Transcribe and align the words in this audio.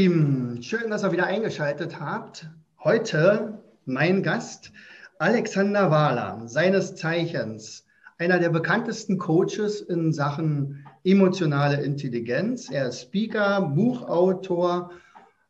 Lieben, 0.00 0.62
schön, 0.62 0.88
dass 0.88 1.04
ihr 1.04 1.12
wieder 1.12 1.26
eingeschaltet 1.26 2.00
habt. 2.00 2.48
Heute 2.82 3.58
mein 3.84 4.22
Gast 4.22 4.72
Alexander 5.18 5.90
Wahler, 5.90 6.40
seines 6.46 6.94
Zeichens 6.94 7.84
einer 8.16 8.38
der 8.38 8.48
bekanntesten 8.48 9.18
Coaches 9.18 9.82
in 9.82 10.14
Sachen 10.14 10.86
emotionale 11.04 11.82
Intelligenz. 11.82 12.70
Er 12.70 12.88
ist 12.88 13.02
Speaker, 13.02 13.60
Buchautor, 13.60 14.90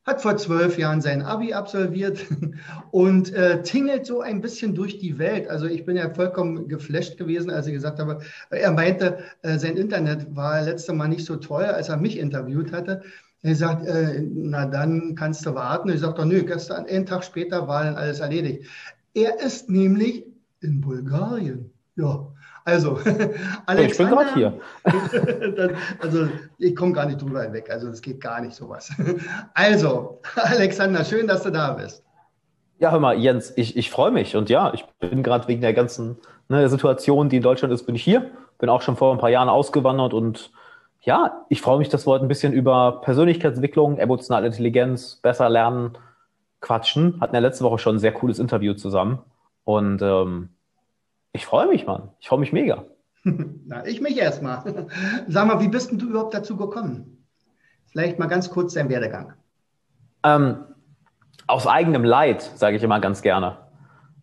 hat 0.05 0.21
vor 0.21 0.37
zwölf 0.37 0.79
Jahren 0.79 1.01
sein 1.01 1.23
Abi 1.23 1.53
absolviert 1.53 2.27
und 2.91 3.33
äh, 3.33 3.63
tingelt 3.63 4.05
so 4.05 4.21
ein 4.21 4.41
bisschen 4.41 4.75
durch 4.75 4.99
die 4.99 5.21
Welt. 5.21 5.49
Also 5.49 5.67
ich 5.67 5.85
bin 5.85 5.97
ja 5.97 6.13
vollkommen 6.13 6.67
geflasht 6.67 7.19
gewesen, 7.19 7.51
als 7.51 7.69
ich 7.69 7.75
gesagt 7.75 8.01
habe, 8.01 8.19
er 8.51 8.73
meinte, 8.73 9.21
äh, 9.43 9.59
sein 9.59 9.77
Internet 9.77 10.35
war 10.35 10.61
letzte 10.63 10.93
Mal 10.93 11.07
nicht 11.07 11.25
so 11.25 11.37
toll, 11.37 11.67
als 11.67 11.89
er 11.89 11.99
mich 11.99 12.19
interviewt 12.19 12.73
hatte. 12.73 13.03
Er 13.43 13.55
sagt, 13.55 13.87
äh, 13.87 14.23
na 14.23 14.67
dann 14.67 15.15
kannst 15.15 15.47
du 15.47 15.55
warten. 15.55 15.89
Ich 15.89 16.01
sage 16.01 16.15
doch, 16.15 16.25
nö, 16.25 16.43
gestern, 16.43 16.87
einen 16.87 17.07
Tag 17.07 17.25
später 17.25 17.67
dann 17.67 17.97
alles 17.97 18.21
erledigt. 18.21 18.67
Er 19.15 19.41
ist 19.41 19.71
nämlich 19.71 20.27
in 20.61 20.81
Bulgarien. 20.81 21.73
Ja, 21.97 22.27
also 22.65 22.99
Alexander, 23.67 23.83
ich 23.91 23.97
bin 23.97 24.09
gerade 24.09 24.35
hier. 24.35 24.61
also 26.01 26.29
ich 26.59 26.77
komme 26.77 26.93
gar 26.93 27.07
nicht 27.07 27.21
drüber 27.21 27.43
hinweg. 27.43 27.71
Also 27.71 27.89
es 27.89 28.03
geht 28.03 28.21
gar 28.21 28.41
nicht 28.41 28.55
sowas. 28.55 28.91
Also 29.55 30.21
Alexander, 30.37 31.05
schön, 31.05 31.27
dass 31.27 31.43
du 31.43 31.51
da 31.51 31.73
bist. 31.73 32.05
Ja, 32.79 32.93
hör 32.93 33.01
mal, 33.01 33.19
Jens, 33.19 33.53
ich, 33.57 33.77
ich 33.77 33.91
freue 33.91 34.11
mich 34.11 34.37
und 34.37 34.49
ja, 34.49 34.73
ich 34.73 34.87
bin 35.01 35.23
gerade 35.23 35.49
wegen 35.49 35.61
der 35.61 35.75
ganzen 35.75 36.17
ne, 36.49 36.69
Situation, 36.69 37.29
die 37.29 37.37
in 37.37 37.43
Deutschland 37.43 37.75
ist, 37.75 37.85
bin 37.85 37.95
ich 37.95 38.03
hier. 38.03 38.31
Bin 38.59 38.69
auch 38.69 38.83
schon 38.83 38.97
vor 38.97 39.13
ein 39.13 39.19
paar 39.19 39.31
Jahren 39.31 39.49
ausgewandert 39.49 40.15
und 40.15 40.51
ja, 41.03 41.47
ich 41.49 41.63
freue 41.63 41.79
mich, 41.79 41.89
dass 41.89 42.07
wir 42.07 42.13
heute 42.13 42.25
ein 42.25 42.29
bisschen 42.29 42.53
über 42.53 43.01
Persönlichkeitsentwicklung, 43.01 43.99
emotionale 43.99 44.47
Intelligenz, 44.47 45.17
besser 45.17 45.49
lernen, 45.49 45.97
quatschen. 46.61 47.21
Hatten 47.21 47.35
ja 47.35 47.41
letzte 47.41 47.65
Woche 47.65 47.79
schon 47.79 47.97
ein 47.97 48.01
sehr 48.01 48.13
cooles 48.13 48.39
Interview 48.39 48.75
zusammen. 48.75 49.19
Und 49.65 50.03
ähm, 50.03 50.51
ich 51.33 51.47
freue 51.47 51.69
mich, 51.69 51.87
Mann. 51.87 52.11
Ich 52.21 52.29
freue 52.29 52.41
mich 52.41 52.53
mega. 52.53 52.85
Na, 53.25 53.87
ich 53.87 54.01
mich 54.01 54.19
erstmal. 54.19 54.87
Sag 55.29 55.47
mal, 55.47 55.61
wie 55.61 55.69
bist 55.69 55.91
denn 55.91 55.99
du 55.99 56.11
überhaupt 56.11 56.35
dazu 56.35 56.57
gekommen? 56.57 57.25
Vielleicht 57.87 58.19
mal 58.19 58.27
ganz 58.27 58.51
kurz 58.51 58.75
dein 58.75 58.89
Werdegang. 58.91 59.33
Ähm, 60.23 60.65
aus 61.47 61.67
eigenem 61.67 62.05
Leid, 62.05 62.43
sage 62.43 62.77
ich 62.77 62.83
immer 62.83 63.01
ganz 63.01 63.23
gerne. 63.23 63.57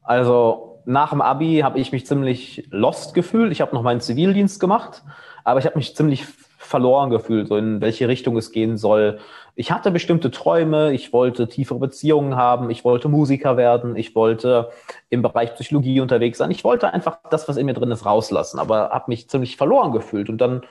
Also 0.03 0.81
nach 0.85 1.09
dem 1.09 1.21
Abi 1.21 1.59
habe 1.63 1.79
ich 1.79 1.91
mich 1.91 2.05
ziemlich 2.05 2.67
lost 2.69 3.13
gefühlt. 3.13 3.51
Ich 3.51 3.61
habe 3.61 3.75
noch 3.75 3.81
meinen 3.81 3.99
Zivildienst 3.99 4.59
gemacht, 4.59 5.03
aber 5.43 5.59
ich 5.59 5.65
habe 5.65 5.77
mich 5.77 5.95
ziemlich 5.95 6.25
verloren 6.67 7.09
gefühlt, 7.09 7.47
so 7.47 7.57
in 7.57 7.81
welche 7.81 8.07
Richtung 8.07 8.37
es 8.37 8.51
gehen 8.51 8.77
soll. 8.77 9.19
Ich 9.55 9.71
hatte 9.71 9.89
bestimmte 9.89 10.29
Träume, 10.29 10.93
ich 10.93 11.13
wollte 11.13 11.47
tiefere 11.47 11.79
Beziehungen 11.79 12.35
haben, 12.35 12.69
ich 12.69 12.83
wollte 12.83 13.09
Musiker 13.09 13.57
werden, 13.57 13.95
ich 13.95 14.13
wollte 14.15 14.69
im 15.09 15.21
Bereich 15.21 15.55
Psychologie 15.55 15.99
unterwegs 15.99 16.37
sein. 16.37 16.51
Ich 16.51 16.63
wollte 16.63 16.93
einfach 16.93 17.19
das, 17.29 17.47
was 17.47 17.57
in 17.57 17.65
mir 17.65 17.73
drin 17.73 17.91
ist, 17.91 18.05
rauslassen, 18.05 18.59
aber 18.59 18.89
habe 18.89 19.05
mich 19.07 19.29
ziemlich 19.29 19.57
verloren 19.57 19.91
gefühlt 19.91 20.29
und 20.29 20.39
dann 20.39 20.61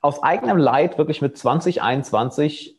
aus 0.00 0.22
eigenem 0.22 0.58
Leid 0.58 0.98
wirklich 0.98 1.22
mit 1.22 1.36
2021 1.36 2.76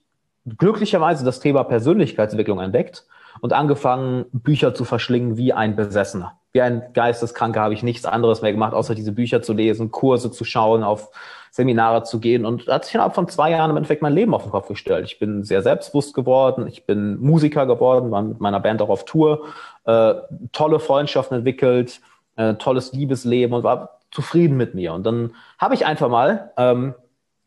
glücklicherweise 0.57 1.23
das 1.23 1.39
Thema 1.39 1.63
Persönlichkeitsentwicklung 1.63 2.59
entdeckt 2.59 3.05
und 3.41 3.53
angefangen, 3.53 4.25
Bücher 4.31 4.73
zu 4.73 4.85
verschlingen 4.85 5.37
wie 5.37 5.53
ein 5.53 5.75
Besessener. 5.75 6.37
Wie 6.51 6.61
ein 6.61 6.83
Geisteskranker 6.93 7.61
habe 7.61 7.73
ich 7.73 7.81
nichts 7.81 8.05
anderes 8.05 8.41
mehr 8.41 8.51
gemacht, 8.51 8.73
außer 8.73 8.93
diese 8.93 9.11
Bücher 9.11 9.41
zu 9.41 9.53
lesen, 9.53 9.91
Kurse 9.91 10.31
zu 10.31 10.43
schauen, 10.43 10.83
auf 10.83 11.09
Seminare 11.53 12.01
zu 12.01 12.19
gehen 12.19 12.47
und 12.47 12.65
hat 12.65 12.83
sich 12.83 12.95
innerhalb 12.95 13.13
von 13.13 13.27
zwei 13.27 13.51
Jahren 13.51 13.69
im 13.69 13.77
Endeffekt 13.77 14.01
mein 14.01 14.13
Leben 14.13 14.33
auf 14.33 14.41
den 14.41 14.51
Kopf 14.51 14.69
gestellt. 14.69 15.05
Ich 15.05 15.19
bin 15.19 15.43
sehr 15.43 15.61
selbstbewusst 15.61 16.15
geworden, 16.15 16.65
ich 16.65 16.87
bin 16.87 17.19
Musiker 17.19 17.67
geworden, 17.67 18.09
war 18.09 18.23
mit 18.23 18.39
meiner 18.39 18.59
Band 18.59 18.81
auch 18.81 18.89
auf 18.89 19.05
Tour, 19.05 19.45
äh, 19.85 20.15
tolle 20.51 20.79
Freundschaften 20.79 21.37
entwickelt, 21.37 22.01
äh, 22.37 22.55
tolles 22.55 22.91
Liebesleben 22.93 23.55
und 23.55 23.63
war 23.63 23.99
zufrieden 24.09 24.57
mit 24.57 24.73
mir. 24.73 24.93
Und 24.93 25.05
dann 25.05 25.35
habe 25.59 25.75
ich 25.75 25.85
einfach 25.85 26.09
mal 26.09 26.51
ähm, 26.57 26.95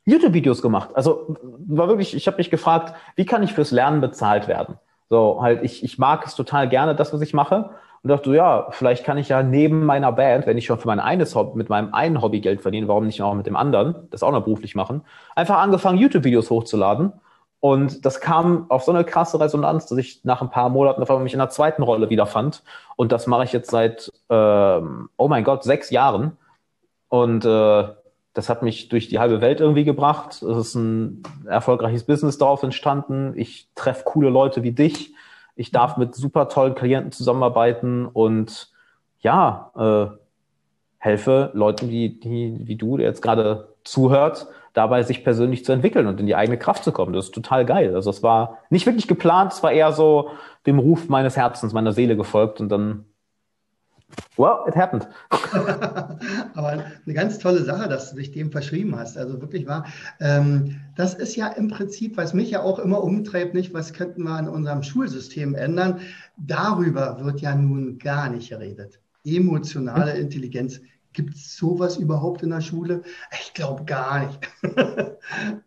YouTube-Videos 0.04 0.62
gemacht. 0.62 0.90
Also 0.94 1.36
war 1.66 1.88
wirklich, 1.88 2.14
ich 2.14 2.28
habe 2.28 2.36
mich 2.36 2.50
gefragt, 2.50 2.94
wie 3.16 3.26
kann 3.26 3.42
ich 3.42 3.54
fürs 3.54 3.72
Lernen 3.72 4.00
bezahlt 4.00 4.46
werden? 4.46 4.78
So, 5.08 5.42
halt, 5.42 5.64
ich, 5.64 5.82
ich 5.82 5.98
mag 5.98 6.24
es 6.24 6.36
total 6.36 6.68
gerne, 6.68 6.94
das, 6.94 7.12
was 7.12 7.22
ich 7.22 7.34
mache 7.34 7.70
und 8.02 8.10
dachte, 8.10 8.34
ja, 8.34 8.68
vielleicht 8.70 9.04
kann 9.04 9.18
ich 9.18 9.28
ja 9.28 9.42
neben 9.42 9.84
meiner 9.84 10.12
Band, 10.12 10.46
wenn 10.46 10.58
ich 10.58 10.66
schon 10.66 10.78
für 10.78 10.88
mein 10.88 11.00
eines 11.00 11.34
Hobby, 11.34 11.56
mit 11.58 11.68
meinem 11.68 11.92
einen 11.92 12.22
Hobby 12.22 12.40
Geld 12.40 12.62
verdiene, 12.62 12.88
warum 12.88 13.06
nicht 13.06 13.22
auch 13.22 13.34
mit 13.34 13.46
dem 13.46 13.56
anderen, 13.56 14.08
das 14.10 14.22
auch 14.22 14.32
noch 14.32 14.44
beruflich 14.44 14.74
machen, 14.74 15.02
einfach 15.34 15.58
angefangen, 15.58 15.98
YouTube-Videos 15.98 16.50
hochzuladen. 16.50 17.12
Und 17.60 18.04
das 18.04 18.20
kam 18.20 18.70
auf 18.70 18.84
so 18.84 18.92
eine 18.92 19.02
krasse 19.02 19.40
Resonanz, 19.40 19.86
dass 19.86 19.98
ich 19.98 20.24
nach 20.24 20.40
ein 20.40 20.50
paar 20.50 20.68
Monaten 20.68 21.02
auf 21.02 21.10
einmal 21.10 21.24
mich 21.24 21.32
in 21.32 21.40
der 21.40 21.48
zweiten 21.48 21.82
Rolle 21.82 22.10
wiederfand. 22.10 22.62
Und 22.94 23.10
das 23.12 23.26
mache 23.26 23.44
ich 23.44 23.52
jetzt 23.52 23.70
seit, 23.70 24.12
ähm, 24.30 25.08
oh 25.16 25.26
mein 25.26 25.42
Gott, 25.42 25.64
sechs 25.64 25.90
Jahren. 25.90 26.36
Und 27.08 27.44
äh, 27.44 27.88
das 28.34 28.50
hat 28.50 28.62
mich 28.62 28.90
durch 28.90 29.08
die 29.08 29.18
halbe 29.18 29.40
Welt 29.40 29.60
irgendwie 29.60 29.84
gebracht. 29.84 30.42
Es 30.42 30.56
ist 30.58 30.74
ein 30.74 31.22
erfolgreiches 31.46 32.04
Business 32.04 32.36
darauf 32.36 32.62
entstanden. 32.62 33.32
Ich 33.34 33.68
treffe 33.74 34.04
coole 34.04 34.28
Leute 34.28 34.62
wie 34.62 34.72
dich. 34.72 35.16
Ich 35.56 35.72
darf 35.72 35.96
mit 35.96 36.14
super 36.14 36.48
tollen 36.48 36.74
Klienten 36.74 37.10
zusammenarbeiten 37.10 38.06
und 38.06 38.70
ja, 39.20 39.72
äh, 39.76 40.16
helfe 40.98 41.50
Leuten, 41.54 41.88
die, 41.88 42.20
die, 42.20 42.60
wie 42.62 42.76
du, 42.76 42.96
der 42.96 43.06
jetzt 43.06 43.22
gerade 43.22 43.74
zuhört, 43.84 44.46
dabei 44.72 45.02
sich 45.02 45.24
persönlich 45.24 45.64
zu 45.64 45.72
entwickeln 45.72 46.06
und 46.06 46.20
in 46.20 46.26
die 46.26 46.36
eigene 46.36 46.58
Kraft 46.58 46.84
zu 46.84 46.92
kommen. 46.92 47.12
Das 47.12 47.26
ist 47.26 47.34
total 47.34 47.64
geil. 47.64 47.94
Also 47.94 48.10
es 48.10 48.22
war 48.22 48.58
nicht 48.70 48.86
wirklich 48.86 49.08
geplant, 49.08 49.52
es 49.52 49.62
war 49.62 49.72
eher 49.72 49.92
so 49.92 50.30
dem 50.66 50.78
Ruf 50.78 51.08
meines 51.08 51.36
Herzens, 51.36 51.72
meiner 51.72 51.92
Seele 51.92 52.16
gefolgt 52.16 52.60
und 52.60 52.68
dann 52.68 53.06
Well, 54.36 54.64
it 54.68 54.76
happened. 54.76 55.08
Aber 55.30 56.68
eine 56.68 57.14
ganz 57.14 57.38
tolle 57.38 57.64
Sache, 57.64 57.88
dass 57.88 58.10
du 58.10 58.16
dich 58.16 58.32
dem 58.32 58.52
verschrieben 58.52 58.94
hast. 58.96 59.16
Also 59.16 59.40
wirklich 59.40 59.66
wahr. 59.66 59.86
Ähm, 60.20 60.80
das 60.94 61.14
ist 61.14 61.36
ja 61.36 61.48
im 61.48 61.68
Prinzip, 61.68 62.16
was 62.16 62.34
mich 62.34 62.50
ja 62.50 62.62
auch 62.62 62.78
immer 62.78 63.02
umtreibt, 63.02 63.54
nicht, 63.54 63.72
was 63.72 63.92
könnten 63.94 64.24
wir 64.24 64.32
an 64.32 64.48
unserem 64.48 64.82
Schulsystem 64.82 65.54
ändern. 65.54 66.00
Darüber 66.36 67.24
wird 67.24 67.40
ja 67.40 67.54
nun 67.54 67.98
gar 67.98 68.28
nicht 68.28 68.50
geredet. 68.50 69.00
Emotionale 69.24 70.12
Intelligenz 70.12 70.80
Gibt 71.16 71.34
es 71.34 71.56
sowas 71.56 71.97
überhaupt 71.97 72.43
in 72.43 72.50
der 72.50 72.60
Schule? 72.60 73.00
Ich 73.41 73.54
glaube 73.54 73.87
gar 73.87 74.27
nicht. 74.27 74.38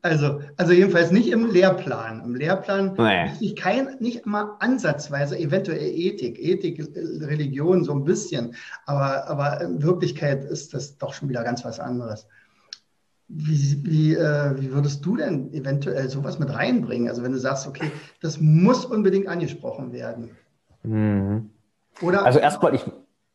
also, 0.03 0.41
also 0.57 0.73
jedenfalls 0.73 1.09
nicht 1.09 1.31
im 1.31 1.49
Lehrplan. 1.49 2.23
Im 2.23 2.35
Lehrplan 2.35 2.93
nee. 2.95 3.31
ist 3.43 3.57
kein, 3.57 3.97
nicht 3.99 4.27
immer 4.27 4.57
ansatzweise, 4.59 5.39
eventuell 5.39 5.79
Ethik, 5.81 6.37
Ethik, 6.37 6.87
Religion 6.95 7.83
so 7.83 7.93
ein 7.93 8.03
bisschen, 8.03 8.53
aber, 8.85 9.27
aber 9.27 9.61
in 9.61 9.81
Wirklichkeit 9.81 10.45
ist 10.45 10.75
das 10.75 10.99
doch 10.99 11.15
schon 11.15 11.29
wieder 11.29 11.43
ganz 11.43 11.65
was 11.65 11.79
anderes. 11.79 12.27
Wie, 13.27 13.83
wie, 13.83 14.13
äh, 14.13 14.61
wie 14.61 14.71
würdest 14.71 15.03
du 15.03 15.17
denn 15.17 15.51
eventuell 15.51 16.09
sowas 16.09 16.37
mit 16.37 16.53
reinbringen? 16.53 17.09
Also 17.09 17.23
wenn 17.23 17.31
du 17.31 17.39
sagst, 17.39 17.65
okay, 17.65 17.91
das 18.21 18.39
muss 18.39 18.85
unbedingt 18.85 19.27
angesprochen 19.27 19.93
werden. 19.93 20.29
Mhm. 20.83 21.49
Oder 22.01 22.23
also 22.23 22.37
erstmal, 22.37 22.75
ich, 22.75 22.85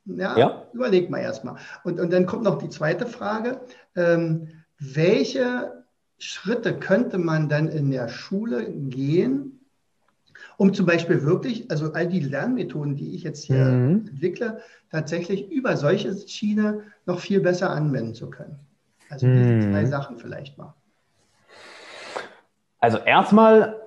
ja, 0.06 0.36
ja. 0.36 0.66
überleg 0.72 1.10
mal 1.10 1.20
erstmal. 1.20 1.56
Und, 1.82 2.00
und 2.00 2.12
dann 2.12 2.26
kommt 2.26 2.44
noch 2.44 2.58
die 2.58 2.68
zweite 2.68 3.06
Frage. 3.06 3.60
Ähm, 3.96 4.48
welche 4.78 5.84
Schritte 6.18 6.78
könnte 6.78 7.18
man 7.18 7.48
dann 7.48 7.68
in 7.68 7.90
der 7.90 8.08
Schule 8.08 8.70
gehen, 8.70 9.60
um 10.56 10.72
zum 10.72 10.86
Beispiel 10.86 11.22
wirklich, 11.22 11.70
also 11.70 11.92
all 11.92 12.06
die 12.06 12.20
Lernmethoden, 12.20 12.96
die 12.96 13.14
ich 13.14 13.22
jetzt 13.22 13.44
hier 13.44 13.64
mhm. 13.64 14.06
entwickle, 14.06 14.60
tatsächlich 14.90 15.50
über 15.50 15.76
solche 15.76 16.16
Schiene 16.28 16.82
noch 17.06 17.20
viel 17.20 17.40
besser 17.40 17.70
anwenden 17.70 18.14
zu 18.14 18.30
können? 18.30 18.58
Also 19.10 19.26
diese 19.26 19.38
mhm. 19.38 19.62
zwei 19.62 19.84
Sachen 19.86 20.18
vielleicht 20.18 20.56
mal. 20.58 20.74
Also 22.78 22.98
erstmal 22.98 23.83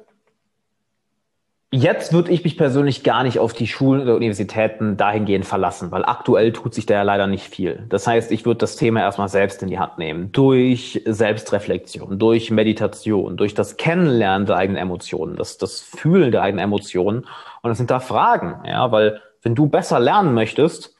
Jetzt 1.69 2.13
würde 2.13 2.31
ich 2.31 2.45
mich 2.45 2.57
persönlich 2.57 3.03
gar 3.03 3.23
nicht 3.23 3.39
auf 3.39 3.51
die 3.51 3.67
Schulen 3.67 4.01
oder 4.01 4.15
Universitäten 4.15 4.95
dahingehend 4.95 5.45
verlassen, 5.45 5.91
weil 5.91 6.05
aktuell 6.05 6.53
tut 6.53 6.73
sich 6.73 6.85
da 6.85 6.93
ja 6.93 7.01
leider 7.01 7.27
nicht 7.27 7.43
viel. 7.43 7.85
Das 7.89 8.07
heißt, 8.07 8.31
ich 8.31 8.45
würde 8.45 8.59
das 8.59 8.77
Thema 8.77 9.01
erstmal 9.01 9.27
selbst 9.27 9.61
in 9.61 9.67
die 9.67 9.77
Hand 9.77 9.97
nehmen. 9.97 10.31
Durch 10.31 11.01
Selbstreflexion, 11.05 12.19
durch 12.19 12.51
Meditation, 12.51 13.35
durch 13.35 13.53
das 13.53 13.75
Kennenlernen 13.75 14.45
der 14.45 14.55
eigenen 14.55 14.81
Emotionen, 14.81 15.35
das, 15.35 15.57
das 15.57 15.81
Fühlen 15.81 16.31
der 16.31 16.41
eigenen 16.41 16.63
Emotionen 16.63 17.25
und 17.61 17.69
das 17.69 17.79
Hinterfragen. 17.79 18.63
Ja, 18.65 18.89
weil 18.93 19.19
wenn 19.41 19.53
du 19.53 19.67
besser 19.67 19.99
lernen 19.99 20.33
möchtest, 20.33 20.95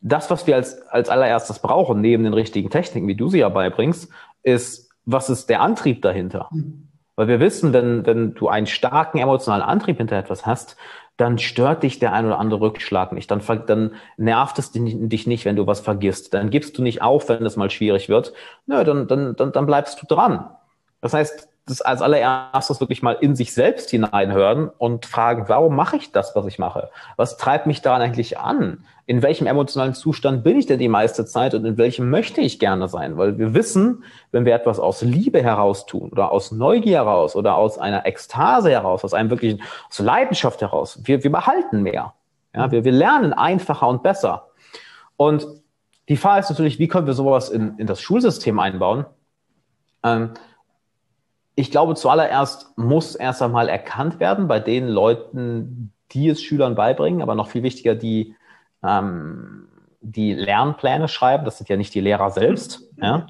das, 0.00 0.30
was 0.30 0.46
wir 0.46 0.54
als, 0.54 0.86
als 0.86 1.08
allererstes 1.08 1.58
brauchen, 1.58 2.00
neben 2.00 2.22
den 2.22 2.34
richtigen 2.34 2.70
Techniken, 2.70 3.08
wie 3.08 3.16
du 3.16 3.28
sie 3.28 3.40
ja 3.40 3.48
beibringst, 3.48 4.08
ist, 4.44 4.88
was 5.04 5.30
ist 5.30 5.50
der 5.50 5.62
Antrieb 5.62 6.02
dahinter? 6.02 6.48
Mhm. 6.52 6.85
Weil 7.16 7.28
wir 7.28 7.40
wissen, 7.40 7.72
wenn, 7.72 8.06
wenn 8.06 8.34
du 8.34 8.48
einen 8.48 8.66
starken 8.66 9.18
emotionalen 9.18 9.62
Antrieb 9.62 9.96
hinter 9.96 10.16
etwas 10.16 10.46
hast, 10.46 10.76
dann 11.16 11.38
stört 11.38 11.82
dich 11.82 11.98
der 11.98 12.12
ein 12.12 12.26
oder 12.26 12.38
andere 12.38 12.60
Rückschlag 12.60 13.12
nicht. 13.12 13.30
Dann, 13.30 13.40
dann 13.66 13.94
nervt 14.18 14.58
es 14.58 14.72
dich 14.72 15.26
nicht, 15.26 15.46
wenn 15.46 15.56
du 15.56 15.66
was 15.66 15.80
vergisst. 15.80 16.34
Dann 16.34 16.50
gibst 16.50 16.76
du 16.76 16.82
nicht 16.82 17.00
auf, 17.00 17.28
wenn 17.30 17.44
es 17.46 17.56
mal 17.56 17.70
schwierig 17.70 18.10
wird. 18.10 18.34
Nö, 18.66 18.84
dann, 18.84 19.08
dann, 19.08 19.34
dann, 19.34 19.50
dann 19.52 19.66
bleibst 19.66 20.00
du 20.00 20.06
dran. 20.06 20.50
Das 21.00 21.14
heißt, 21.14 21.48
das 21.66 21.80
als 21.82 22.00
allererstes 22.00 22.78
wirklich 22.78 23.02
mal 23.02 23.16
in 23.20 23.34
sich 23.34 23.52
selbst 23.52 23.90
hineinhören 23.90 24.70
und 24.78 25.04
fragen, 25.04 25.48
warum 25.48 25.74
mache 25.74 25.96
ich 25.96 26.12
das, 26.12 26.36
was 26.36 26.46
ich 26.46 26.60
mache? 26.60 26.90
Was 27.16 27.36
treibt 27.38 27.66
mich 27.66 27.82
daran 27.82 28.02
eigentlich 28.02 28.38
an? 28.38 28.84
In 29.04 29.20
welchem 29.20 29.48
emotionalen 29.48 29.94
Zustand 29.94 30.44
bin 30.44 30.58
ich 30.58 30.66
denn 30.66 30.78
die 30.78 30.88
meiste 30.88 31.26
Zeit 31.26 31.54
und 31.54 31.64
in 31.64 31.76
welchem 31.76 32.08
möchte 32.08 32.40
ich 32.40 32.60
gerne 32.60 32.86
sein? 32.86 33.18
Weil 33.18 33.38
wir 33.38 33.52
wissen, 33.52 34.04
wenn 34.30 34.44
wir 34.44 34.54
etwas 34.54 34.78
aus 34.78 35.02
Liebe 35.02 35.42
heraus 35.42 35.86
tun 35.86 36.10
oder 36.10 36.30
aus 36.30 36.52
Neugier 36.52 36.98
heraus 36.98 37.34
oder 37.34 37.56
aus 37.56 37.78
einer 37.78 38.06
Ekstase 38.06 38.70
heraus, 38.70 39.02
aus 39.02 39.12
einem 39.12 39.30
wirklichen, 39.30 39.60
aus 39.88 39.98
Leidenschaft 39.98 40.60
heraus, 40.60 41.00
wir, 41.02 41.24
wir 41.24 41.32
behalten 41.32 41.82
mehr. 41.82 42.14
Ja, 42.54 42.70
wir, 42.70 42.84
wir 42.84 42.92
lernen 42.92 43.32
einfacher 43.32 43.88
und 43.88 44.04
besser. 44.04 44.50
Und 45.16 45.46
die 46.08 46.16
Frage 46.16 46.40
ist 46.40 46.50
natürlich, 46.50 46.78
wie 46.78 46.86
können 46.86 47.08
wir 47.08 47.14
sowas 47.14 47.48
in, 47.48 47.76
in 47.78 47.88
das 47.88 48.00
Schulsystem 48.00 48.60
einbauen? 48.60 49.04
Ähm, 50.04 50.30
ich 51.56 51.70
glaube, 51.70 51.94
zuallererst 51.94 52.76
muss 52.76 53.16
erst 53.16 53.42
einmal 53.42 53.68
erkannt 53.68 54.20
werden 54.20 54.46
bei 54.46 54.60
den 54.60 54.86
Leuten, 54.86 55.92
die 56.12 56.28
es 56.28 56.42
Schülern 56.42 56.74
beibringen, 56.74 57.22
aber 57.22 57.34
noch 57.34 57.48
viel 57.48 57.62
wichtiger, 57.62 57.94
die 57.94 58.36
ähm, 58.84 59.66
die 60.00 60.34
Lernpläne 60.34 61.08
schreiben, 61.08 61.44
das 61.44 61.58
sind 61.58 61.68
ja 61.68 61.76
nicht 61.76 61.94
die 61.94 62.00
Lehrer 62.00 62.30
selbst, 62.30 62.82
ja, 63.00 63.26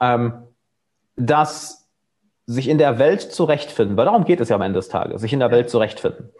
ähm, 0.00 0.44
dass 1.16 1.88
sich 2.46 2.68
in 2.68 2.78
der 2.78 2.98
Welt 2.98 3.20
zurechtfinden, 3.20 3.96
weil 3.96 4.04
darum 4.06 4.24
geht 4.24 4.40
es 4.40 4.48
ja 4.48 4.56
am 4.56 4.62
Ende 4.62 4.78
des 4.78 4.88
Tages, 4.88 5.20
sich 5.20 5.32
in 5.32 5.40
der 5.40 5.50
Welt 5.50 5.68
zurechtfinden. 5.68 6.30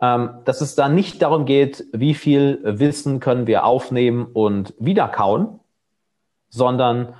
Ähm, 0.00 0.38
dass 0.44 0.60
es 0.60 0.76
da 0.76 0.88
nicht 0.88 1.20
darum 1.22 1.44
geht, 1.44 1.84
wie 1.92 2.14
viel 2.14 2.60
Wissen 2.62 3.18
können 3.18 3.48
wir 3.48 3.64
aufnehmen 3.64 4.26
und 4.32 4.72
wiederkauen, 4.78 5.58
sondern 6.50 7.14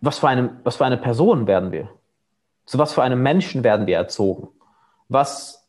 was 0.00 0.18
für 0.18 0.28
eine, 0.28 0.60
was 0.64 0.76
für 0.76 0.84
eine 0.84 0.96
Person 0.96 1.46
werden 1.46 1.70
wir? 1.70 1.88
Zu 2.66 2.78
was 2.78 2.92
für 2.92 3.02
einem 3.02 3.22
Menschen 3.22 3.64
werden 3.64 3.86
wir 3.86 3.96
erzogen? 3.96 4.48
Was 5.08 5.66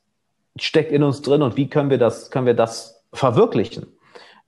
steckt 0.60 0.92
in 0.92 1.04
uns 1.04 1.22
drin 1.22 1.44
und 1.44 1.56
wie 1.56 1.70
können 1.70 1.90
wir 1.90 2.00
das, 2.00 2.32
können 2.32 2.48
wir 2.48 2.56
das 2.56 3.04
verwirklichen? 3.14 3.86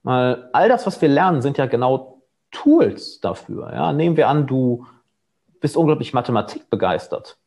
Weil 0.02 0.48
all 0.52 0.68
das, 0.68 0.86
was 0.86 1.00
wir 1.00 1.08
lernen, 1.08 1.42
sind 1.42 1.58
ja 1.58 1.66
genau 1.66 2.22
Tools 2.50 3.20
dafür. 3.20 3.72
Ja? 3.72 3.92
Nehmen 3.92 4.16
wir 4.16 4.28
an, 4.28 4.46
du 4.46 4.86
bist 5.60 5.76
unglaublich 5.76 6.12
Mathematik 6.12 6.68
begeistert. 6.70 7.38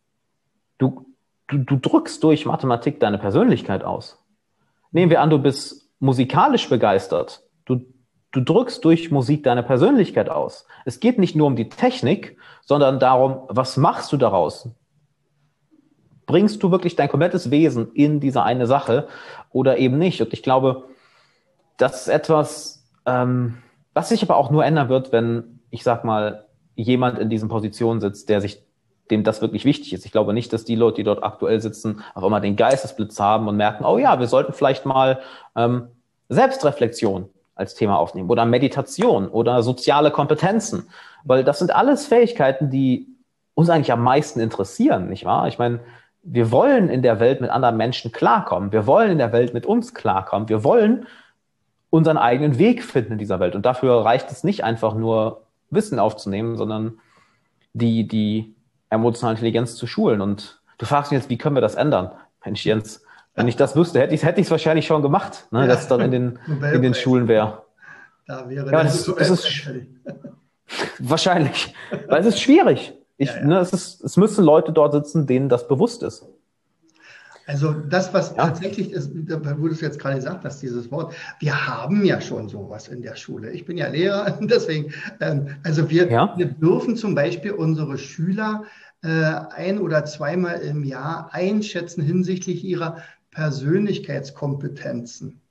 Du, 0.78 1.06
du, 1.48 1.58
du 1.58 1.76
drückst 1.76 2.24
durch 2.24 2.46
Mathematik 2.46 3.00
deine 3.00 3.18
Persönlichkeit 3.18 3.84
aus. 3.84 4.24
Nehmen 4.92 5.10
wir 5.10 5.22
an, 5.22 5.30
du 5.30 5.40
bist 5.40 5.90
musikalisch 6.00 6.70
begeistert. 6.70 7.44
Du, 7.66 7.82
du 8.32 8.42
drückst 8.42 8.86
durch 8.86 9.12
Musik 9.12 9.44
deine 9.44 9.64
Persönlichkeit 9.64 10.30
aus. 10.30 10.66
Es 10.86 11.00
geht 11.00 11.18
nicht 11.18 11.36
nur 11.36 11.48
um 11.48 11.56
die 11.56 11.70
Technik, 11.70 12.38
sondern 12.62 13.00
darum, 13.00 13.44
was 13.50 13.76
machst 13.76 14.12
du 14.12 14.18
daraus? 14.18 14.70
Bringst 16.26 16.62
du 16.64 16.72
wirklich 16.72 16.96
dein 16.96 17.10
komplettes 17.10 17.52
Wesen 17.52 17.92
in 17.94 18.20
diese 18.20 18.44
eine 18.44 18.68
Sache 18.68 19.08
oder 19.52 19.78
eben 19.78 19.98
nicht? 19.98 20.22
Und 20.22 20.34
ich 20.34 20.44
glaube, 20.44 20.86
das 21.78 22.02
ist 22.02 22.08
etwas, 22.08 22.86
ähm, 23.06 23.58
was 23.94 24.10
sich 24.10 24.24
aber 24.24 24.38
auch 24.38 24.52
nur 24.52 24.66
ändern 24.66 24.90
wird, 24.90 25.12
wenn, 25.12 25.60
ich 25.70 25.84
sag 25.84 26.04
mal, 26.04 26.46
jemand 26.76 27.20
in 27.20 27.30
diesen 27.30 27.50
Positionen 27.50 28.02
sitzt, 28.02 28.30
der 28.30 28.42
sich 28.42 28.64
dem 29.12 29.24
das 29.24 29.42
wirklich 29.42 29.66
wichtig 29.66 29.94
ist. 29.94 30.06
Ich 30.06 30.12
glaube 30.12 30.34
nicht, 30.34 30.54
dass 30.54 30.64
die 30.64 30.76
Leute, 30.76 30.98
die 30.98 31.04
dort 31.04 31.24
aktuell 31.24 31.60
sitzen, 31.62 32.02
auf 32.16 32.24
einmal 32.24 32.42
den 32.42 32.56
Geistesblitz 32.56 33.20
haben 33.20 33.48
und 33.48 33.58
merken, 33.58 33.86
oh 33.86 33.98
ja, 33.98 34.20
wir 34.20 34.28
sollten 34.28 34.54
vielleicht 34.54 34.86
mal 34.86 35.20
ähm, 35.56 35.90
Selbstreflexion 36.30 37.30
als 37.56 37.76
Thema 37.76 37.98
aufnehmen 38.00 38.30
oder 38.30 38.46
Meditation 38.46 39.28
oder 39.28 39.62
soziale 39.62 40.10
Kompetenzen, 40.10 40.88
weil 41.24 41.44
das 41.44 41.60
sind 41.60 41.76
alles 41.76 42.08
Fähigkeiten, 42.08 42.70
die 42.70 43.08
uns 43.54 43.70
eigentlich 43.70 43.92
am 43.92 44.02
meisten 44.02 44.40
interessieren, 44.40 45.10
nicht 45.10 45.26
wahr? 45.26 45.48
Ich 45.48 45.60
meine, 45.60 45.82
wir 46.24 46.52
wollen 46.52 46.90
in 46.90 47.02
der 47.02 47.20
Welt 47.20 47.42
mit 47.42 47.50
anderen 47.50 47.78
Menschen 47.78 48.12
klarkommen. 48.12 48.72
Wir 48.72 48.88
wollen 48.88 49.12
in 49.12 49.18
der 49.18 49.34
Welt 49.34 49.54
mit 49.54 49.66
uns 49.66 49.94
klarkommen. 49.94 50.48
Wir 50.48 50.64
wollen 50.64 51.06
unseren 51.90 52.18
eigenen 52.18 52.58
Weg 52.58 52.84
finden 52.84 53.14
in 53.14 53.18
dieser 53.20 53.40
Welt. 53.40 53.56
Und 53.56 53.66
dafür 53.66 54.04
reicht 54.04 54.32
es 54.32 54.44
nicht 54.44 54.64
einfach 54.64 54.96
nur 54.96 55.44
Wissen 55.70 56.00
aufzunehmen, 56.00 56.56
sondern 56.56 57.00
die, 57.74 58.08
die 58.08 58.56
emotionale 58.90 59.36
Intelligenz 59.36 59.76
zu 59.76 59.86
schulen. 59.86 60.22
Und 60.22 60.62
du 60.78 60.86
fragst 60.86 61.12
mich 61.12 61.20
jetzt, 61.20 61.30
wie 61.30 61.38
können 61.38 61.56
wir 61.56 61.62
das 61.62 61.76
ändern? 61.76 62.12
Mensch, 62.46 62.66
Jens, 62.66 63.04
wenn 63.36 63.48
ich 63.48 63.58
das 63.58 63.76
wüsste, 63.76 64.00
hätte 64.00 64.14
ich 64.14 64.22
es 64.22 64.28
hätte 64.28 64.50
wahrscheinlich 64.50 64.88
schon 64.88 65.02
gemacht, 65.02 65.48
ne, 65.52 65.62
ja. 65.62 65.68
dass 65.68 65.82
es 65.82 65.88
dann 65.88 66.02
in 66.02 66.12
den, 66.12 66.40
in 66.74 66.82
den 66.82 66.94
Schulen 66.94 67.28
wäre. 67.28 67.64
Da 68.28 68.48
wäre 68.48 68.72
ja, 68.72 68.84
das, 68.84 69.06
das 69.06 69.30
ist 69.30 69.70
wahrscheinlich. 71.00 71.76
Weil 72.08 72.22
es 72.22 72.28
ist 72.28 72.40
schwierig. 72.40 72.94
Ich, 73.18 73.30
ja, 73.30 73.38
ja. 73.38 73.46
Ne, 73.46 73.60
es, 73.60 73.74
ist, 73.74 74.04
es 74.04 74.18
müssen 74.18 74.44
Leute 74.44 74.72
dort 74.72 74.94
sitzen, 74.94 75.28
denen 75.28 75.50
das 75.50 75.68
bewusst 75.68 76.04
ist. 76.04 76.26
Also 77.46 77.74
das, 77.74 78.14
was 78.14 78.32
ja. 78.32 78.48
tatsächlich 78.48 78.92
ist, 78.92 79.12
wo 79.14 79.68
du 79.68 79.74
es 79.74 79.82
jetzt 79.82 80.00
gerade 80.00 80.16
gesagt 80.16 80.46
hast, 80.46 80.62
dieses 80.62 80.90
Wort, 80.92 81.14
wir 81.40 81.68
haben 81.68 82.06
ja 82.06 82.22
schon 82.22 82.48
sowas 82.48 82.88
in 82.88 83.02
der 83.02 83.16
Schule. 83.16 83.52
Ich 83.52 83.66
bin 83.66 83.78
ja 83.78 83.88
Lehrer, 83.88 84.32
deswegen, 84.42 84.94
ähm, 85.20 85.48
also 85.64 85.90
wir, 85.90 86.10
ja. 86.10 86.34
wir 86.38 86.46
dürfen 86.46 86.96
zum 86.96 87.16
Beispiel 87.16 87.52
unsere 87.52 87.98
Schüler 87.98 88.64
äh, 89.04 89.10
ein 89.10 89.80
oder 89.80 90.06
zweimal 90.06 90.62
im 90.62 90.86
Jahr 90.86 91.34
einschätzen 91.34 92.02
hinsichtlich 92.02 92.64
ihrer 92.64 93.00
Persönlichkeitskompetenzen. 93.32 95.42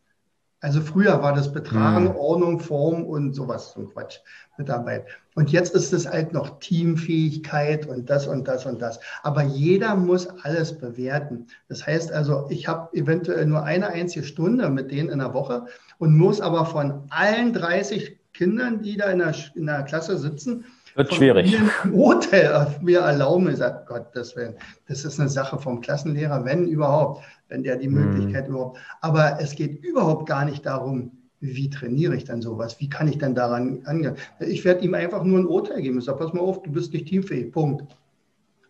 Also 0.62 0.80
früher 0.80 1.20
war 1.22 1.34
das 1.34 1.52
Betragen, 1.52 2.10
hm. 2.10 2.16
Ordnung, 2.16 2.60
Form 2.60 3.02
und 3.04 3.34
sowas, 3.34 3.72
so 3.72 3.80
ein 3.80 3.88
Quatsch 3.88 4.20
mit 4.56 4.68
dabei. 4.68 5.04
Und 5.34 5.50
jetzt 5.50 5.74
ist 5.74 5.92
es 5.92 6.08
halt 6.08 6.32
noch 6.32 6.60
Teamfähigkeit 6.60 7.86
und 7.86 8.08
das 8.08 8.28
und 8.28 8.46
das 8.46 8.64
und 8.64 8.80
das. 8.80 9.00
Aber 9.24 9.42
jeder 9.42 9.96
muss 9.96 10.28
alles 10.44 10.78
bewerten. 10.78 11.48
Das 11.68 11.84
heißt 11.84 12.12
also, 12.12 12.46
ich 12.48 12.68
habe 12.68 12.96
eventuell 12.96 13.44
nur 13.46 13.64
eine 13.64 13.88
einzige 13.88 14.24
Stunde 14.24 14.70
mit 14.70 14.92
denen 14.92 15.08
in 15.08 15.18
der 15.18 15.34
Woche 15.34 15.66
und 15.98 16.16
muss 16.16 16.40
aber 16.40 16.64
von 16.64 17.08
allen 17.10 17.52
30 17.52 18.18
Kindern, 18.32 18.82
die 18.82 18.96
da 18.96 19.06
in 19.06 19.18
der, 19.18 19.34
in 19.56 19.66
der 19.66 19.82
Klasse 19.82 20.16
sitzen, 20.16 20.64
wird 20.94 21.14
schwierig. 21.14 21.58
Hotel 21.92 22.66
mir 22.80 23.00
erlauben. 23.00 23.50
Ich 23.50 23.56
sage, 23.56 23.84
Gott, 23.86 24.06
das, 24.14 24.36
wär, 24.36 24.54
das 24.88 25.04
ist 25.04 25.18
eine 25.18 25.28
Sache 25.28 25.58
vom 25.58 25.80
Klassenlehrer, 25.80 26.44
wenn 26.44 26.66
überhaupt 26.66 27.22
wenn 27.52 27.62
der 27.62 27.76
die 27.76 27.88
mhm. 27.88 28.06
Möglichkeit 28.06 28.48
überhaupt. 28.48 28.78
Aber 29.00 29.38
es 29.40 29.54
geht 29.54 29.84
überhaupt 29.84 30.26
gar 30.26 30.44
nicht 30.44 30.66
darum, 30.66 31.12
wie 31.40 31.70
trainiere 31.70 32.16
ich 32.16 32.24
dann 32.24 32.40
sowas? 32.40 32.80
Wie 32.80 32.88
kann 32.88 33.08
ich 33.08 33.18
dann 33.18 33.34
daran 33.34 33.82
angehen? 33.84 34.14
Ich 34.40 34.64
werde 34.64 34.84
ihm 34.84 34.94
einfach 34.94 35.22
nur 35.24 35.38
ein 35.38 35.46
Urteil 35.46 35.82
geben. 35.82 35.98
Ich 35.98 36.04
sage, 36.04 36.18
pass 36.18 36.32
mal 36.32 36.40
auf, 36.40 36.62
du 36.62 36.70
bist 36.70 36.92
nicht 36.92 37.08
teamfähig. 37.08 37.52
Punkt. 37.52 37.84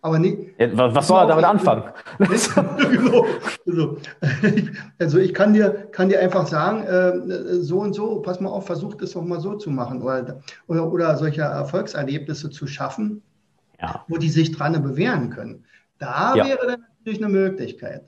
Aber 0.05 0.19
nicht. 0.19 0.59
Ja, 0.59 0.95
was 0.95 1.07
soll 1.07 1.21
er 1.21 1.29
damit 1.29 1.45
anfangen? 1.45 1.85
genau. 2.19 3.25
also, 3.65 3.99
also, 4.99 5.19
ich 5.19 5.33
kann 5.33 5.53
dir, 5.55 5.89
kann 5.93 6.09
dir 6.09 6.19
einfach 6.19 6.49
sagen, 6.49 6.83
äh, 6.83 7.61
so 7.63 7.79
und 7.79 7.95
so, 7.95 8.21
pass 8.21 8.41
mal 8.41 8.51
auf, 8.51 8.67
versuch 8.67 8.97
das 8.97 9.13
doch 9.13 9.23
mal 9.23 9.41
so 9.41 9.55
zu 9.55 9.71
machen 9.71 10.03
oder, 10.03 10.41
oder, 10.67 10.93
oder 10.93 11.17
solche 11.17 11.43
Erfolgserlebnisse 11.43 12.51
zu 12.51 12.67
schaffen, 12.67 13.23
ja. 13.81 14.05
wo 14.09 14.17
die 14.17 14.29
sich 14.29 14.51
dran 14.51 14.83
bewähren 14.83 15.31
können. 15.31 15.65
Da 15.99 16.35
ja. 16.35 16.47
wäre 16.47 16.67
dann 16.67 16.85
natürlich 16.99 17.25
eine 17.25 17.33
Möglichkeit. 17.33 18.03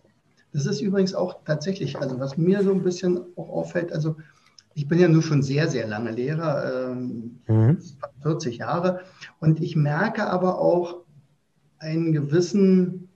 Das 0.53 0.67
ist 0.67 0.81
übrigens 0.81 1.15
auch 1.15 1.45
tatsächlich, 1.45 1.97
also 1.97 2.19
was 2.19 2.37
mir 2.37 2.65
so 2.65 2.73
ein 2.73 2.83
bisschen 2.83 3.21
auch 3.37 3.51
auffällt, 3.51 3.93
also 3.93 4.17
ich 4.75 4.89
bin 4.89 4.99
ja 4.99 5.07
nur 5.07 5.23
schon 5.23 5.43
sehr, 5.45 5.69
sehr 5.69 5.87
lange 5.87 6.11
Lehrer, 6.11 6.91
ähm, 6.91 7.41
mhm. 7.47 7.79
40 8.23 8.59
Jahre, 8.59 9.03
und 9.39 9.61
ich 9.61 9.77
merke 9.77 10.27
aber 10.27 10.59
auch 10.59 11.04
einen 11.79 12.13
gewissen, 12.13 13.09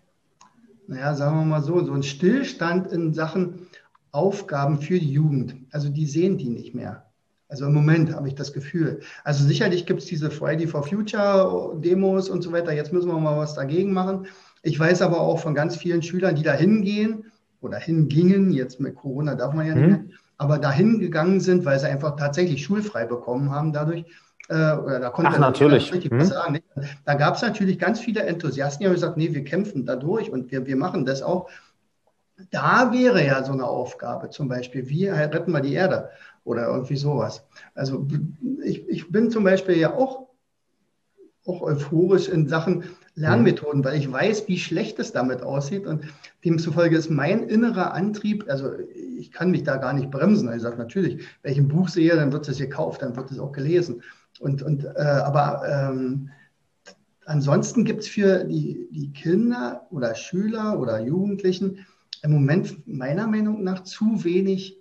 naja, 0.87 1.15
sagen 1.15 1.39
wir 1.39 1.45
mal 1.45 1.63
so, 1.63 1.85
so 1.85 1.93
einen 1.93 2.03
Stillstand 2.03 2.93
in 2.93 3.15
Sachen 3.15 3.69
Aufgaben 4.11 4.81
für 4.81 4.99
die 4.99 5.13
Jugend. 5.13 5.57
Also 5.71 5.89
die 5.89 6.07
sehen 6.07 6.39
die 6.39 6.49
nicht 6.49 6.75
mehr. 6.75 7.05
Also 7.49 7.67
im 7.67 7.73
Moment 7.73 8.15
habe 8.15 8.29
ich 8.29 8.35
das 8.35 8.53
Gefühl. 8.53 9.01
Also 9.25 9.45
sicherlich 9.45 9.87
gibt 9.87 10.01
es 10.01 10.07
diese 10.07 10.31
Friday 10.31 10.67
for 10.67 10.83
Future 10.83 11.79
Demos 11.81 12.29
und 12.29 12.43
so 12.43 12.53
weiter. 12.53 12.73
Jetzt 12.73 12.93
müssen 12.93 13.09
wir 13.09 13.19
mal 13.19 13.39
was 13.39 13.55
dagegen 13.55 13.93
machen. 13.93 14.27
Ich 14.63 14.79
weiß 14.79 15.03
aber 15.03 15.21
auch 15.21 15.39
von 15.41 15.55
ganz 15.55 15.77
vielen 15.77 16.03
Schülern, 16.03 16.35
die 16.35 16.43
da 16.43 16.53
hingehen 16.53 17.25
oder 17.61 17.79
hingingen, 17.79 18.51
jetzt 18.51 18.81
mit 18.81 18.97
Corona 18.97 19.35
darf 19.35 19.55
man 19.55 19.67
ja 19.67 19.75
nicht 19.75 19.85
mhm. 19.85 19.91
mehr, 19.91 20.05
aber 20.37 20.59
dahin 20.59 21.01
gegangen 21.01 21.41
sind, 21.41 21.65
weil 21.65 21.79
sie 21.79 21.89
einfach 21.89 22.17
tatsächlich 22.17 22.63
schulfrei 22.63 23.07
bekommen 23.07 23.51
haben 23.51 23.73
dadurch. 23.73 24.05
Äh, 24.49 24.73
oder 24.77 24.99
da 24.99 25.11
konnte 25.11 25.33
Ach, 25.35 25.39
natürlich. 25.39 25.93
Richtig 25.93 26.11
hm. 26.11 26.21
was 26.21 26.29
sagen. 26.29 26.53
Nicht? 26.55 26.65
Da 27.05 27.15
gab 27.15 27.37
es 27.37 27.43
natürlich 27.43 27.79
ganz 27.79 28.01
viele 28.01 28.23
Enthusiasten, 28.23 28.81
die 28.81 28.87
haben 28.87 28.95
gesagt, 28.95 29.17
nee, 29.17 29.33
wir 29.33 29.45
kämpfen 29.45 29.85
da 29.85 29.97
durch 29.97 30.31
und 30.31 30.51
wir, 30.51 30.67
wir 30.67 30.77
machen 30.77 31.05
das 31.05 31.23
auch. 31.23 31.51
Da 32.51 32.93
wäre 32.93 33.25
ja 33.25 33.43
so 33.43 33.53
eine 33.53 33.65
Aufgabe, 33.65 34.31
zum 34.31 34.49
Beispiel, 34.49 34.89
wie 34.89 35.09
retten 35.09 35.53
wir 35.53 35.61
die 35.61 35.75
Erde 35.75 36.11
oder 36.45 36.69
irgendwie 36.69 36.97
sowas. 36.97 37.45
Also 37.75 38.07
ich, 38.63 38.89
ich 38.89 39.11
bin 39.11 39.31
zum 39.31 39.45
Beispiel 39.45 39.77
ja 39.77 39.93
auch, 39.95 40.29
auch 41.45 41.63
euphorisch 41.63 42.29
in 42.29 42.49
Sachen 42.49 42.85
Lernmethoden, 43.17 43.85
weil 43.85 43.99
ich 43.99 44.11
weiß, 44.11 44.47
wie 44.47 44.59
schlecht 44.59 44.99
es 45.01 45.13
damit 45.13 45.43
aussieht 45.43 45.87
und 45.87 46.05
demzufolge 46.45 46.97
ist 46.97 47.11
mein 47.11 47.49
innerer 47.49 47.93
Antrieb, 47.93 48.45
also 48.49 48.71
ich 48.95 49.33
kann 49.33 49.51
mich 49.51 49.65
da 49.65 49.77
gar 49.77 49.93
nicht 49.93 50.11
bremsen. 50.11 50.53
Ich 50.55 50.63
sage 50.63 50.77
natürlich, 50.77 51.27
wenn 51.43 51.53
ich 51.53 51.59
ein 51.59 51.69
Buch 51.69 51.89
sehe, 51.89 52.15
dann 52.15 52.33
wird 52.33 52.49
es 52.49 52.59
gekauft, 52.59 53.03
dann 53.03 53.17
wird 53.17 53.33
es 53.33 53.41
auch 53.41 53.53
gelesen. 53.53 54.03
Und, 54.41 54.63
und, 54.63 54.85
äh, 54.85 54.99
aber 54.99 55.63
ähm, 55.69 56.31
ansonsten 57.27 57.85
gibt 57.85 58.01
es 58.01 58.09
für 58.09 58.45
die, 58.45 58.89
die 58.91 59.13
Kinder 59.13 59.87
oder 59.91 60.15
Schüler 60.15 60.79
oder 60.79 61.01
Jugendlichen 61.01 61.87
im 62.23 62.33
Moment 62.33 62.87
meiner 62.87 63.27
Meinung 63.27 63.63
nach 63.63 63.85
zu 63.85 64.25
wenig 64.25 64.79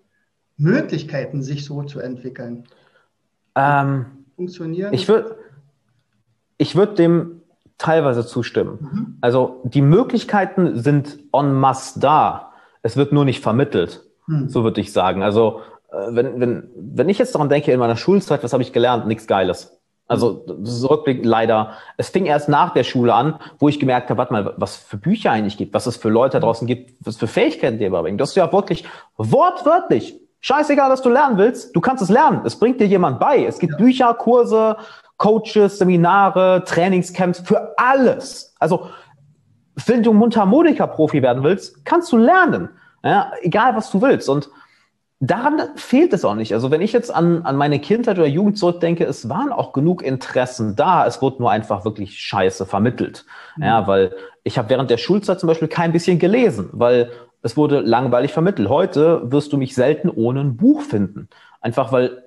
Möglichkeiten, 0.58 1.44
sich 1.44 1.66
so 1.66 1.84
zu 1.84 2.00
entwickeln. 2.00 2.66
Ähm, 3.56 4.06
Funktionieren? 4.36 4.94
Ich 4.94 5.08
würde 5.08 5.38
ich 6.58 6.76
würd 6.76 6.98
dem 6.98 7.42
teilweise 7.78 8.26
zustimmen. 8.26 8.80
Mhm. 8.80 9.18
Also 9.22 9.62
die 9.64 9.82
Möglichkeiten 9.82 10.80
sind 10.80 11.20
en 11.32 11.54
masse 11.54 12.00
da. 12.00 12.54
Es 12.82 12.98
wird 12.98 13.12
nur 13.12 13.26
nicht 13.26 13.44
vermittelt, 13.44 14.04
mhm. 14.26 14.50
so 14.50 14.64
würde 14.64 14.82
ich 14.82 14.92
sagen. 14.92 15.22
Also 15.22 15.62
wenn, 15.92 16.40
wenn, 16.40 16.70
wenn 16.76 17.10
ich 17.10 17.18
jetzt 17.18 17.34
daran 17.36 17.50
denke, 17.50 17.72
in 17.72 17.80
meiner 17.80 17.98
Schulzeit, 17.98 18.44
was 18.44 18.54
habe 18.54 18.64
ich 18.64 18.74
gelernt? 18.74 19.08
Nichts 19.08 19.28
Geiles. 19.28 19.78
Also 20.08 20.46
zurückblickend 20.64 21.26
leider. 21.26 21.74
Es 21.98 22.10
fing 22.10 22.26
erst 22.26 22.48
nach 22.48 22.74
der 22.74 22.84
Schule 22.84 23.14
an, 23.14 23.40
wo 23.60 23.68
ich 23.68 23.80
gemerkt 23.80 24.10
habe, 24.10 24.18
warte 24.18 24.32
mal, 24.32 24.54
was 24.58 24.78
für 24.78 24.98
Bücher 24.98 25.32
eigentlich 25.32 25.58
gibt, 25.58 25.74
was 25.74 25.86
es 25.86 25.98
für 25.98 26.10
Leute 26.10 26.40
draußen 26.40 26.66
gibt, 26.66 26.96
was 27.06 27.18
für 27.18 27.28
Fähigkeiten 27.28 27.78
die 27.78 27.86
überbringen. 27.86 28.18
Das 28.18 28.30
ist 28.30 28.36
ja 28.36 28.52
wirklich 28.52 28.86
wortwörtlich. 29.18 30.20
Scheißegal, 30.40 30.90
was 30.90 31.02
du 31.02 31.10
lernen 31.10 31.38
willst, 31.38 31.76
du 31.76 31.82
kannst 31.82 32.04
es 32.04 32.10
lernen. 32.10 32.42
Es 32.46 32.58
bringt 32.58 32.80
dir 32.80 32.88
jemand 32.88 33.20
bei. 33.20 33.44
Es 33.44 33.60
gibt 33.60 33.74
ja. 33.74 33.78
Bücher, 33.78 34.14
Kurse, 34.14 34.78
Coaches, 35.18 35.80
Seminare, 35.80 36.64
Trainingscamps 36.66 37.40
für 37.40 37.74
alles. 37.78 38.56
Also, 38.60 38.90
wenn 39.86 40.04
du 40.04 40.14
Mundharmonika-Profi 40.14 41.22
werden 41.22 41.44
willst, 41.44 41.84
kannst 41.86 42.12
du 42.12 42.18
lernen. 42.18 42.70
Ja, 43.04 43.32
egal, 43.42 43.76
was 43.76 43.92
du 43.92 44.02
willst. 44.02 44.30
Und 44.30 44.50
daran 45.20 45.62
fehlt 45.76 46.14
es 46.14 46.24
auch 46.24 46.36
nicht. 46.36 46.54
Also 46.54 46.70
wenn 46.70 46.82
ich 46.82 46.94
jetzt 46.94 47.14
an, 47.14 47.42
an 47.44 47.56
meine 47.56 47.80
Kindheit 47.80 48.18
oder 48.18 48.28
Jugend 48.28 48.58
zurückdenke, 48.58 49.04
es 49.06 49.30
waren 49.30 49.52
auch 49.52 49.74
genug 49.74 50.04
Interessen 50.04 50.76
da. 50.76 51.06
Es 51.08 51.22
wurde 51.22 51.38
nur 51.40 51.52
einfach 51.52 51.86
wirklich 51.86 52.20
scheiße 52.20 52.66
vermittelt. 52.66 53.26
Mhm. 53.56 53.64
Ja, 53.64 53.88
weil 53.88 54.16
ich 54.44 54.58
habe 54.58 54.70
während 54.70 54.90
der 54.90 54.98
Schulzeit 54.98 55.40
zum 55.40 55.48
Beispiel 55.48 55.68
kein 55.68 55.92
bisschen 55.92 56.20
gelesen, 56.20 56.70
weil 56.72 57.12
es 57.42 57.58
wurde 57.58 57.80
langweilig 57.80 58.32
vermittelt. 58.32 58.70
Heute 58.70 59.32
wirst 59.32 59.54
du 59.54 59.58
mich 59.58 59.74
selten 59.74 60.10
ohne 60.10 60.42
ein 60.42 60.58
Buch 60.58 60.82
finden. 60.82 61.30
Einfach 61.62 61.92
weil 61.92 62.24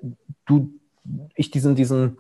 du, 0.47 0.71
ich 1.35 1.51
diesen, 1.51 1.77
diesen 1.77 2.19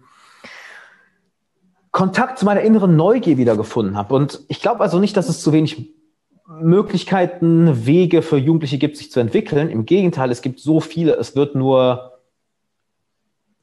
Kontakt 1.90 2.38
zu 2.38 2.44
meiner 2.44 2.60
inneren 2.60 2.94
Neugier 2.94 3.36
wiedergefunden 3.36 3.96
habe. 3.96 4.14
Und 4.14 4.40
ich 4.48 4.60
glaube 4.60 4.80
also 4.80 5.00
nicht, 5.00 5.16
dass 5.16 5.28
es 5.28 5.42
zu 5.42 5.52
wenig 5.52 5.92
Möglichkeiten, 6.58 7.86
Wege 7.86 8.22
für 8.22 8.36
Jugendliche 8.36 8.78
gibt, 8.78 8.96
sich 8.96 9.12
zu 9.12 9.20
entwickeln. 9.20 9.70
Im 9.70 9.86
Gegenteil, 9.86 10.30
es 10.30 10.42
gibt 10.42 10.58
so 10.58 10.80
viele, 10.80 11.14
es 11.14 11.36
wird 11.36 11.54
nur, 11.54 12.18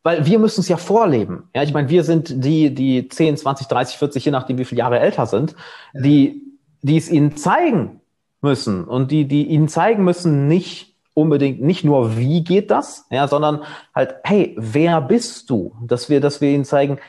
weil 0.03 0.25
wir 0.25 0.39
müssen 0.39 0.61
es 0.61 0.69
ja 0.69 0.77
vorleben. 0.77 1.49
Ja, 1.53 1.63
ich 1.63 1.73
meine, 1.73 1.89
wir 1.89 2.03
sind 2.03 2.45
die, 2.45 2.73
die 2.73 3.09
10, 3.09 3.37
20, 3.37 3.67
30, 3.67 3.97
40, 3.97 4.25
je 4.25 4.31
nachdem, 4.31 4.57
wie 4.57 4.65
viele 4.65 4.79
Jahre 4.79 4.99
älter 4.99 5.25
sind, 5.25 5.55
die, 5.93 6.43
die 6.81 6.97
es 6.97 7.09
ihnen 7.09 7.35
zeigen 7.35 7.99
müssen 8.41 8.85
und 8.85 9.11
die, 9.11 9.27
die 9.27 9.47
ihnen 9.47 9.67
zeigen 9.67 10.05
müssen, 10.05 10.47
nicht 10.47 10.95
unbedingt, 11.13 11.61
nicht 11.61 11.83
nur 11.83 12.15
wie 12.15 12.43
geht 12.43 12.69
das, 12.69 13.07
ja, 13.09 13.27
sondern 13.27 13.63
halt, 13.93 14.15
hey, 14.23 14.55
wer 14.57 15.01
bist 15.01 15.49
du? 15.49 15.75
Dass 15.81 16.09
wir, 16.09 16.21
dass 16.21 16.41
wir 16.41 16.51
ihnen 16.51 16.63
zeigen, 16.63 16.99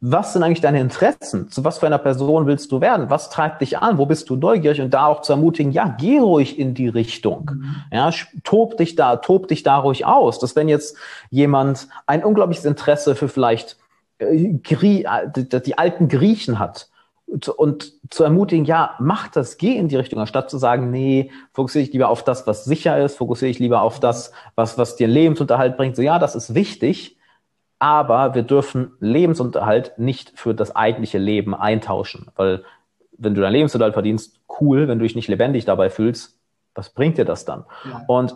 was 0.00 0.32
sind 0.32 0.44
eigentlich 0.44 0.60
deine 0.60 0.80
Interessen? 0.80 1.50
Zu 1.50 1.64
was 1.64 1.78
für 1.78 1.86
einer 1.86 1.98
Person 1.98 2.46
willst 2.46 2.70
du 2.70 2.80
werden? 2.80 3.10
Was 3.10 3.30
treibt 3.30 3.60
dich 3.60 3.78
an? 3.78 3.98
Wo 3.98 4.06
bist 4.06 4.30
du 4.30 4.36
neugierig? 4.36 4.80
Und 4.80 4.94
da 4.94 5.06
auch 5.06 5.22
zu 5.22 5.32
ermutigen, 5.32 5.72
ja, 5.72 5.96
geh 5.98 6.18
ruhig 6.18 6.58
in 6.58 6.74
die 6.74 6.88
Richtung. 6.88 7.50
Mhm. 7.54 7.76
Ja, 7.92 8.10
tob 8.44 8.76
dich 8.76 8.94
da, 8.94 9.16
tob 9.16 9.48
dich 9.48 9.64
da 9.64 9.78
ruhig 9.78 10.06
aus. 10.06 10.38
Dass 10.38 10.54
wenn 10.54 10.68
jetzt 10.68 10.96
jemand 11.30 11.88
ein 12.06 12.22
unglaubliches 12.22 12.64
Interesse 12.64 13.16
für 13.16 13.28
vielleicht 13.28 13.76
äh, 14.18 14.54
Grie 14.62 15.04
äh, 15.04 15.60
die 15.60 15.76
alten 15.76 16.08
Griechen 16.08 16.58
hat, 16.58 16.88
und 17.56 17.92
zu 18.08 18.24
ermutigen, 18.24 18.64
ja, 18.64 18.94
mach 19.00 19.28
das, 19.28 19.58
geh 19.58 19.76
in 19.76 19.88
die 19.88 19.96
Richtung, 19.96 20.18
anstatt 20.18 20.48
zu 20.48 20.56
sagen, 20.56 20.90
nee, 20.90 21.30
fokussiere 21.52 21.84
ich 21.84 21.92
lieber 21.92 22.08
auf 22.08 22.24
das, 22.24 22.46
was 22.46 22.64
sicher 22.64 22.98
ist, 23.04 23.16
fokussiere 23.16 23.50
ich 23.50 23.58
lieber 23.58 23.82
auf 23.82 24.00
das, 24.00 24.32
was, 24.54 24.78
was 24.78 24.96
dir 24.96 25.08
Lebensunterhalt 25.08 25.76
bringt. 25.76 25.94
So, 25.94 26.00
ja, 26.00 26.18
das 26.18 26.34
ist 26.34 26.54
wichtig, 26.54 27.17
aber 27.78 28.34
wir 28.34 28.42
dürfen 28.42 28.92
Lebensunterhalt 29.00 29.98
nicht 29.98 30.38
für 30.38 30.54
das 30.54 30.74
eigentliche 30.74 31.18
Leben 31.18 31.54
eintauschen, 31.54 32.28
weil 32.36 32.64
wenn 33.16 33.34
du 33.34 33.40
deinen 33.40 33.52
Lebensunterhalt 33.52 33.94
verdienst, 33.94 34.40
cool, 34.60 34.88
wenn 34.88 34.98
du 34.98 35.04
dich 35.04 35.16
nicht 35.16 35.28
lebendig 35.28 35.64
dabei 35.64 35.90
fühlst, 35.90 36.38
was 36.74 36.90
bringt 36.90 37.18
dir 37.18 37.24
das 37.24 37.44
dann? 37.44 37.64
Ja. 37.84 38.04
Und 38.06 38.34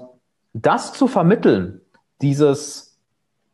das 0.53 0.93
zu 0.93 1.07
vermitteln, 1.07 1.81
dieses 2.21 3.01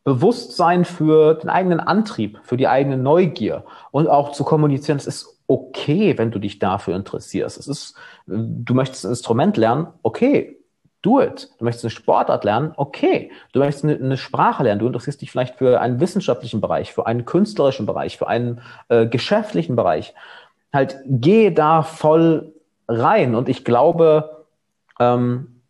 Bewusstsein 0.03 0.85
für 0.85 1.35
den 1.35 1.49
eigenen 1.49 1.79
Antrieb, 1.79 2.39
für 2.43 2.57
die 2.57 2.67
eigene 2.67 2.97
Neugier 2.97 3.65
und 3.91 4.07
auch 4.07 4.31
zu 4.31 4.43
kommunizieren, 4.43 4.97
es 4.97 5.07
ist 5.07 5.39
okay, 5.47 6.17
wenn 6.17 6.31
du 6.31 6.39
dich 6.39 6.59
dafür 6.59 6.95
interessierst. 6.95 7.57
Es 7.57 7.67
ist, 7.67 7.95
du 8.25 8.73
möchtest 8.73 9.05
ein 9.05 9.11
Instrument 9.11 9.57
lernen, 9.57 9.87
okay, 10.03 10.58
do 11.01 11.21
it. 11.21 11.49
Du 11.57 11.65
möchtest 11.65 11.85
eine 11.85 11.91
Sportart 11.91 12.43
lernen, 12.43 12.73
okay. 12.75 13.31
Du 13.53 13.59
möchtest 13.59 13.85
eine, 13.85 13.95
eine, 13.95 14.17
Sprache 14.17 14.63
lernen, 14.63 14.79
du 14.79 14.87
interessierst 14.87 15.21
dich 15.21 15.31
vielleicht 15.31 15.55
für 15.55 15.79
einen 15.79 15.99
wissenschaftlichen 15.99 16.61
Bereich, 16.61 16.93
für 16.93 17.05
einen 17.05 17.25
künstlerischen 17.25 17.85
Bereich, 17.85 18.17
für 18.17 18.27
einen 18.27 18.61
äh, 18.89 19.07
geschäftlichen 19.07 19.75
Bereich. 19.75 20.13
Halt, 20.73 20.97
geh 21.05 21.51
da 21.51 21.83
voll 21.83 22.53
rein. 22.87 23.35
Und 23.35 23.49
ich 23.49 23.63
glaube, 23.63 24.45
ähm, 24.99 25.61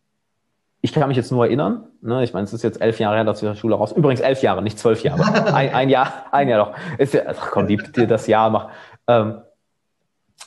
ich 0.80 0.92
kann 0.92 1.08
mich 1.08 1.16
jetzt 1.16 1.30
nur 1.30 1.46
erinnern, 1.46 1.84
ne, 2.00 2.24
ich 2.24 2.32
meine, 2.32 2.44
es 2.44 2.52
ist 2.52 2.62
jetzt 2.62 2.80
elf 2.80 2.98
Jahre 2.98 3.16
her, 3.16 3.24
dass 3.24 3.42
wir 3.42 3.50
der 3.50 3.56
Schule 3.56 3.76
raus, 3.76 3.92
übrigens 3.92 4.20
elf 4.20 4.42
Jahre, 4.42 4.62
nicht 4.62 4.78
zwölf 4.78 5.02
Jahre, 5.02 5.22
ein, 5.54 5.74
ein 5.74 5.88
Jahr, 5.88 6.24
ein 6.32 6.48
Jahr 6.48 6.58
noch, 6.58 6.98
ist 6.98 7.14
ja, 7.14 7.22
ach 7.26 7.50
komm, 7.50 7.66
die, 7.66 7.76
die 7.76 8.06
das 8.06 8.26
Jahr 8.26 8.50
macht. 8.50 8.68
Ähm, 9.06 9.42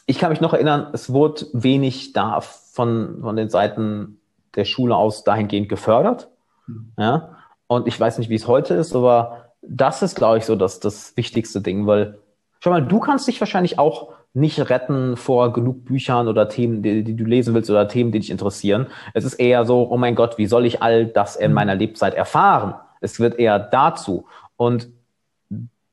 ich 0.06 0.20
kann 0.20 0.32
mich 0.32 0.42
noch 0.42 0.54
erinnern, 0.54 0.88
es 0.94 1.14
wurde 1.14 1.46
wenig 1.54 2.14
da 2.14 2.42
von, 2.42 3.20
von 3.22 3.36
den 3.36 3.50
Seiten 3.50 4.20
der 4.56 4.66
Schule 4.66 4.96
aus 4.96 5.24
dahingehend 5.24 5.70
gefördert. 5.70 6.30
Mhm. 6.68 6.92
Ja? 6.98 7.38
Und 7.68 7.88
ich 7.88 8.00
weiß 8.00 8.18
nicht, 8.18 8.30
wie 8.30 8.36
es 8.36 8.48
heute 8.48 8.74
ist, 8.74 8.96
aber 8.96 9.50
das 9.62 10.02
ist, 10.02 10.16
glaube 10.16 10.38
ich, 10.38 10.46
so 10.46 10.56
das, 10.56 10.80
das 10.80 11.16
wichtigste 11.18 11.62
Ding, 11.62 11.88
weil, 11.88 12.20
schau 12.60 12.70
mal, 12.70 12.86
du 12.86 13.00
kannst 13.00 13.28
dich 13.28 13.40
wahrscheinlich 13.40 13.80
auch 13.80 14.14
nicht 14.34 14.70
retten 14.70 15.16
vor 15.16 15.54
genug 15.54 15.86
Büchern 15.86 16.28
oder 16.28 16.50
Themen, 16.50 16.82
die, 16.82 17.04
die, 17.04 17.16
du 17.16 17.24
lesen 17.24 17.54
willst 17.54 17.70
oder 17.70 17.88
Themen, 17.88 18.12
die 18.12 18.20
dich 18.20 18.32
interessieren. 18.32 18.88
Es 19.14 19.26
ist 19.26 19.36
eher 19.36 19.64
so, 19.66 19.88
oh 19.90 19.98
mein 19.98 20.16
Gott, 20.16 20.38
wie 20.38 20.48
soll 20.48 20.66
ich 20.66 20.82
all 20.82 21.06
das 21.06 21.36
in 21.36 21.52
mhm. 21.52 21.56
meiner 21.56 21.76
Lebzeit 21.76 22.16
erfahren? 22.16 22.76
Es 23.00 23.20
wird 23.20 23.38
eher 23.38 23.60
dazu. 23.60 24.26
Und 24.58 24.90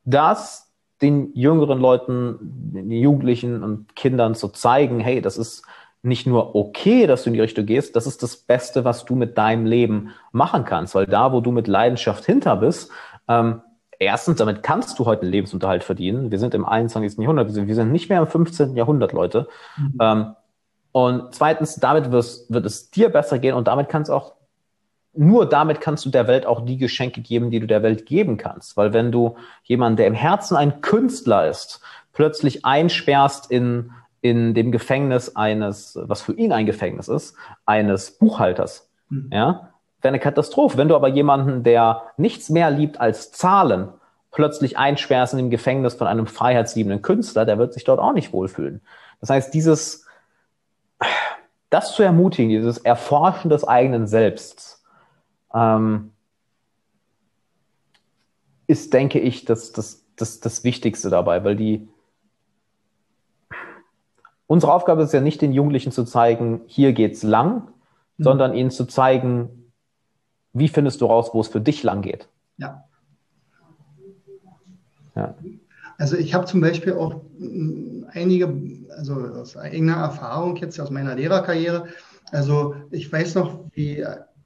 das 0.05 0.71
den 1.02 1.33
jüngeren 1.35 1.81
Leuten, 1.81 2.38
den 2.40 2.90
Jugendlichen 2.90 3.62
und 3.62 3.97
Kindern 3.97 4.35
zu 4.35 4.49
zeigen, 4.49 5.00
hey, 5.00 5.21
das 5.23 5.38
ist 5.38 5.62
nicht 6.02 6.26
nur 6.26 6.54
okay, 6.54 7.07
dass 7.07 7.25
du 7.25 7.30
in 7.30 7.35
die 7.35 7.40
Richtung 7.40 7.66
gehst, 7.66 7.95
das 7.95 8.07
ist 8.07 8.23
das 8.23 8.37
Beste, 8.37 8.85
was 8.85 9.04
du 9.04 9.14
mit 9.14 9.37
deinem 9.37 9.66
Leben 9.66 10.11
machen 10.33 10.64
kannst. 10.64 10.95
Weil 10.95 11.07
da, 11.07 11.33
wo 11.33 11.40
du 11.40 11.52
mit 11.52 11.69
Leidenschaft 11.69 12.25
hinter 12.25 12.57
bist, 12.57 12.90
ähm, 13.28 13.61
erstens, 13.99 14.38
damit 14.38 14.62
kannst 14.62 14.99
du 14.99 15.04
heute 15.04 15.23
einen 15.23 15.33
Lebensunterhalt 15.33 15.85
verdienen. 15.85 16.30
Wir 16.30 16.38
sind 16.38 16.54
im 16.54 16.64
21. 16.64 17.19
Jahrhundert, 17.19 17.49
wir 17.49 17.52
sind, 17.52 17.66
wir 17.66 17.75
sind 17.75 17.92
nicht 17.92 18.09
mehr 18.09 18.21
im 18.21 18.26
15. 18.26 18.76
Jahrhundert, 18.76 19.12
Leute. 19.12 19.47
Mhm. 19.76 19.99
Ähm, 20.00 20.35
und 20.92 21.35
zweitens, 21.35 21.76
damit 21.76 22.11
wirst, 22.11 22.52
wird 22.52 22.66
es 22.66 22.90
dir 22.90 23.11
besser 23.11 23.38
gehen 23.38 23.54
und 23.54 23.69
damit 23.69 23.88
kannst 23.88 24.11
auch, 24.11 24.35
nur 25.12 25.49
damit 25.49 25.80
kannst 25.80 26.04
du 26.04 26.11
der 26.11 26.26
Welt 26.26 26.47
auch 26.47 26.64
die 26.64 26.78
Geschenke 26.78 27.21
geben, 27.21 27.50
die 27.50 27.61
du 27.61 27.66
der 27.66 27.83
Welt 27.83 28.07
geben 28.07 28.38
kannst. 28.38 28.76
Weil 28.76 28.92
wenn 28.92 29.12
du 29.12 29.37
jemanden, 29.64 29.99
der 29.99 30.07
im 30.07 30.14
Herzen 30.14 30.57
ein 30.57 30.80
Künstler 30.80 31.49
ist, 31.49 31.80
plötzlich 32.12 32.64
einsperrst 32.64 33.50
in 33.50 33.92
in 34.21 34.55
dem 34.55 34.73
Gefängnis 34.73 35.37
eines, 35.37 35.99
was 36.00 36.23
für 36.23 36.33
ihn 36.33 36.53
ein 36.53 36.67
Gefängnis 36.67 37.09
ist, 37.09 37.37
eines 37.65 38.12
Buchhalters. 38.19 38.91
Mhm. 39.09 39.31
Ja, 39.33 39.71
wäre 40.03 40.12
eine 40.12 40.21
Katastrophe. 40.21 40.79
Wenn 40.79 40.89
du 40.89 40.97
aber 40.97 41.09
jemanden, 41.09 41.62
der 41.62 42.03
nichts 42.17 42.50
mehr 42.50 42.71
liebt 42.71 43.00
als 43.00 43.33
Zahlen, 43.33 43.89
plötzlich 44.31 44.79
einsperrst 44.79 45.33
in 45.35 45.39
dem 45.39 45.50
Gefängnis 45.50 45.95
von 45.95 46.07
einem 46.07 46.27
freiheitsliebenden 46.27 47.03
Künstler, 47.03 47.45
der 47.45 47.59
wird 47.59 47.75
sich 47.75 47.85
dort 47.85 47.99
auch 47.99 48.12
nicht 48.12 48.33
wohlfühlen. 48.33 48.81
Das 49.21 49.31
heißt, 49.31 49.53
dieses, 49.53 50.07
das 51.71 51.95
zu 51.95 52.03
ermutigen, 52.03 52.50
dieses 52.50 52.79
Erforschen 52.79 53.50
des 53.50 53.67
eigenen 53.67 54.07
Selbst, 54.07 54.83
ähm, 55.55 56.12
ist, 58.67 58.93
denke 58.93 59.19
ich, 59.19 59.45
das, 59.45 59.73
das, 59.73 60.05
das, 60.15 60.39
das 60.39 60.62
Wichtigste 60.62 61.11
dabei, 61.11 61.43
weil 61.43 61.57
die, 61.57 61.89
unsere 64.50 64.73
Aufgabe 64.73 65.04
ist 65.04 65.14
ja 65.14 65.21
nicht, 65.21 65.42
den 65.42 65.52
Jugendlichen 65.52 65.92
zu 65.92 66.02
zeigen, 66.02 66.62
hier 66.66 66.92
geht's 66.92 67.23
lang, 67.23 67.69
mhm. 68.16 68.25
sondern 68.25 68.52
ihnen 68.52 68.73
zu 68.73 68.85
zeigen, 68.85 69.71
wie 70.52 70.66
findest 70.66 71.00
du 71.00 71.07
raus, 71.07 71.30
wo 71.33 71.40
es 71.40 71.47
für 71.47 71.61
dich 71.61 71.85
lang 71.85 72.02
geht. 72.02 72.28
Ja. 72.57 72.85
ja. 75.14 75.37
Also 75.99 76.16
ich 76.16 76.35
habe 76.35 76.47
zum 76.47 76.61
Beispiel 76.61 76.95
auch 76.95 77.21
mm, 77.38 78.07
einige, 78.12 78.52
also 78.97 79.14
aus 79.14 79.57
eigener 79.57 79.99
Erfahrung 79.99 80.57
jetzt 80.57 80.80
aus 80.80 80.90
meiner 80.90 81.14
Lehrerkarriere, 81.14 81.87
also 82.33 82.75
ich 82.90 83.12
weiß 83.12 83.37
noch, 83.37 83.61
wie 83.75 84.04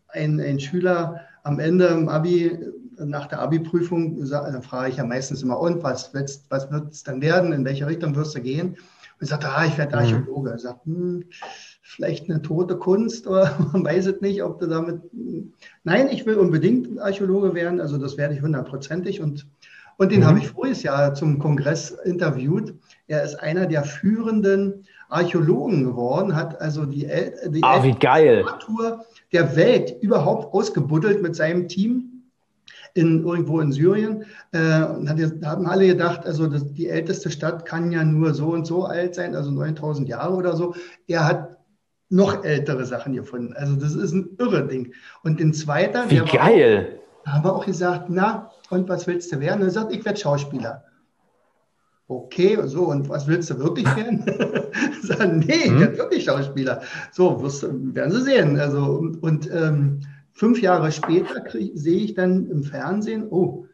ein, 0.08 0.38
ein 0.38 0.61
Schüler 0.61 1.20
am 1.44 1.58
Ende 1.58 1.87
im 1.87 2.11
Abi, 2.11 2.58
nach 2.99 3.26
der 3.26 3.40
Abi-Prüfung, 3.40 4.23
da 4.28 4.61
frage 4.61 4.90
ich 4.90 4.99
ja 4.99 5.04
meistens 5.04 5.42
immer, 5.42 5.58
und 5.58 5.82
was, 5.82 6.12
was 6.12 6.70
wird 6.70 6.92
es 6.92 7.04
dann 7.04 7.23
werden, 7.23 7.54
in 7.54 7.64
welche 7.64 7.87
Richtung 7.87 8.14
wirst 8.14 8.34
du 8.34 8.42
gehen? 8.42 8.76
Und 9.21 9.26
sagt, 9.26 9.44
ah, 9.44 9.64
ich 9.64 9.78
werde 9.78 9.97
mhm. 9.97 10.02
Archäologe. 10.02 10.50
Er 10.50 10.59
sagt, 10.59 10.85
hm, 10.87 11.25
vielleicht 11.83 12.28
eine 12.28 12.42
tote 12.42 12.76
Kunst 12.76 13.26
oder 13.26 13.56
man 13.73 13.85
weiß 13.85 14.06
es 14.06 14.21
nicht, 14.21 14.42
ob 14.42 14.59
du 14.59 14.66
damit. 14.66 15.00
Nein, 15.85 16.09
ich 16.11 16.26
will 16.26 16.37
unbedingt 16.37 16.99
Archäologe 17.00 17.54
werden, 17.54 17.80
also 17.80 17.99
das 17.99 18.16
werde 18.16 18.35
ich 18.35 18.42
hundertprozentig 18.42 19.21
und 19.21 19.47
und 19.97 20.11
den 20.11 20.21
mhm. 20.21 20.26
habe 20.26 20.38
ich 20.38 20.49
voriges 20.49 20.83
Jahr 20.83 21.14
zum 21.14 21.38
Kongress 21.38 21.90
interviewt. 21.90 22.75
Er 23.06 23.23
ist 23.23 23.37
einer 23.37 23.66
der 23.66 23.85
führenden 23.85 24.87
Archäologen 25.09 25.85
geworden, 25.85 26.35
hat 26.35 26.61
also 26.61 26.85
die, 26.85 27.09
die 27.47 27.62
ah, 27.62 27.83
wie 27.83 27.92
geil. 27.92 28.44
der 29.33 29.54
Welt 29.54 29.94
überhaupt 30.02 30.52
ausgebuddelt 30.52 31.23
mit 31.23 31.37
seinem 31.37 31.68
Team 31.68 32.13
in, 32.94 33.24
irgendwo 33.24 33.60
in 33.60 33.72
Syrien. 33.72 34.24
Äh, 34.52 34.58
hat, 34.58 35.18
da 35.40 35.50
haben 35.50 35.66
alle 35.66 35.86
gedacht, 35.86 36.24
also 36.24 36.46
das, 36.46 36.72
die 36.72 36.88
älteste 36.88 37.30
Stadt 37.30 37.66
kann 37.66 37.92
ja 37.92 38.04
nur 38.04 38.34
so 38.34 38.48
und 38.48 38.66
so 38.66 38.84
alt 38.84 39.14
sein, 39.14 39.34
also 39.34 39.50
9000 39.50 40.08
Jahre 40.08 40.34
oder 40.34 40.56
so. 40.56 40.74
Er 41.06 41.26
hat 41.26 41.58
noch 42.08 42.44
ältere 42.44 42.84
Sachen 42.86 43.14
gefunden. 43.14 43.52
Also 43.54 43.76
das 43.76 43.94
ist 43.94 44.12
ein 44.12 44.36
irre 44.38 44.66
Ding. 44.66 44.92
Und 45.22 45.40
den 45.40 45.52
zweiten, 45.52 46.10
wie 46.10 46.20
geil. 46.20 47.00
Auch, 47.24 47.32
haben 47.32 47.44
wir 47.44 47.54
auch 47.54 47.66
gesagt, 47.66 48.06
na, 48.08 48.50
und 48.70 48.88
was 48.88 49.06
willst 49.06 49.32
du 49.32 49.40
werden? 49.40 49.60
Und 49.60 49.68
er 49.68 49.72
sagt, 49.72 49.92
ich 49.92 50.04
werde 50.04 50.18
Schauspieler. 50.18 50.84
Okay, 52.06 52.58
so, 52.64 52.84
und 52.84 53.08
was 53.08 53.26
willst 53.26 53.50
du 53.50 53.58
wirklich 53.58 53.86
werden? 53.96 54.24
Sagen, 55.02 55.38
nee, 55.38 55.54
ich 55.54 55.70
hm? 55.70 55.80
werde 55.80 55.98
wirklich 55.98 56.24
Schauspieler. 56.24 56.82
So, 57.12 57.42
wirst, 57.42 57.62
werden 57.62 58.12
Sie 58.12 58.22
sehen. 58.22 58.60
Also, 58.60 59.02
und 59.20 59.50
ähm, 59.50 60.00
fünf 60.35 60.61
Jahre 60.61 60.93
später 60.93 61.45
sehe 61.75 62.00
ich 62.00 62.14
dann 62.14 62.50
im 62.50 62.62
Fernsehen, 62.62 63.29
oh, 63.31 63.67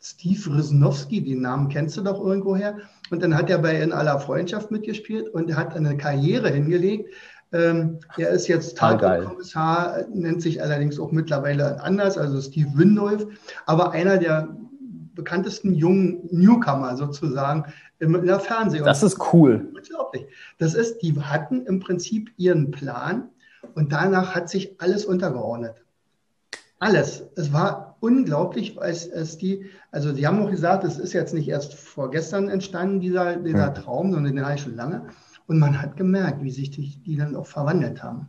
Steve 0.00 0.56
Rysnowski, 0.56 1.22
den 1.22 1.40
Namen 1.40 1.68
kennst 1.68 1.96
du 1.96 2.02
doch 2.02 2.22
irgendwoher. 2.22 2.76
Und 3.10 3.22
dann 3.22 3.34
hat 3.34 3.50
er 3.50 3.58
bei 3.58 3.80
In 3.80 3.92
aller 3.92 4.18
Freundschaft 4.20 4.70
mitgespielt 4.70 5.28
und 5.28 5.54
hat 5.56 5.74
eine 5.74 5.96
Karriere 5.96 6.50
hingelegt. 6.50 7.10
Ähm, 7.52 8.00
er 8.16 8.30
ist 8.30 8.46
jetzt 8.48 8.82
ah, 8.82 8.96
Tatortkommissar, 8.96 10.06
nennt 10.12 10.42
sich 10.42 10.62
allerdings 10.62 10.98
auch 10.98 11.10
mittlerweile 11.10 11.80
anders, 11.82 12.18
also 12.18 12.40
Steve 12.40 12.70
Windolf, 12.74 13.26
aber 13.64 13.92
einer 13.92 14.18
der 14.18 14.54
bekanntesten 15.14 15.74
jungen 15.74 16.28
Newcomer 16.30 16.96
sozusagen 16.96 17.72
in 18.00 18.12
der 18.26 18.40
Fernseh. 18.40 18.80
Das 18.80 19.02
ist 19.02 19.18
cool. 19.32 19.70
Unglaublich. 19.74 20.26
Das 20.58 20.74
ist, 20.74 20.98
die 20.98 21.18
hatten 21.18 21.64
im 21.66 21.80
Prinzip 21.80 22.30
ihren 22.36 22.72
Plan 22.72 23.30
und 23.74 23.92
danach 23.92 24.34
hat 24.34 24.48
sich 24.48 24.80
alles 24.80 25.04
untergeordnet. 25.04 25.84
Alles. 26.78 27.24
Es 27.36 27.52
war 27.52 27.96
unglaublich, 28.00 28.80
als 28.80 29.06
es 29.06 29.38
die, 29.38 29.70
also 29.90 30.12
sie 30.12 30.26
haben 30.26 30.42
auch 30.42 30.50
gesagt, 30.50 30.84
es 30.84 30.98
ist 30.98 31.12
jetzt 31.12 31.32
nicht 31.32 31.48
erst 31.48 31.74
vorgestern 31.74 32.48
entstanden, 32.48 33.00
dieser, 33.00 33.36
dieser 33.36 33.68
hm. 33.68 33.74
Traum, 33.74 34.12
sondern 34.12 34.36
den 34.36 34.44
hatte 34.44 34.56
ich 34.56 34.62
schon 34.62 34.76
lange. 34.76 35.06
Und 35.46 35.58
man 35.58 35.80
hat 35.80 35.96
gemerkt, 35.96 36.42
wie 36.42 36.50
sich 36.50 36.70
die, 36.70 36.96
die 37.02 37.16
dann 37.16 37.36
auch 37.36 37.46
verwandelt 37.46 38.02
haben. 38.02 38.28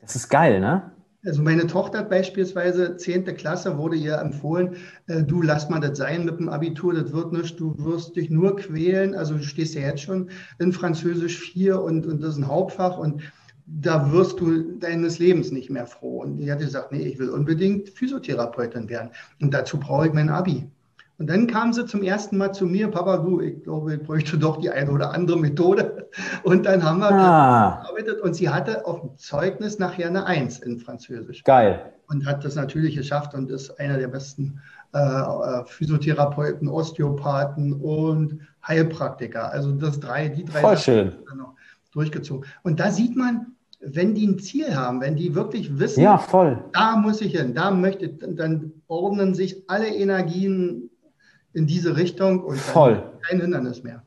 Das 0.00 0.16
ist 0.16 0.28
geil, 0.28 0.60
ne? 0.60 0.90
Also 1.26 1.42
meine 1.42 1.66
Tochter 1.66 2.04
beispielsweise, 2.04 2.96
10. 2.96 3.24
Klasse, 3.36 3.76
wurde 3.76 3.96
ihr 3.96 4.18
empfohlen, 4.18 4.76
äh, 5.08 5.24
du 5.24 5.42
lass 5.42 5.68
mal 5.68 5.80
das 5.80 5.98
sein 5.98 6.24
mit 6.24 6.38
dem 6.38 6.48
Abitur, 6.48 6.94
das 6.94 7.12
wird 7.12 7.32
nicht, 7.32 7.58
du 7.58 7.74
wirst 7.78 8.14
dich 8.14 8.30
nur 8.30 8.56
quälen. 8.56 9.14
Also 9.16 9.34
du 9.34 9.42
stehst 9.42 9.74
ja 9.74 9.82
jetzt 9.82 10.02
schon 10.02 10.30
in 10.60 10.72
Französisch 10.72 11.38
4 11.40 11.82
und, 11.82 12.06
und 12.06 12.22
das 12.22 12.30
ist 12.30 12.38
ein 12.38 12.46
Hauptfach 12.46 12.98
und 12.98 13.22
da 13.70 14.10
wirst 14.12 14.40
du 14.40 14.78
deines 14.78 15.18
Lebens 15.18 15.50
nicht 15.52 15.70
mehr 15.70 15.86
froh. 15.86 16.22
Und 16.22 16.38
die 16.38 16.50
hat 16.50 16.60
gesagt, 16.60 16.90
nee, 16.90 17.02
ich 17.02 17.18
will 17.18 17.28
unbedingt 17.28 17.90
Physiotherapeutin 17.90 18.88
werden. 18.88 19.10
Und 19.40 19.52
dazu 19.52 19.78
brauche 19.78 20.06
ich 20.06 20.12
mein 20.12 20.30
Abi. 20.30 20.70
Und 21.18 21.28
dann 21.28 21.48
kam 21.48 21.72
sie 21.72 21.84
zum 21.84 22.04
ersten 22.04 22.38
Mal 22.38 22.52
zu 22.52 22.64
mir, 22.64 22.88
Papa, 22.88 23.16
du, 23.18 23.40
ich 23.40 23.64
glaube, 23.64 23.94
ich 23.94 24.02
bräuchte 24.02 24.38
doch 24.38 24.58
die 24.58 24.70
eine 24.70 24.90
oder 24.90 25.12
andere 25.12 25.38
Methode. 25.38 26.08
Und 26.44 26.64
dann 26.64 26.82
haben 26.82 27.00
wir 27.00 27.10
ah. 27.10 27.82
gearbeitet 27.82 28.20
und 28.20 28.34
sie 28.34 28.48
hatte 28.48 28.86
auf 28.86 29.00
dem 29.00 29.18
Zeugnis 29.18 29.80
nachher 29.80 30.06
eine 30.06 30.24
Eins 30.26 30.60
in 30.60 30.78
Französisch. 30.78 31.42
Geil. 31.42 31.92
Und 32.08 32.24
hat 32.24 32.44
das 32.44 32.54
natürlich 32.54 32.94
geschafft 32.94 33.34
und 33.34 33.50
ist 33.50 33.78
einer 33.80 33.98
der 33.98 34.08
besten 34.08 34.60
äh, 34.94 34.98
äh 34.98 35.64
Physiotherapeuten, 35.66 36.68
Osteopathen 36.68 37.74
und 37.74 38.38
Heilpraktiker. 38.66 39.50
Also 39.50 39.72
das 39.72 39.98
drei, 39.98 40.28
die 40.28 40.44
drei 40.44 40.60
Voll 40.60 40.78
schön. 40.78 41.16
durchgezogen. 41.92 42.48
Und 42.62 42.78
da 42.78 42.92
sieht 42.92 43.16
man, 43.16 43.56
wenn 43.80 44.14
die 44.14 44.26
ein 44.26 44.38
Ziel 44.38 44.74
haben, 44.74 45.00
wenn 45.00 45.16
die 45.16 45.34
wirklich 45.34 45.78
wissen, 45.78 46.02
ja, 46.02 46.18
voll. 46.18 46.58
da 46.72 46.96
muss 46.96 47.20
ich 47.20 47.36
hin, 47.36 47.54
da 47.54 47.70
möchte, 47.70 48.06
ich, 48.06 48.18
dann 48.18 48.72
ordnen 48.88 49.34
sich 49.34 49.64
alle 49.68 49.88
Energien 49.88 50.90
in 51.52 51.66
diese 51.66 51.96
Richtung 51.96 52.42
und 52.44 52.58
Voll. 52.58 53.02
kein 53.28 53.40
Hindernis 53.40 53.82
mehr. 53.82 54.02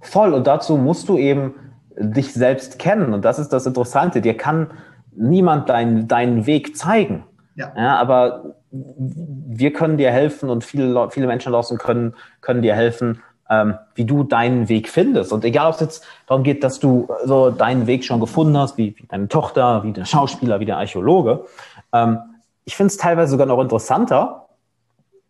Voll. 0.00 0.34
Und 0.34 0.46
dazu 0.46 0.76
musst 0.76 1.08
du 1.08 1.16
eben 1.16 1.54
dich 1.98 2.32
selbst 2.32 2.78
kennen. 2.78 3.14
Und 3.14 3.24
das 3.24 3.38
ist 3.38 3.52
das 3.52 3.66
Interessante. 3.66 4.20
Dir 4.20 4.36
kann 4.36 4.70
niemand 5.14 5.68
dein, 5.68 6.08
deinen 6.08 6.46
Weg 6.46 6.76
zeigen. 6.76 7.24
Ja. 7.54 7.72
ja. 7.76 7.96
aber 7.96 8.56
wir 8.70 9.72
können 9.72 9.96
dir 9.96 10.10
helfen 10.10 10.50
und 10.50 10.64
viele, 10.64 11.08
viele 11.10 11.26
Menschen 11.26 11.52
draußen 11.52 11.78
können, 11.78 12.14
können 12.40 12.62
dir 12.62 12.74
helfen, 12.74 13.22
ähm, 13.50 13.74
wie 13.94 14.04
du 14.04 14.24
deinen 14.24 14.68
Weg 14.68 14.88
findest. 14.88 15.32
Und 15.32 15.44
egal, 15.44 15.68
ob 15.68 15.74
es 15.74 15.80
jetzt 15.80 16.04
darum 16.26 16.42
geht, 16.42 16.64
dass 16.64 16.80
du 16.80 17.08
so 17.24 17.50
deinen 17.50 17.86
Weg 17.86 18.04
schon 18.04 18.20
gefunden 18.20 18.56
hast, 18.56 18.76
wie, 18.76 18.94
wie 18.98 19.06
deine 19.06 19.28
Tochter, 19.28 19.82
wie 19.84 19.92
der 19.92 20.04
Schauspieler, 20.04 20.60
wie 20.60 20.64
der 20.64 20.78
Archäologe. 20.78 21.44
Ähm, 21.92 22.18
ich 22.64 22.76
finde 22.76 22.88
es 22.88 22.96
teilweise 22.96 23.30
sogar 23.30 23.46
noch 23.46 23.60
interessanter, 23.60 24.46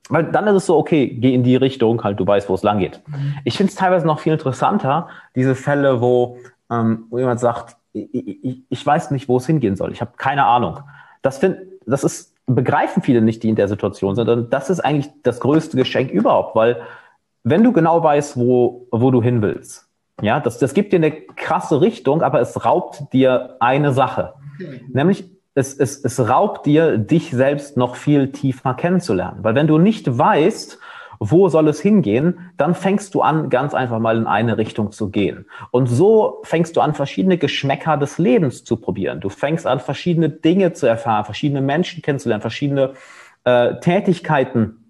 weil 0.09 0.25
dann 0.25 0.47
ist 0.47 0.55
es 0.55 0.67
so, 0.67 0.77
okay, 0.77 1.09
geh 1.09 1.35
in 1.35 1.43
die 1.43 1.57
Richtung, 1.57 2.03
halt, 2.05 2.19
du 2.19 2.27
weißt, 2.27 2.49
wo 2.49 2.55
es 2.55 2.63
lang 2.63 2.79
geht. 2.79 3.01
Mhm. 3.07 3.35
Ich 3.45 3.57
finde 3.57 3.71
es 3.71 3.77
teilweise 3.77 4.07
noch 4.07 4.21
viel 4.21 4.33
interessanter, 4.33 5.09
diese 5.35 5.55
Fälle, 5.55 6.01
wo, 6.01 6.39
ähm, 6.71 7.07
wo 7.11 7.19
jemand 7.19 7.41
sagt, 7.41 7.77
ich, 7.93 8.45
ich, 8.45 8.63
ich 8.69 8.87
weiß 8.87 9.11
nicht, 9.11 9.29
wo 9.29 9.39
es 9.39 9.47
hingehen 9.47 9.77
soll. 9.77 9.93
Ich 9.93 10.01
habe 10.01 10.13
keine 10.17 10.45
Ahnung. 10.45 10.81
Das, 11.23 11.39
find, 11.39 11.59
das 11.87 12.05
ist, 12.05 12.35
begreifen 12.47 13.03
viele 13.03 13.21
nicht, 13.21 13.43
die 13.43 13.49
in 13.49 13.57
der 13.57 13.69
Situation 13.69 14.15
sind. 14.15 14.29
Und 14.29 14.53
das 14.53 14.71
ist 14.71 14.81
eigentlich 14.81 15.11
das 15.23 15.41
größte 15.41 15.77
Geschenk 15.77 16.11
überhaupt, 16.11 16.55
weil 16.55 16.81
wenn 17.49 17.63
du 17.63 17.73
genau 17.73 18.03
weißt, 18.03 18.37
wo, 18.37 18.89
wo 18.91 19.13
du 19.13 19.23
hin 19.23 19.41
willst, 19.41 19.89
ja, 20.21 20.41
das, 20.41 20.59
das 20.59 20.75
gibt 20.75 20.93
dir 20.93 20.97
eine 20.97 21.13
krasse 21.13 21.81
Richtung, 21.81 22.23
aber 22.23 22.41
es 22.41 22.65
raubt 22.65 23.13
dir 23.13 23.57
eine 23.61 23.93
Sache. 23.93 24.35
Nämlich 24.93 25.31
es, 25.55 25.73
es, 25.75 26.05
es 26.05 26.29
raubt 26.29 26.67
dir, 26.67 26.99
dich 26.99 27.31
selbst 27.31 27.77
noch 27.77 27.95
viel 27.95 28.33
tiefer 28.33 28.75
kennenzulernen. 28.75 29.39
Weil 29.43 29.55
wenn 29.55 29.69
du 29.69 29.79
nicht 29.79 30.19
weißt, 30.19 30.79
wo 31.21 31.49
soll 31.49 31.69
es 31.69 31.81
hingehen, 31.81 32.51
dann 32.57 32.75
fängst 32.75 33.15
du 33.15 33.23
an, 33.23 33.49
ganz 33.49 33.75
einfach 33.75 34.01
mal 34.01 34.17
in 34.17 34.27
eine 34.27 34.59
Richtung 34.59 34.91
zu 34.91 35.11
gehen. 35.11 35.47
Und 35.71 35.87
so 35.87 36.41
fängst 36.43 36.77
du 36.77 36.81
an, 36.81 36.95
verschiedene 36.95 37.39
Geschmäcker 37.39 37.97
des 37.97 38.19
Lebens 38.19 38.65
zu 38.65 38.77
probieren. 38.77 39.21
Du 39.21 39.29
fängst 39.29 39.69
an, 39.69 39.79
verschiedene 39.79 40.31
Dinge 40.31 40.73
zu 40.73 40.87
erfahren, 40.87 41.25
verschiedene 41.25 41.61
Menschen 41.61 42.03
kennenzulernen, 42.03 42.43
verschiedene 42.43 42.95
äh, 43.45 43.79
Tätigkeiten 43.79 44.86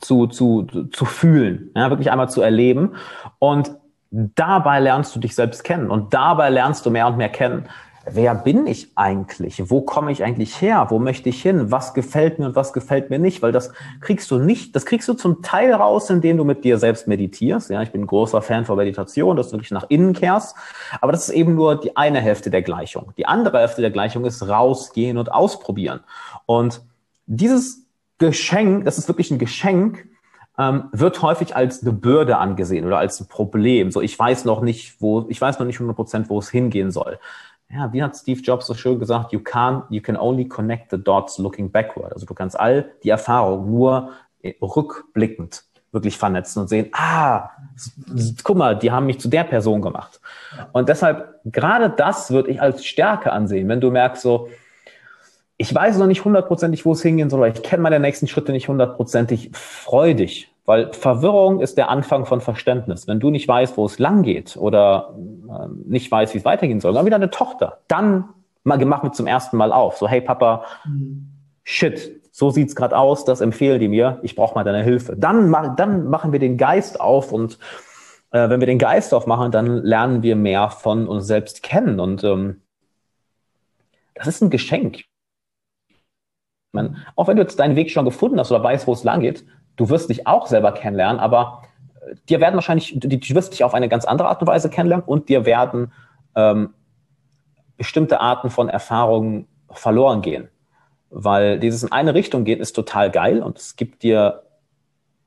zu, 0.00 0.26
zu, 0.26 0.62
zu 0.64 1.04
fühlen, 1.04 1.70
ja, 1.74 1.90
wirklich 1.90 2.10
einmal 2.10 2.30
zu 2.30 2.42
erleben. 2.42 2.94
Und 3.38 3.72
dabei 4.10 4.80
lernst 4.80 5.14
du 5.14 5.20
dich 5.20 5.34
selbst 5.34 5.64
kennen 5.64 5.90
und 5.90 6.14
dabei 6.14 6.50
lernst 6.50 6.84
du 6.84 6.90
mehr 6.90 7.06
und 7.06 7.16
mehr 7.16 7.28
kennen, 7.28 7.68
wer 8.04 8.34
bin 8.34 8.66
ich 8.66 8.88
eigentlich? 8.96 9.70
Wo 9.70 9.82
komme 9.82 10.10
ich 10.10 10.24
eigentlich 10.24 10.60
her? 10.60 10.86
Wo 10.88 10.98
möchte 10.98 11.28
ich 11.28 11.42
hin? 11.42 11.70
Was 11.70 11.94
gefällt 11.94 12.38
mir 12.38 12.46
und 12.46 12.56
was 12.56 12.72
gefällt 12.72 13.10
mir 13.10 13.18
nicht? 13.18 13.42
Weil 13.42 13.52
das 13.52 13.72
kriegst 14.00 14.30
du 14.30 14.38
nicht, 14.38 14.74
das 14.74 14.86
kriegst 14.86 15.08
du 15.08 15.14
zum 15.14 15.42
Teil 15.42 15.72
raus, 15.72 16.10
indem 16.10 16.36
du 16.36 16.44
mit 16.44 16.64
dir 16.64 16.78
selbst 16.78 17.06
meditierst. 17.06 17.70
Ja, 17.70 17.82
ich 17.82 17.92
bin 17.92 18.02
ein 18.02 18.06
großer 18.06 18.42
Fan 18.42 18.64
von 18.64 18.76
Meditation, 18.76 19.36
dass 19.36 19.48
du 19.48 19.52
wirklich 19.52 19.70
nach 19.70 19.86
innen 19.88 20.12
kehrst. 20.12 20.56
Aber 21.00 21.12
das 21.12 21.28
ist 21.28 21.34
eben 21.34 21.54
nur 21.54 21.78
die 21.78 21.96
eine 21.96 22.20
Hälfte 22.20 22.50
der 22.50 22.62
Gleichung. 22.62 23.12
Die 23.16 23.26
andere 23.26 23.58
Hälfte 23.58 23.82
der 23.82 23.90
Gleichung 23.90 24.24
ist 24.24 24.48
rausgehen 24.48 25.18
und 25.18 25.32
ausprobieren. 25.32 26.00
Und 26.46 26.80
dieses 27.26 27.86
Geschenk, 28.20 28.84
das 28.84 28.98
ist 28.98 29.08
wirklich 29.08 29.32
ein 29.32 29.38
Geschenk, 29.38 30.06
ähm, 30.58 30.84
wird 30.92 31.20
häufig 31.22 31.56
als 31.56 31.82
eine 31.82 31.92
Bürde 31.92 32.38
angesehen 32.38 32.86
oder 32.86 32.98
als 32.98 33.18
ein 33.18 33.26
Problem. 33.26 33.90
So, 33.90 34.00
ich 34.00 34.16
weiß 34.16 34.44
noch 34.44 34.60
nicht, 34.60 35.00
wo, 35.00 35.26
ich 35.28 35.40
weiß 35.40 35.58
noch 35.58 35.66
nicht 35.66 35.76
100 35.76 35.96
Prozent, 35.96 36.28
wo 36.28 36.38
es 36.38 36.50
hingehen 36.50 36.92
soll. 36.92 37.18
ja, 37.72 37.92
wie 37.92 38.02
hat 38.02 38.16
Steve 38.16 38.40
Jobs 38.40 38.66
so 38.66 38.74
schön 38.74 38.98
gesagt, 38.98 39.32
you 39.32 39.40
can't, 39.40 39.84
you 39.90 40.02
can 40.02 40.16
only 40.16 40.46
connect 40.46 40.90
the 40.90 41.02
dots 41.02 41.38
looking 41.38 41.70
backward. 41.70 42.12
Also 42.12 42.26
du 42.26 42.34
kannst 42.34 42.58
all 42.58 42.90
die 43.02 43.10
Erfahrungen 43.10 43.70
nur 43.70 44.10
rückblickend 44.60 45.64
wirklich 45.92 46.16
vernetzen 46.16 46.62
und 46.62 46.68
sehen, 46.68 46.88
ah, 46.92 47.50
guck 48.44 48.56
mal, 48.56 48.78
die 48.78 48.90
haben 48.90 49.06
mich 49.06 49.18
zu 49.18 49.28
der 49.28 49.44
Person 49.44 49.82
gemacht. 49.82 50.20
Und 50.72 50.88
deshalb, 50.88 51.40
gerade 51.44 51.90
das 51.90 52.30
würde 52.30 52.50
ich 52.50 52.60
als 52.60 52.84
Stärke 52.84 53.32
ansehen, 53.32 53.68
wenn 53.68 53.80
du 53.80 53.90
merkst 53.90 54.22
so, 54.22 54.48
ich 55.60 55.74
weiß 55.74 55.98
noch 55.98 56.06
nicht 56.06 56.24
hundertprozentig, 56.24 56.86
wo 56.86 56.92
es 56.92 57.02
hingehen 57.02 57.28
soll, 57.28 57.46
ich 57.48 57.62
kenne 57.62 57.82
meine 57.82 58.00
nächsten 58.00 58.26
Schritte 58.26 58.50
nicht 58.50 58.68
hundertprozentig, 58.68 59.50
freu 59.52 60.14
dich. 60.14 60.50
Weil 60.64 60.90
Verwirrung 60.94 61.60
ist 61.60 61.76
der 61.76 61.90
Anfang 61.90 62.24
von 62.24 62.40
Verständnis. 62.40 63.06
Wenn 63.06 63.20
du 63.20 63.28
nicht 63.28 63.46
weißt, 63.46 63.76
wo 63.76 63.84
es 63.84 63.98
lang 63.98 64.22
geht 64.22 64.56
oder 64.56 65.14
äh, 65.50 65.66
nicht 65.84 66.10
weißt, 66.10 66.32
wie 66.32 66.38
es 66.38 66.46
weitergehen 66.46 66.80
soll, 66.80 66.94
dann 66.94 67.04
wieder 67.04 67.16
eine 67.16 67.28
Tochter. 67.28 67.80
Dann 67.88 68.30
mach 68.64 69.02
mit 69.02 69.14
zum 69.14 69.26
ersten 69.26 69.58
Mal 69.58 69.70
auf. 69.70 69.98
So, 69.98 70.08
hey 70.08 70.22
Papa, 70.22 70.64
mhm. 70.86 71.28
shit, 71.62 72.22
so 72.32 72.48
sieht's 72.48 72.74
gerade 72.74 72.96
aus, 72.96 73.26
das 73.26 73.42
empfehlen 73.42 73.80
die 73.80 73.88
mir, 73.88 74.18
ich 74.22 74.36
brauche 74.36 74.54
mal 74.54 74.64
deine 74.64 74.82
Hilfe. 74.82 75.14
Dann, 75.14 75.52
dann 75.76 76.08
machen 76.08 76.32
wir 76.32 76.38
den 76.38 76.56
Geist 76.56 76.98
auf 77.02 77.32
und 77.32 77.58
äh, 78.30 78.48
wenn 78.48 78.60
wir 78.60 78.66
den 78.66 78.78
Geist 78.78 79.12
aufmachen, 79.12 79.52
dann 79.52 79.66
lernen 79.66 80.22
wir 80.22 80.36
mehr 80.36 80.70
von 80.70 81.06
uns 81.06 81.26
selbst 81.26 81.62
kennen 81.62 82.00
und 82.00 82.24
ähm, 82.24 82.62
das 84.14 84.26
ist 84.26 84.40
ein 84.40 84.48
Geschenk. 84.48 85.04
Man, 86.72 86.98
auch 87.16 87.26
wenn 87.28 87.36
du 87.36 87.42
jetzt 87.42 87.58
deinen 87.58 87.76
Weg 87.76 87.90
schon 87.90 88.04
gefunden 88.04 88.38
hast 88.38 88.52
oder 88.52 88.62
weißt, 88.62 88.86
wo 88.86 88.92
es 88.92 89.04
lang 89.04 89.20
geht, 89.20 89.44
du 89.76 89.88
wirst 89.88 90.10
dich 90.10 90.26
auch 90.26 90.46
selber 90.46 90.72
kennenlernen, 90.72 91.20
aber 91.20 91.62
äh, 92.00 92.14
dir 92.28 92.40
werden 92.40 92.54
wahrscheinlich, 92.54 92.94
du, 92.96 93.08
du 93.08 93.34
wirst 93.34 93.52
dich 93.52 93.64
auf 93.64 93.74
eine 93.74 93.88
ganz 93.88 94.04
andere 94.04 94.28
Art 94.28 94.40
und 94.40 94.46
Weise 94.46 94.70
kennenlernen 94.70 95.06
und 95.06 95.28
dir 95.28 95.44
werden 95.46 95.92
ähm, 96.36 96.74
bestimmte 97.76 98.20
Arten 98.20 98.50
von 98.50 98.68
Erfahrungen 98.68 99.48
verloren 99.70 100.22
gehen. 100.22 100.48
Weil 101.10 101.58
dieses 101.58 101.82
in 101.82 101.90
eine 101.90 102.14
Richtung 102.14 102.44
geht, 102.44 102.60
ist 102.60 102.74
total 102.74 103.10
geil 103.10 103.42
und 103.42 103.58
es 103.58 103.74
gibt 103.74 104.02
dir 104.02 104.42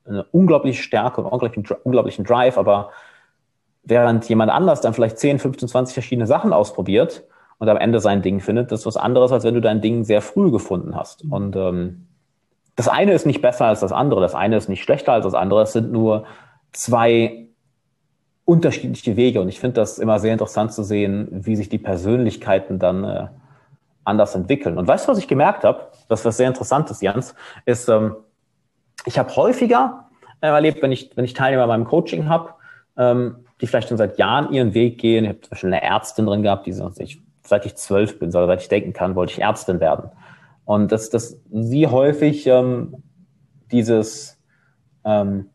eine 0.05 0.23
unglaubliche 0.25 0.81
Stärke 0.81 1.21
und 1.21 1.27
unglaublichen, 1.27 1.65
unglaublichen 1.83 2.25
Drive, 2.25 2.57
aber 2.57 2.91
während 3.83 4.27
jemand 4.29 4.51
anders 4.51 4.81
dann 4.81 4.93
vielleicht 4.93 5.17
10, 5.17 5.39
15, 5.39 5.67
20 5.67 5.93
verschiedene 5.93 6.27
Sachen 6.27 6.53
ausprobiert 6.53 7.23
und 7.63 7.69
am 7.69 7.77
Ende 7.77 8.01
sein 8.01 8.21
Ding 8.21 8.41
findet, 8.41 8.73
das 8.73 8.81
ist 8.81 8.85
was 8.85 8.97
anderes, 8.97 9.31
als 9.31 9.45
wenn 9.45 9.53
du 9.53 9.61
dein 9.61 9.79
Ding 9.79 10.03
sehr 10.03 10.21
früh 10.21 10.51
gefunden 10.51 10.95
hast. 10.97 11.23
Mhm. 11.23 11.31
Und 11.31 11.55
ähm, 11.55 12.07
das 12.75 12.89
eine 12.89 13.13
ist 13.13 13.25
nicht 13.25 13.41
besser 13.41 13.65
als 13.67 13.79
das 13.79 13.93
andere, 13.93 14.19
das 14.19 14.35
eine 14.35 14.57
ist 14.57 14.67
nicht 14.67 14.83
schlechter 14.83 15.13
als 15.13 15.23
das 15.23 15.33
andere, 15.33 15.61
es 15.61 15.71
sind 15.71 15.89
nur 15.91 16.25
zwei 16.73 17.47
unterschiedliche 18.43 19.15
Wege 19.15 19.39
und 19.39 19.47
ich 19.47 19.61
finde 19.61 19.75
das 19.75 19.97
immer 19.97 20.19
sehr 20.19 20.33
interessant 20.33 20.73
zu 20.73 20.83
sehen, 20.83 21.29
wie 21.31 21.55
sich 21.55 21.69
die 21.69 21.77
Persönlichkeiten 21.77 22.79
dann 22.79 23.05
äh, 23.05 23.27
anders 24.03 24.35
entwickeln. 24.35 24.77
Und 24.77 24.85
weißt 24.85 25.07
du, 25.07 25.11
was 25.11 25.17
ich 25.17 25.29
gemerkt 25.29 25.63
habe? 25.63 25.87
Das, 26.09 26.25
was 26.25 26.35
sehr 26.35 26.49
interessant 26.49 26.91
ist, 26.91 27.01
Jens, 27.01 27.33
ist, 27.65 27.87
ähm, 27.87 28.17
ich 29.05 29.17
habe 29.17 29.33
häufiger 29.37 30.09
äh, 30.41 30.47
erlebt, 30.47 30.81
wenn 30.81 30.91
ich, 30.91 31.11
wenn 31.15 31.23
ich 31.23 31.33
Teilnehmer 31.33 31.67
beim 31.67 31.85
Coaching 31.85 32.27
habe, 32.27 32.49
ähm, 32.97 33.45
die 33.61 33.67
vielleicht 33.67 33.87
schon 33.87 33.97
seit 33.97 34.17
Jahren 34.17 34.51
ihren 34.51 34.73
Weg 34.73 34.99
gehen. 34.99 35.23
Ich 35.23 35.29
habe 35.29 35.39
zum 35.39 35.49
Beispiel 35.51 35.73
eine 35.73 35.81
Ärztin 35.81 36.25
drin 36.25 36.43
gehabt, 36.43 36.65
die 36.65 36.73
sonst 36.73 36.99
ich, 36.99 37.21
seit 37.45 37.65
ich 37.65 37.75
zwölf 37.75 38.19
bin, 38.19 38.31
seit 38.31 38.61
ich 38.61 38.69
denken 38.69 38.93
kann, 38.93 39.15
wollte 39.15 39.33
ich 39.33 39.41
Ärztin 39.41 39.79
werden. 39.79 40.09
Und 40.65 40.91
dass, 40.91 41.09
dass 41.09 41.39
sie 41.51 41.87
häufig 41.87 42.47
ähm, 42.47 43.03
dieses 43.71 44.39
ähm, 45.03 45.49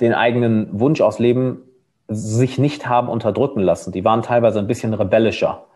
den 0.00 0.14
eigenen 0.14 0.80
Wunsch 0.80 1.00
ausleben, 1.00 1.62
sich 2.08 2.58
nicht 2.58 2.88
haben 2.88 3.08
unterdrücken 3.08 3.60
lassen. 3.60 3.92
Die 3.92 4.04
waren 4.04 4.22
teilweise 4.22 4.58
ein 4.58 4.66
bisschen 4.66 4.94
rebellischer. 4.94 5.66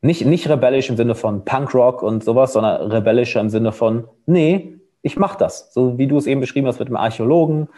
Nicht, 0.00 0.26
nicht 0.26 0.48
rebellisch 0.48 0.90
im 0.90 0.96
Sinne 0.96 1.14
von 1.14 1.44
Punkrock 1.44 2.02
und 2.02 2.24
sowas, 2.24 2.52
sondern 2.54 2.90
rebellischer 2.90 3.40
im 3.40 3.50
Sinne 3.50 3.70
von, 3.70 4.08
nee, 4.26 4.80
ich 5.02 5.16
mach 5.16 5.36
das. 5.36 5.72
So 5.72 5.98
wie 5.98 6.08
du 6.08 6.16
es 6.16 6.26
eben 6.26 6.40
beschrieben 6.40 6.66
hast 6.66 6.80
mit 6.80 6.88
dem 6.88 6.96
Archäologen, 6.96 7.68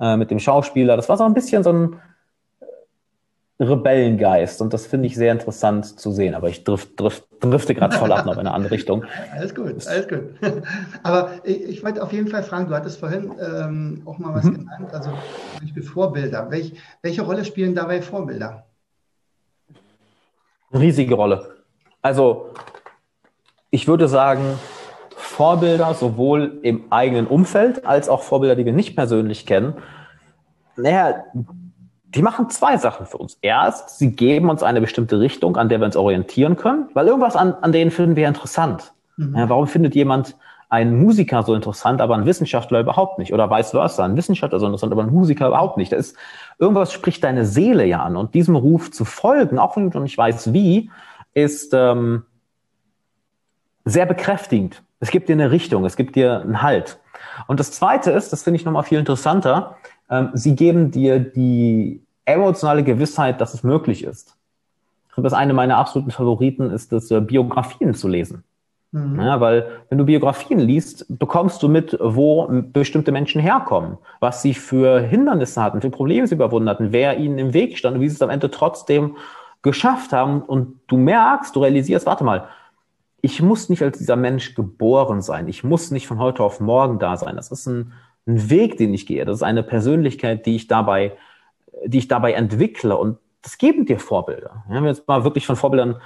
äh, 0.00 0.16
mit 0.16 0.30
dem 0.30 0.38
Schauspieler. 0.38 0.96
Das 0.96 1.08
war 1.08 1.18
so 1.18 1.24
ein 1.24 1.34
bisschen 1.34 1.62
so 1.62 1.72
ein 1.72 1.96
Rebellengeist 3.58 4.60
und 4.60 4.74
das 4.74 4.86
finde 4.86 5.06
ich 5.06 5.14
sehr 5.14 5.32
interessant 5.32 5.98
zu 5.98 6.10
sehen. 6.10 6.34
Aber 6.34 6.50
ich 6.50 6.64
drift, 6.64 7.00
drift, 7.00 7.24
drifte 7.40 7.74
gerade 7.74 7.96
voll 7.96 8.12
ab 8.12 8.26
noch 8.26 8.34
in 8.34 8.40
eine 8.40 8.52
andere 8.52 8.72
Richtung. 8.72 9.04
Alles 9.32 9.54
gut, 9.54 9.86
alles 9.86 10.08
gut. 10.08 10.24
Aber 11.02 11.30
ich, 11.44 11.62
ich 11.62 11.84
wollte 11.84 12.02
auf 12.02 12.12
jeden 12.12 12.28
Fall 12.28 12.42
fragen, 12.42 12.68
du 12.68 12.74
hattest 12.74 13.00
vorhin 13.00 13.32
ähm, 13.40 14.02
auch 14.04 14.18
mal 14.18 14.34
was 14.34 14.44
mhm. 14.44 14.58
genannt, 14.58 14.92
also 14.92 15.10
zum 15.10 15.60
Beispiel 15.62 15.82
Vorbilder. 15.82 16.50
Welch, 16.50 16.74
welche 17.00 17.22
Rolle 17.22 17.44
spielen 17.44 17.74
dabei 17.74 18.02
Vorbilder? 18.02 18.66
Riesige 20.72 21.14
Rolle. 21.14 21.56
Also 22.02 22.50
ich 23.70 23.88
würde 23.88 24.06
sagen, 24.06 24.58
Vorbilder 25.16 25.94
sowohl 25.94 26.58
im 26.62 26.84
eigenen 26.90 27.26
Umfeld 27.26 27.86
als 27.86 28.08
auch 28.08 28.22
Vorbilder, 28.22 28.54
die 28.54 28.66
wir 28.66 28.72
nicht 28.72 28.96
persönlich 28.96 29.46
kennen. 29.46 29.74
Naja, 30.76 31.24
die 32.16 32.22
machen 32.22 32.48
zwei 32.50 32.76
Sachen 32.78 33.06
für 33.06 33.18
uns. 33.18 33.38
Erst, 33.42 33.98
sie 33.98 34.12
geben 34.16 34.50
uns 34.50 34.62
eine 34.62 34.80
bestimmte 34.80 35.20
Richtung, 35.20 35.56
an 35.56 35.68
der 35.68 35.80
wir 35.80 35.86
uns 35.86 35.96
orientieren 35.96 36.56
können, 36.56 36.88
weil 36.94 37.06
irgendwas 37.06 37.36
an, 37.36 37.54
an 37.60 37.72
denen 37.72 37.90
finden 37.90 38.16
wir 38.16 38.26
interessant. 38.26 38.92
Mhm. 39.16 39.36
Ja, 39.36 39.48
warum 39.48 39.66
findet 39.66 39.94
jemand 39.94 40.36
einen 40.68 41.00
Musiker 41.00 41.42
so 41.42 41.54
interessant, 41.54 42.00
aber 42.00 42.14
einen 42.14 42.26
Wissenschaftler 42.26 42.80
überhaupt 42.80 43.18
nicht? 43.18 43.32
Oder 43.32 43.50
vice 43.50 43.70
versa, 43.70 44.04
ein 44.04 44.16
Wissenschaftler 44.16 44.58
so 44.58 44.66
interessant, 44.66 44.92
aber 44.92 45.02
ein 45.02 45.12
Musiker 45.12 45.48
überhaupt 45.48 45.76
nicht. 45.76 45.92
Da 45.92 45.96
ist, 45.96 46.16
irgendwas 46.58 46.92
spricht 46.92 47.22
deine 47.22 47.44
Seele 47.44 47.84
ja 47.84 48.02
an. 48.02 48.16
Und 48.16 48.34
diesem 48.34 48.56
Ruf 48.56 48.90
zu 48.90 49.04
folgen, 49.04 49.58
auch 49.58 49.76
wenn 49.76 49.90
du 49.90 49.98
noch 49.98 50.02
nicht 50.02 50.18
weißt 50.18 50.52
wie, 50.52 50.90
ist 51.34 51.72
ähm, 51.74 52.24
sehr 53.84 54.06
bekräftigend. 54.06 54.82
Es 54.98 55.10
gibt 55.10 55.28
dir 55.28 55.34
eine 55.34 55.50
Richtung, 55.50 55.84
es 55.84 55.96
gibt 55.96 56.16
dir 56.16 56.40
einen 56.40 56.62
Halt. 56.62 56.98
Und 57.46 57.60
das 57.60 57.70
Zweite 57.72 58.10
ist, 58.10 58.32
das 58.32 58.42
finde 58.42 58.58
ich 58.58 58.64
nochmal 58.64 58.82
viel 58.82 58.98
interessanter, 58.98 59.76
ähm, 60.10 60.30
sie 60.34 60.56
geben 60.56 60.90
dir 60.90 61.18
die 61.20 62.05
emotionale 62.26 62.84
Gewissheit, 62.84 63.40
dass 63.40 63.54
es 63.54 63.62
möglich 63.62 64.04
ist. 64.04 64.36
Das 65.16 65.32
eine 65.32 65.54
meiner 65.54 65.78
absoluten 65.78 66.10
Favoriten 66.10 66.70
ist 66.70 66.92
es, 66.92 67.10
äh, 67.10 67.22
Biografien 67.22 67.94
zu 67.94 68.06
lesen. 68.06 68.44
Mhm. 68.92 69.20
Ja, 69.20 69.40
weil 69.40 69.66
wenn 69.88 69.98
du 69.98 70.04
Biografien 70.04 70.58
liest, 70.58 71.06
bekommst 71.08 71.62
du 71.62 71.68
mit, 71.68 71.96
wo 72.00 72.46
bestimmte 72.72 73.12
Menschen 73.12 73.40
herkommen, 73.40 73.96
was 74.20 74.42
sie 74.42 74.52
für 74.52 75.00
Hindernisse 75.00 75.62
hatten, 75.62 75.80
für 75.80 75.90
Probleme 75.90 76.26
sie 76.26 76.34
überwunden 76.34 76.68
hatten, 76.68 76.92
wer 76.92 77.18
ihnen 77.18 77.38
im 77.38 77.54
Weg 77.54 77.78
stand 77.78 77.96
und 77.96 78.02
wie 78.02 78.08
sie 78.08 78.16
es 78.16 78.22
am 78.22 78.30
Ende 78.30 78.50
trotzdem 78.50 79.16
geschafft 79.62 80.12
haben 80.12 80.42
und 80.42 80.80
du 80.86 80.96
merkst, 80.96 81.56
du 81.56 81.60
realisierst, 81.60 82.06
warte 82.06 82.24
mal, 82.24 82.48
ich 83.20 83.42
muss 83.42 83.68
nicht 83.68 83.82
als 83.82 83.98
dieser 83.98 84.16
Mensch 84.16 84.54
geboren 84.54 85.20
sein. 85.20 85.48
Ich 85.48 85.64
muss 85.64 85.90
nicht 85.90 86.06
von 86.06 86.18
heute 86.18 86.42
auf 86.42 86.60
morgen 86.60 86.98
da 86.98 87.16
sein. 87.16 87.34
Das 87.34 87.50
ist 87.50 87.66
ein, 87.66 87.92
ein 88.26 88.50
Weg, 88.50 88.76
den 88.76 88.94
ich 88.94 89.06
gehe. 89.06 89.24
Das 89.24 89.36
ist 89.36 89.42
eine 89.42 89.64
Persönlichkeit, 89.64 90.46
die 90.46 90.54
ich 90.54 90.68
dabei, 90.68 91.12
die 91.84 91.98
ich 91.98 92.08
dabei 92.08 92.32
entwickle. 92.32 92.96
Und 92.96 93.18
das 93.42 93.58
geben 93.58 93.86
dir 93.86 93.98
Vorbilder. 93.98 94.64
Ja, 94.68 94.76
wenn 94.76 94.84
wir 94.84 94.90
jetzt 94.90 95.06
mal 95.06 95.24
wirklich 95.24 95.46
von 95.46 95.56
Vorbildern, 95.56 96.00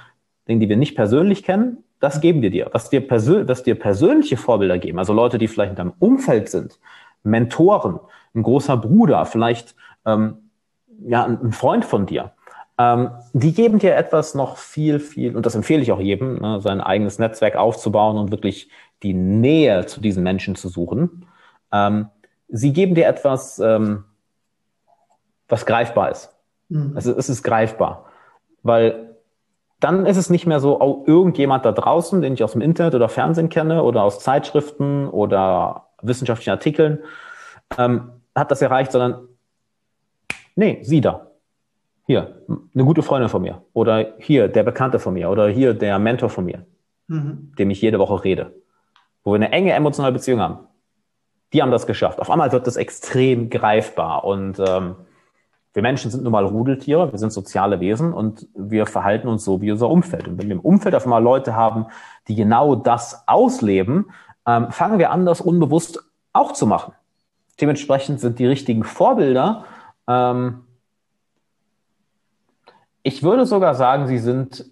Dingen, 0.47 0.59
die 0.59 0.69
wir 0.69 0.77
nicht 0.77 0.95
persönlich 0.95 1.43
kennen, 1.43 1.83
das 1.99 2.19
geben 2.19 2.41
wir 2.41 2.49
dir. 2.49 2.69
Was 2.71 2.89
dir, 2.89 3.03
was 3.09 3.63
dir 3.63 3.75
persönliche 3.75 4.37
Vorbilder 4.37 4.79
geben, 4.79 4.99
also 4.99 5.13
Leute, 5.13 5.37
die 5.37 5.47
vielleicht 5.47 5.71
in 5.71 5.75
deinem 5.75 5.93
Umfeld 5.99 6.49
sind, 6.49 6.79
Mentoren, 7.23 7.99
ein 8.33 8.43
großer 8.43 8.77
Bruder, 8.77 9.25
vielleicht 9.25 9.75
ähm, 10.05 10.37
ja, 11.05 11.25
ein 11.25 11.51
Freund 11.51 11.85
von 11.85 12.05
dir, 12.05 12.31
ähm, 12.77 13.11
die 13.33 13.53
geben 13.53 13.79
dir 13.79 13.95
etwas 13.95 14.33
noch 14.33 14.57
viel, 14.57 14.99
viel, 14.99 15.35
und 15.35 15.45
das 15.45 15.55
empfehle 15.55 15.81
ich 15.81 15.91
auch 15.91 15.99
jedem, 15.99 16.39
ne, 16.39 16.61
sein 16.61 16.81
eigenes 16.81 17.19
Netzwerk 17.19 17.55
aufzubauen 17.55 18.17
und 18.17 18.31
wirklich 18.31 18.69
die 19.03 19.13
Nähe 19.13 19.85
zu 19.85 20.01
diesen 20.01 20.23
Menschen 20.23 20.55
zu 20.55 20.69
suchen. 20.69 21.25
Ähm, 21.71 22.07
sie 22.47 22.73
geben 22.73 22.95
dir 22.95 23.07
etwas, 23.07 23.59
ähm, 23.59 24.05
was 25.51 25.65
greifbar 25.65 26.11
ist. 26.11 26.35
Mhm. 26.69 26.93
Also 26.95 27.15
es 27.15 27.29
ist 27.29 27.43
greifbar. 27.43 28.05
Weil 28.63 29.15
dann 29.79 30.05
ist 30.05 30.17
es 30.17 30.29
nicht 30.29 30.45
mehr 30.45 30.59
so, 30.59 30.79
oh, 30.79 31.03
irgendjemand 31.07 31.65
da 31.65 31.71
draußen, 31.71 32.21
den 32.21 32.33
ich 32.33 32.43
aus 32.43 32.53
dem 32.53 32.61
Internet 32.61 32.95
oder 32.95 33.09
Fernsehen 33.09 33.49
kenne 33.49 33.83
oder 33.83 34.03
aus 34.03 34.19
Zeitschriften 34.19 35.07
oder 35.07 35.87
wissenschaftlichen 36.01 36.51
Artikeln, 36.51 36.99
ähm, 37.77 38.11
hat 38.35 38.51
das 38.51 38.61
erreicht, 38.61 38.91
sondern 38.91 39.27
nee, 40.55 40.79
sie 40.83 41.01
da 41.01 41.27
hier, 42.05 42.41
eine 42.73 42.83
gute 42.83 43.03
Freundin 43.03 43.29
von 43.29 43.41
mir 43.41 43.63
oder 43.73 44.13
hier, 44.19 44.47
der 44.47 44.63
Bekannte 44.63 44.99
von 44.99 45.13
mir 45.13 45.29
oder 45.29 45.47
hier, 45.47 45.73
der 45.73 45.97
Mentor 45.99 46.29
von 46.29 46.45
mir, 46.45 46.65
mhm. 47.07 47.53
dem 47.57 47.69
ich 47.69 47.81
jede 47.81 47.99
Woche 47.99 48.23
rede, 48.23 48.53
wo 49.23 49.31
wir 49.31 49.35
eine 49.35 49.51
enge 49.51 49.73
emotionale 49.73 50.13
Beziehung 50.13 50.41
haben. 50.41 50.59
Die 51.53 51.61
haben 51.61 51.71
das 51.71 51.87
geschafft. 51.87 52.19
Auf 52.19 52.29
einmal 52.29 52.51
wird 52.51 52.67
das 52.67 52.77
extrem 52.77 53.49
greifbar 53.49 54.23
und 54.23 54.59
ähm, 54.59 54.95
wir 55.73 55.81
Menschen 55.81 56.11
sind 56.11 56.23
nun 56.23 56.31
mal 56.31 56.45
Rudeltiere, 56.45 57.11
wir 57.11 57.19
sind 57.19 57.31
soziale 57.31 57.79
Wesen 57.79 58.13
und 58.13 58.47
wir 58.53 58.85
verhalten 58.85 59.27
uns 59.27 59.45
so 59.45 59.61
wie 59.61 59.71
unser 59.71 59.89
Umfeld. 59.89 60.27
Und 60.27 60.37
wenn 60.37 60.47
wir 60.47 60.55
im 60.55 60.61
Umfeld 60.61 60.95
auf 60.95 61.05
einmal 61.05 61.23
Leute 61.23 61.55
haben, 61.55 61.85
die 62.27 62.35
genau 62.35 62.75
das 62.75 63.27
ausleben, 63.27 64.11
ähm, 64.45 64.71
fangen 64.71 64.99
wir 64.99 65.11
an, 65.11 65.25
das 65.25 65.39
unbewusst 65.39 66.03
auch 66.33 66.51
zu 66.51 66.67
machen. 66.67 66.93
Dementsprechend 67.59 68.19
sind 68.19 68.39
die 68.39 68.47
richtigen 68.47 68.83
Vorbilder 68.83 69.65
ähm, 70.07 70.61
ich 73.03 73.23
würde 73.23 73.45
sogar 73.45 73.75
sagen, 73.75 74.07
sie 74.07 74.19
sind 74.19 74.65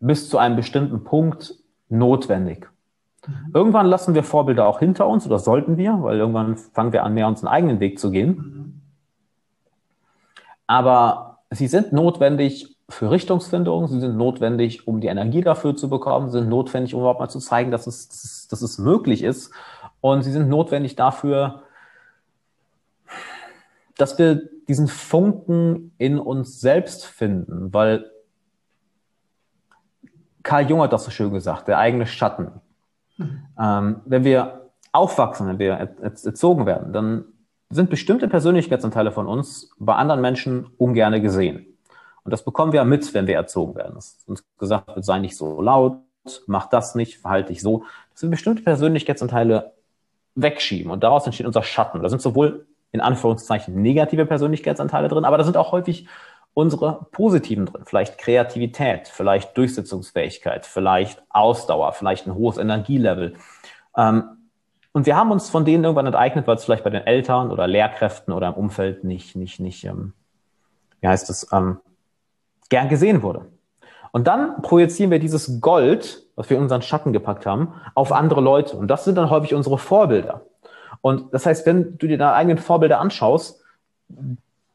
bis 0.00 0.28
zu 0.28 0.38
einem 0.38 0.56
bestimmten 0.56 1.04
Punkt 1.04 1.54
notwendig. 1.88 2.68
Mhm. 3.26 3.50
Irgendwann 3.54 3.86
lassen 3.86 4.14
wir 4.14 4.24
Vorbilder 4.24 4.66
auch 4.66 4.80
hinter 4.80 5.06
uns 5.06 5.26
oder 5.26 5.38
sollten 5.38 5.76
wir, 5.76 6.02
weil 6.02 6.18
irgendwann 6.18 6.56
fangen 6.56 6.92
wir 6.92 7.04
an, 7.04 7.14
mehr 7.14 7.28
unseren 7.28 7.48
eigenen 7.48 7.80
Weg 7.80 7.98
zu 7.98 8.10
gehen. 8.10 8.61
Aber 10.72 11.40
sie 11.50 11.68
sind 11.68 11.92
notwendig 11.92 12.78
für 12.88 13.10
Richtungsfindung, 13.10 13.88
sie 13.88 14.00
sind 14.00 14.16
notwendig, 14.16 14.88
um 14.88 15.02
die 15.02 15.08
Energie 15.08 15.42
dafür 15.42 15.76
zu 15.76 15.90
bekommen, 15.90 16.30
sie 16.30 16.38
sind 16.38 16.48
notwendig, 16.48 16.94
um 16.94 17.00
überhaupt 17.00 17.20
mal 17.20 17.28
zu 17.28 17.40
zeigen, 17.40 17.70
dass 17.70 17.86
es, 17.86 18.48
dass 18.48 18.62
es 18.62 18.78
möglich 18.78 19.22
ist. 19.22 19.52
Und 20.00 20.22
sie 20.22 20.32
sind 20.32 20.48
notwendig 20.48 20.96
dafür, 20.96 21.64
dass 23.98 24.18
wir 24.18 24.48
diesen 24.66 24.88
Funken 24.88 25.92
in 25.98 26.18
uns 26.18 26.58
selbst 26.62 27.04
finden, 27.04 27.74
weil 27.74 28.10
Karl 30.42 30.70
Jung 30.70 30.80
hat 30.80 30.94
das 30.94 31.04
so 31.04 31.10
schön 31.10 31.34
gesagt, 31.34 31.68
der 31.68 31.76
eigene 31.76 32.06
Schatten. 32.06 32.50
Mhm. 33.18 33.42
Ähm, 33.60 34.00
wenn 34.06 34.24
wir 34.24 34.70
aufwachsen, 34.90 35.48
wenn 35.48 35.58
wir 35.58 35.74
erzogen 36.00 36.64
werden, 36.64 36.94
dann 36.94 37.24
sind 37.72 37.90
bestimmte 37.90 38.28
Persönlichkeitsanteile 38.28 39.12
von 39.12 39.26
uns 39.26 39.70
bei 39.78 39.94
anderen 39.94 40.20
Menschen 40.20 40.66
ungerne 40.78 41.20
gesehen. 41.20 41.66
Und 42.24 42.30
das 42.30 42.44
bekommen 42.44 42.72
wir 42.72 42.84
mit, 42.84 43.12
wenn 43.14 43.26
wir 43.26 43.34
erzogen 43.34 43.74
werden. 43.74 43.94
Dass 43.94 44.22
uns 44.26 44.44
gesagt 44.58 44.90
sei 44.96 45.18
nicht 45.18 45.36
so 45.36 45.60
laut, 45.60 45.98
mach 46.46 46.66
das 46.66 46.94
nicht, 46.94 47.18
verhalte 47.18 47.48
dich 47.48 47.62
so. 47.62 47.84
Das 48.10 48.20
sind 48.20 48.30
bestimmte 48.30 48.62
Persönlichkeitsanteile 48.62 49.72
wegschieben 50.34 50.90
und 50.92 51.02
daraus 51.02 51.26
entsteht 51.26 51.46
unser 51.46 51.62
Schatten. 51.62 52.02
Da 52.02 52.08
sind 52.08 52.22
sowohl 52.22 52.66
in 52.92 53.00
Anführungszeichen 53.00 53.80
negative 53.80 54.26
Persönlichkeitsanteile 54.26 55.08
drin, 55.08 55.24
aber 55.24 55.38
da 55.38 55.44
sind 55.44 55.56
auch 55.56 55.72
häufig 55.72 56.06
unsere 56.54 57.06
positiven 57.10 57.66
drin. 57.66 57.82
Vielleicht 57.86 58.18
Kreativität, 58.18 59.08
vielleicht 59.08 59.56
Durchsetzungsfähigkeit, 59.56 60.66
vielleicht 60.66 61.22
Ausdauer, 61.30 61.92
vielleicht 61.92 62.26
ein 62.26 62.34
hohes 62.34 62.58
Energielevel. 62.58 63.34
Ähm, 63.96 64.41
und 64.92 65.06
wir 65.06 65.16
haben 65.16 65.30
uns 65.30 65.48
von 65.48 65.64
denen 65.64 65.84
irgendwann 65.84 66.06
enteignet, 66.06 66.46
weil 66.46 66.56
es 66.56 66.64
vielleicht 66.64 66.84
bei 66.84 66.90
den 66.90 67.06
Eltern 67.06 67.50
oder 67.50 67.66
Lehrkräften 67.66 68.32
oder 68.32 68.48
im 68.48 68.54
Umfeld 68.54 69.04
nicht, 69.04 69.36
nicht, 69.36 69.58
nicht, 69.58 69.84
ähm, 69.84 70.12
wie 71.00 71.08
heißt 71.08 71.30
es, 71.30 71.50
ähm, 71.52 71.78
gern 72.68 72.88
gesehen 72.88 73.22
wurde. 73.22 73.46
Und 74.12 74.26
dann 74.26 74.60
projizieren 74.60 75.10
wir 75.10 75.18
dieses 75.18 75.60
Gold, 75.60 76.26
was 76.36 76.50
wir 76.50 76.58
in 76.58 76.62
unseren 76.62 76.82
Schatten 76.82 77.14
gepackt 77.14 77.46
haben, 77.46 77.72
auf 77.94 78.12
andere 78.12 78.42
Leute. 78.42 78.76
Und 78.76 78.88
das 78.88 79.04
sind 79.04 79.16
dann 79.16 79.30
häufig 79.30 79.54
unsere 79.54 79.78
Vorbilder. 79.78 80.42
Und 81.00 81.32
das 81.32 81.46
heißt, 81.46 81.64
wenn 81.66 81.96
du 81.96 82.06
dir 82.06 82.18
deine 82.18 82.34
eigenen 82.34 82.58
Vorbilder 82.58 83.00
anschaust, 83.00 83.62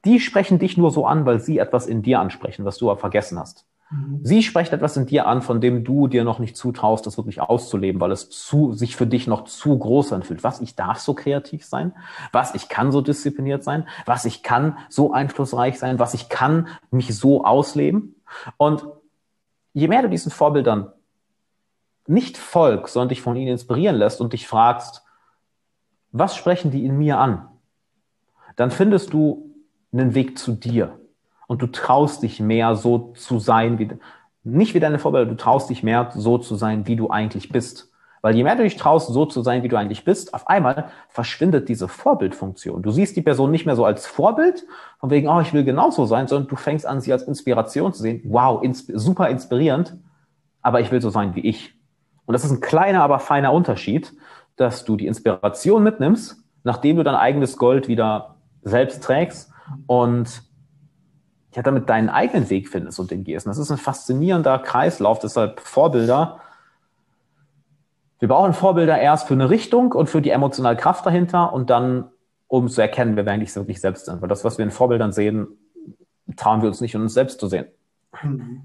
die 0.06 0.20
sprechen 0.20 0.58
dich 0.58 0.78
nur 0.78 0.90
so 0.90 1.06
an, 1.06 1.26
weil 1.28 1.40
sie 1.40 1.60
etwas 1.60 1.86
in 1.86 2.02
dir 2.02 2.20
ansprechen, 2.20 2.66
was 2.66 2.78
du 2.78 2.90
aber 2.90 3.00
vergessen 3.00 3.38
hast. 3.38 3.66
Mhm. 3.90 4.20
Sie 4.24 4.44
sprechen 4.44 4.76
etwas 4.76 4.98
in 4.98 5.06
dir 5.06 5.28
an, 5.28 5.42
von 5.42 5.62
dem 5.62 5.84
du 5.84 6.08
dir 6.08 6.24
noch 6.24 6.40
nicht 6.40 6.58
zutraust, 6.58 7.06
das 7.06 7.18
wirklich 7.18 7.42
auszuleben, 7.42 8.02
weil 8.02 8.12
es 8.12 8.30
zu, 8.30 8.74
sich 8.74 8.96
für 8.96 9.08
dich 9.08 9.28
noch 9.28 9.46
zu 9.46 9.78
groß 9.78 10.14
anfühlt. 10.14 10.44
Was, 10.44 10.62
ich 10.62 10.76
darf 10.76 11.00
so 11.00 11.14
kreativ 11.14 11.66
sein? 11.66 11.94
Was, 12.32 12.56
ich 12.56 12.70
kann 12.70 12.92
so 12.92 13.02
diszipliniert 13.02 13.64
sein? 13.64 13.88
Was, 14.06 14.26
ich 14.26 14.44
kann 14.44 14.78
so 14.90 15.14
einflussreich 15.14 15.80
sein? 15.80 16.00
Was, 16.00 16.14
ich 16.14 16.30
kann 16.30 16.68
mich 16.92 17.16
so 17.18 17.46
ausleben? 17.46 18.16
Und 18.58 18.86
je 19.74 19.88
mehr 19.88 20.02
du 20.02 20.10
diesen 20.10 20.32
Vorbildern 20.32 20.92
nicht 22.08 22.38
folgst, 22.38 22.94
sondern 22.94 23.10
dich 23.10 23.22
von 23.22 23.36
ihnen 23.36 23.52
inspirieren 23.52 23.96
lässt 23.96 24.22
und 24.22 24.34
dich 24.34 24.48
fragst, 24.48 25.04
was 26.12 26.36
sprechen 26.36 26.72
die 26.72 26.86
in 26.86 26.98
mir 26.98 27.20
an? 27.20 27.48
Dann 28.56 28.72
findest 28.72 29.14
du 29.14 29.54
einen 29.92 30.16
Weg 30.16 30.38
zu 30.38 30.54
dir. 30.54 31.00
Und 31.48 31.62
du 31.62 31.68
traust 31.68 32.24
dich 32.24 32.40
mehr, 32.40 32.76
so 32.76 33.14
zu 33.16 33.40
sein, 33.40 33.80
wie, 33.80 33.90
nicht 34.44 34.74
wie 34.74 34.80
deine 34.80 35.00
Vorbilder, 35.00 35.26
du 35.26 35.38
traust 35.38 35.70
dich 35.70 35.84
mehr, 35.84 36.12
so 36.14 36.38
zu 36.38 36.56
sein, 36.56 36.88
wie 36.88 36.96
du 36.96 37.10
eigentlich 37.10 37.50
bist. 37.50 37.92
Weil 38.22 38.36
je 38.36 38.44
mehr 38.44 38.56
du 38.56 38.64
dich 38.64 38.76
traust, 38.76 39.08
so 39.14 39.26
zu 39.26 39.42
sein, 39.42 39.64
wie 39.64 39.68
du 39.68 39.78
eigentlich 39.78 40.04
bist, 40.04 40.34
auf 40.34 40.48
einmal 40.48 40.90
verschwindet 41.08 41.70
diese 41.70 41.88
Vorbildfunktion. 41.88 42.82
Du 42.82 42.92
siehst 42.92 43.16
die 43.16 43.22
Person 43.22 43.52
nicht 43.52 43.66
mehr 43.66 43.76
so 43.76 43.86
als 43.86 44.06
Vorbild, 44.08 44.66
von 45.00 45.10
wegen, 45.10 45.30
oh, 45.30 45.40
ich 45.40 45.54
will 45.54 45.64
genauso 45.64 46.06
sein, 46.06 46.28
sondern 46.28 46.50
du 46.50 46.56
fängst 46.56 46.86
an, 46.86 47.00
sie 47.00 47.14
als 47.14 47.24
Inspiration 47.24 47.94
zu 47.94 48.02
sehen. 48.02 48.22
Wow, 48.26 48.64
insp 48.64 48.92
super 48.96 49.30
inspirierend, 49.30 49.96
aber 50.62 50.82
ich 50.82 50.92
will 50.92 51.02
so 51.02 51.10
sein 51.10 51.36
wie 51.36 51.42
ich. 51.42 51.76
Und 52.26 52.34
das 52.34 52.44
ist 52.44 52.52
ein 52.52 52.60
kleiner, 52.60 53.04
aber 53.04 53.20
feiner 53.20 53.54
Unterschied 53.54 54.14
dass 54.58 54.84
du 54.84 54.98
die 54.98 55.08
Inspiration 55.08 55.84
mitnimmst, 55.84 56.44
nachdem 56.64 56.98
du 56.98 57.04
dein 57.04 57.16
eigenes 57.16 57.58
Gold 57.58 57.88
wieder 57.88 58.36
selbst 58.64 59.02
trägst 59.04 59.52
und 59.86 60.44
ja, 61.58 61.64
damit 61.64 61.90
deinen 61.90 62.10
eigenen 62.10 62.52
Weg 62.52 62.70
findest 62.70 63.00
und 63.00 63.10
den 63.10 63.24
gehst. 63.24 63.48
Und 63.48 63.50
das 63.50 63.58
ist 63.58 63.72
ein 63.72 63.80
faszinierender 63.80 64.60
Kreislauf, 64.60 65.18
deshalb 65.18 65.60
Vorbilder. 65.60 66.40
Wir 68.20 68.28
brauchen 68.28 68.54
Vorbilder 68.54 69.00
erst 69.00 69.28
für 69.28 69.34
eine 69.34 69.50
Richtung 69.50 69.92
und 69.94 70.08
für 70.08 70.22
die 70.22 70.30
emotionale 70.30 70.78
Kraft 70.78 71.08
dahinter 71.08 71.52
und 71.52 71.72
dann, 71.72 72.12
um 72.46 72.68
zu 72.68 72.80
erkennen, 72.80 73.16
wer 73.16 73.26
wir 73.26 73.32
eigentlich 73.32 73.56
wirklich 73.56 73.82
selbst 73.82 74.06
sind. 74.06 74.22
Weil 74.22 74.30
das, 74.30 74.44
was 74.44 74.60
wir 74.60 74.66
in 74.66 74.72
Vorbildern 74.72 75.12
sehen, 75.12 75.48
trauen 76.36 76.62
wir 76.62 76.68
uns 76.68 76.80
nicht, 76.80 76.96
um 76.96 77.02
uns 77.02 77.16
selbst 77.16 77.40
zu 77.40 77.48
sehen. 77.48 77.66
Mhm. 78.22 78.62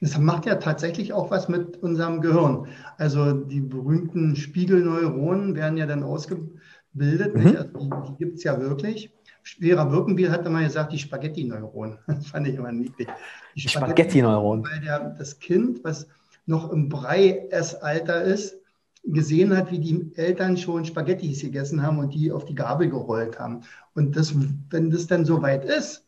Das 0.00 0.16
macht 0.16 0.46
ja 0.46 0.54
tatsächlich 0.54 1.12
auch 1.12 1.32
was 1.32 1.48
mit 1.48 1.82
unserem 1.82 2.20
Gehirn. 2.20 2.68
Also 2.98 3.32
die 3.32 3.60
berühmten 3.60 4.36
Spiegelneuronen 4.36 5.56
werden 5.56 5.76
ja 5.76 5.86
dann 5.86 6.04
ausgebildet. 6.04 7.34
Mhm. 7.34 7.56
Also 7.56 7.64
die, 7.64 7.90
die 8.10 8.16
gibt 8.16 8.36
es 8.36 8.44
ja 8.44 8.60
wirklich. 8.60 9.12
Vera 9.60 9.84
Birkenbiel 9.84 10.30
hat 10.30 10.46
immer 10.46 10.62
gesagt, 10.62 10.92
die 10.92 10.98
Spaghetti-Neuronen. 10.98 11.98
Das 12.06 12.26
fand 12.28 12.48
ich 12.48 12.54
immer 12.54 12.72
niedlich. 12.72 13.08
Die 13.54 13.68
Spaghetti-Neuronen. 13.68 14.64
Weil 14.64 14.80
der, 14.80 15.10
das 15.10 15.38
Kind, 15.38 15.82
was 15.84 16.06
noch 16.46 16.72
im 16.72 16.88
Brei-Essalter 16.88 18.22
ist, 18.22 18.56
gesehen 19.04 19.56
hat, 19.56 19.70
wie 19.70 19.78
die 19.78 20.12
Eltern 20.16 20.56
schon 20.56 20.84
Spaghettis 20.84 21.40
gegessen 21.40 21.82
haben 21.82 21.98
und 21.98 22.14
die 22.14 22.32
auf 22.32 22.44
die 22.44 22.54
Gabel 22.54 22.90
gerollt 22.90 23.38
haben. 23.38 23.62
Und 23.94 24.16
das, 24.16 24.34
wenn 24.70 24.90
das 24.90 25.06
dann 25.06 25.24
so 25.24 25.40
weit 25.42 25.64
ist, 25.64 26.04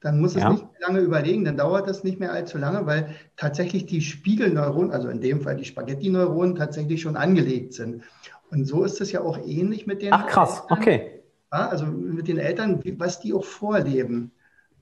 dann 0.00 0.20
muss 0.20 0.34
es 0.34 0.42
ja. 0.42 0.50
nicht 0.50 0.66
lange 0.86 1.00
überlegen, 1.00 1.46
dann 1.46 1.56
dauert 1.56 1.88
das 1.88 2.04
nicht 2.04 2.20
mehr 2.20 2.32
allzu 2.32 2.58
lange, 2.58 2.84
weil 2.84 3.14
tatsächlich 3.36 3.86
die 3.86 4.02
Spiegelneuronen, 4.02 4.90
also 4.90 5.08
in 5.08 5.20
dem 5.22 5.40
Fall 5.40 5.56
die 5.56 5.64
Spaghetti-Neuronen, 5.64 6.56
tatsächlich 6.56 7.00
schon 7.00 7.16
angelegt 7.16 7.72
sind. 7.72 8.02
Und 8.50 8.66
so 8.66 8.84
ist 8.84 9.00
es 9.00 9.12
ja 9.12 9.22
auch 9.22 9.38
ähnlich 9.46 9.86
mit 9.86 10.02
den 10.02 10.12
Ach 10.12 10.26
krass, 10.26 10.60
Eltern, 10.60 10.78
okay. 10.78 11.13
Ja, 11.54 11.68
also 11.68 11.86
mit 11.86 12.26
den 12.26 12.38
Eltern, 12.38 12.80
was 12.98 13.20
die 13.20 13.32
auch 13.32 13.44
vorleben. 13.44 14.32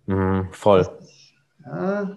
Mhm, 0.07 0.49
voll. 0.53 0.89
Ja, 1.67 2.17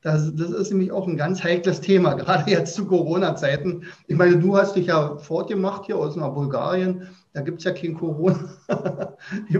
das, 0.00 0.34
das, 0.34 0.50
ist 0.50 0.70
nämlich 0.70 0.90
auch 0.90 1.06
ein 1.06 1.16
ganz 1.16 1.44
heikles 1.44 1.80
Thema, 1.80 2.14
gerade 2.16 2.50
jetzt 2.50 2.74
zu 2.74 2.86
Corona-Zeiten. 2.86 3.84
Ich 4.08 4.16
meine, 4.16 4.38
du 4.38 4.56
hast 4.56 4.74
dich 4.74 4.86
ja 4.86 5.18
fortgemacht 5.18 5.86
hier 5.86 5.98
aus 5.98 6.16
nach 6.16 6.30
Bulgarien. 6.30 7.06
Da 7.32 7.42
gibt 7.42 7.58
es 7.58 7.64
ja 7.64 7.70
kein 7.70 7.94
Corona. 7.94 8.54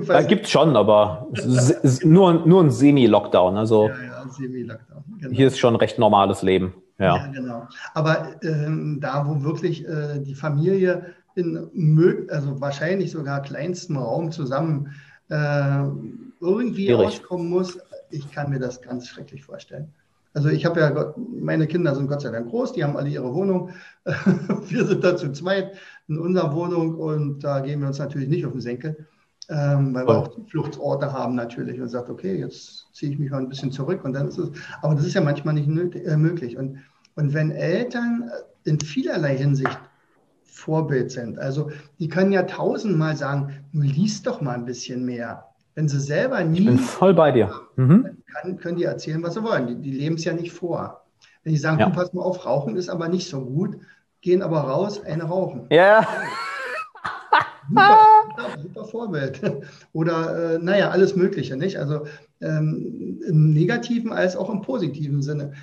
da 0.09 0.23
gibt 0.23 0.47
es 0.47 0.51
schon, 0.51 0.77
aber 0.77 1.29
nur, 2.03 2.45
nur 2.45 2.65
ein 2.65 2.71
Semi-Lockdown. 2.71 3.57
Also 3.57 3.91
ja, 3.91 3.95
ja, 3.95 4.29
Semi-Lockdown. 4.29 5.05
Genau. 5.21 5.35
Hier 5.37 5.47
ist 5.47 5.59
schon 5.61 5.77
recht 5.77 6.01
normales 6.01 6.43
Leben. 6.43 6.75
Ja, 6.99 7.17
ja 7.17 7.27
genau. 7.29 7.69
Aber 7.95 8.31
ähm, 8.43 8.99
da, 9.01 9.25
wo 9.25 9.45
wirklich 9.45 9.87
äh, 9.87 10.19
die 10.19 10.35
Familie 10.35 11.15
in 11.35 12.27
also 12.31 12.61
wahrscheinlich 12.61 13.11
sogar 13.11 13.43
kleinstem 13.43 13.97
Raum 13.97 14.33
zusammen 14.33 14.93
äh, 15.29 15.85
irgendwie 16.41 16.87
Schwierig. 16.87 17.07
auskommen 17.07 17.49
muss, 17.49 17.79
ich 18.11 18.31
kann 18.31 18.51
mir 18.51 18.59
das 18.59 18.83
ganz 18.83 19.09
schrecklich 19.09 19.45
vorstellen. 19.45 19.93
Also 20.35 20.49
ich 20.49 20.65
habe 20.65 20.81
ja, 20.81 21.15
meine 21.17 21.67
Kinder 21.67 21.95
sind 21.95 22.09
Gott 22.09 22.23
sei 22.23 22.31
Dank 22.31 22.49
groß, 22.49 22.73
die 22.73 22.85
haben 22.85 22.97
alle 22.97 23.09
ihre 23.09 23.35
Wohnung. 23.35 23.71
Wir 24.69 24.87
sind 24.87 25.05
da 25.05 25.17
zu 25.17 25.31
zweit 25.33 25.73
in 26.09 26.19
unserer 26.19 26.55
Wohnung 26.55 26.97
und 26.97 27.45
da 27.45 27.61
gehen 27.61 27.81
wir 27.81 27.89
uns 27.89 27.99
natürlich 27.99 28.29
nicht 28.29 28.47
auf 28.47 28.53
den 28.53 28.61
Senkel, 28.61 29.07
ähm, 29.49 29.95
weil 29.95 30.07
wir 30.07 30.19
auch 30.19 30.31
Fluchtsorte 30.49 31.13
haben 31.13 31.35
natürlich 31.35 31.81
und 31.81 31.89
sagt, 31.89 32.09
okay, 32.09 32.39
jetzt 32.39 32.87
ziehe 32.95 33.13
ich 33.13 33.19
mich 33.19 33.31
mal 33.31 33.39
ein 33.39 33.49
bisschen 33.49 33.73
zurück 33.73 34.05
und 34.05 34.15
dann 34.15 34.29
ist 34.29 34.39
es, 34.39 34.51
aber 34.81 34.95
das 34.95 35.05
ist 35.05 35.15
ja 35.15 35.21
manchmal 35.21 35.55
nicht 35.55 35.69
äh, 35.95 36.17
möglich. 36.17 36.57
Und, 36.57 36.79
und 37.15 37.35
wenn 37.35 37.51
Eltern 37.51 38.31
in 38.65 38.81
vielerlei 38.81 39.37
Hinsicht 39.37 39.79
Vorbild 40.63 41.11
sind, 41.11 41.41
also 41.41 41.71
die 41.99 42.09
können 42.09 42.31
ja 42.31 42.45
tausendmal 42.45 43.17
sagen, 43.17 43.65
du 43.73 43.81
liest 43.81 44.27
doch 44.29 44.41
mal 44.41 44.55
ein 44.55 44.65
bisschen 44.65 45.05
mehr. 45.05 45.49
Wenn 45.75 45.89
sie 45.89 45.99
selber 45.99 46.45
nie. 46.45 46.61
Ich 46.61 46.67
bin 46.67 46.79
voll 46.79 47.15
bei 47.15 47.33
dir. 47.33 47.51
Mhm. 47.77 48.19
Kann, 48.33 48.59
können 48.59 48.77
die 48.77 48.85
erzählen, 48.85 49.23
was 49.23 49.35
sie 49.35 49.43
wollen. 49.43 49.67
Die, 49.67 49.75
die 49.75 49.91
leben 49.91 50.15
es 50.17 50.25
ja 50.25 50.35
nicht 50.35 50.53
vor. 50.53 51.05
Wenn 51.43 51.53
die 51.53 51.59
sagen, 51.59 51.81
ja. 51.81 51.89
pass 51.91 52.13
mal 52.13 52.23
auf, 52.23 52.47
Rauchen 52.47 52.77
ist 52.77 52.89
aber 52.89 53.09
nicht 53.09 53.29
so 53.29 53.45
gut, 53.45 53.79
gehen 54.21 54.43
aber 54.43 54.61
raus, 54.61 55.03
eine 55.03 55.25
rauchen. 55.25 55.67
Ja. 55.71 56.07
Super, 57.69 58.63
super, 58.63 58.85
Vorbild. 58.85 59.41
Oder, 59.93 60.55
äh, 60.55 60.59
naja, 60.59 60.91
alles 60.91 61.17
Mögliche, 61.17 61.57
nicht? 61.57 61.79
Also 61.79 62.07
ähm, 62.41 63.21
im 63.27 63.51
negativen 63.51 64.13
als 64.13 64.37
auch 64.37 64.51
im 64.51 64.63
positiven 64.63 65.23
Sinne. 65.23 65.55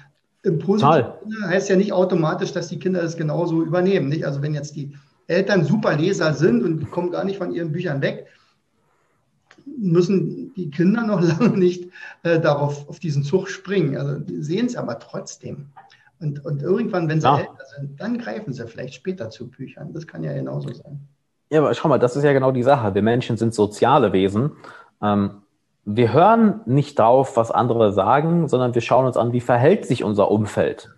Im 0.44 0.60
positiven 0.60 1.14
heißt 1.48 1.70
ja 1.70 1.76
nicht 1.76 1.92
automatisch, 1.92 2.54
dass 2.54 2.70
die 2.70 2.80
Kinder 2.80 3.02
das 3.02 3.18
genauso 3.18 3.62
übernehmen, 3.62 4.08
nicht? 4.08 4.26
Also 4.26 4.42
wenn 4.42 4.54
jetzt 4.54 4.76
die 4.76 4.96
Eltern 5.28 5.66
super 5.66 5.96
Leser 5.96 6.34
sind 6.34 6.64
und 6.64 6.90
kommen 6.92 7.12
gar 7.12 7.24
nicht 7.24 7.38
von 7.38 7.52
ihren 7.52 7.72
Büchern 7.72 8.02
weg, 8.02 8.28
müssen 9.78 10.54
die 10.54 10.70
Kinder 10.70 11.04
noch 11.04 11.22
lange 11.40 11.58
nicht 11.58 11.90
äh, 12.24 12.40
darauf 12.40 12.88
auf 12.90 13.00
diesen 13.00 13.24
Zug 13.24 13.50
springen. 13.50 13.98
Also 13.98 14.20
die 14.20 14.42
sehen 14.42 14.66
es 14.66 14.76
aber 14.76 15.00
trotzdem. 15.00 15.68
Und, 16.20 16.46
und 16.46 16.62
irgendwann, 16.62 17.08
wenn 17.08 17.22
sie 17.22 17.28
ja. 17.28 17.40
älter 17.40 17.66
sind, 17.78 18.00
dann 18.00 18.18
greifen 18.18 18.54
sie 18.54 18.68
vielleicht 18.68 18.94
später 18.94 19.30
zu 19.30 19.50
Büchern. 19.50 19.94
Das 19.94 20.06
kann 20.06 20.24
ja 20.24 20.34
genauso 20.34 20.74
sein. 20.74 21.00
Ja, 21.50 21.60
aber 21.60 21.74
schau 21.74 21.88
mal, 21.88 21.98
das 21.98 22.16
ist 22.16 22.24
ja 22.24 22.34
genau 22.34 22.52
die 22.52 22.64
Sache. 22.64 22.94
Wir 22.94 23.02
Menschen 23.02 23.38
sind 23.38 23.54
soziale 23.54 24.14
Wesen. 24.14 24.52
Ähm, 25.02 25.42
wir 25.86 26.14
hören 26.14 26.62
nicht 26.66 27.00
drauf, 27.00 27.38
was 27.38 27.52
andere 27.52 27.92
sagen, 27.92 28.48
sondern 28.48 28.76
wir 28.76 28.82
schauen 28.82 29.06
uns 29.06 29.18
an, 29.18 29.34
wie 29.34 29.42
verhält 29.42 29.86
sich 29.86 30.04
unser 30.04 30.30
Umfeld. 30.30 30.90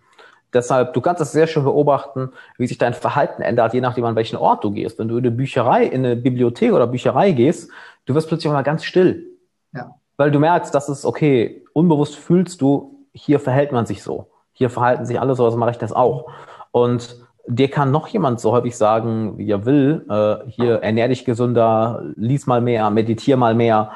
Deshalb, 0.53 0.93
du 0.93 1.01
kannst 1.01 1.21
das 1.21 1.31
sehr 1.31 1.47
schön 1.47 1.63
beobachten, 1.63 2.31
wie 2.57 2.67
sich 2.67 2.77
dein 2.77 2.93
Verhalten 2.93 3.41
ändert, 3.41 3.73
je 3.73 3.79
nachdem, 3.79 4.03
an 4.03 4.15
welchen 4.15 4.35
Ort 4.35 4.63
du 4.63 4.71
gehst. 4.71 4.99
Wenn 4.99 5.07
du 5.07 5.17
in 5.17 5.25
eine 5.25 5.31
Bücherei, 5.31 5.85
in 5.85 6.05
eine 6.05 6.17
Bibliothek 6.17 6.73
oder 6.73 6.87
Bücherei 6.87 7.31
gehst, 7.31 7.71
du 8.05 8.15
wirst 8.15 8.27
plötzlich 8.27 8.51
mal 8.51 8.61
ganz 8.61 8.83
still. 8.83 9.27
Ja. 9.73 9.95
Weil 10.17 10.31
du 10.31 10.39
merkst, 10.39 10.75
dass 10.75 10.89
es 10.89 11.05
okay, 11.05 11.63
unbewusst 11.73 12.17
fühlst 12.17 12.61
du, 12.61 13.05
hier 13.13 13.39
verhält 13.39 13.71
man 13.71 13.85
sich 13.85 14.03
so. 14.03 14.27
Hier 14.51 14.69
verhalten 14.69 15.05
sich 15.05 15.19
alle 15.19 15.35
so, 15.35 15.45
also 15.45 15.57
mache 15.57 15.71
ich 15.71 15.77
das 15.77 15.93
auch. 15.93 16.29
Und 16.71 17.17
dir 17.47 17.69
kann 17.69 17.91
noch 17.91 18.07
jemand 18.07 18.39
so 18.39 18.51
häufig 18.51 18.75
sagen, 18.75 19.37
wie 19.37 19.49
er 19.49 19.65
will, 19.65 20.05
äh, 20.09 20.49
hier 20.49 20.75
ernähr 20.83 21.07
dich 21.07 21.23
gesünder, 21.23 22.03
lies 22.15 22.45
mal 22.45 22.61
mehr, 22.61 22.89
meditier 22.89 23.37
mal 23.37 23.55
mehr. 23.55 23.91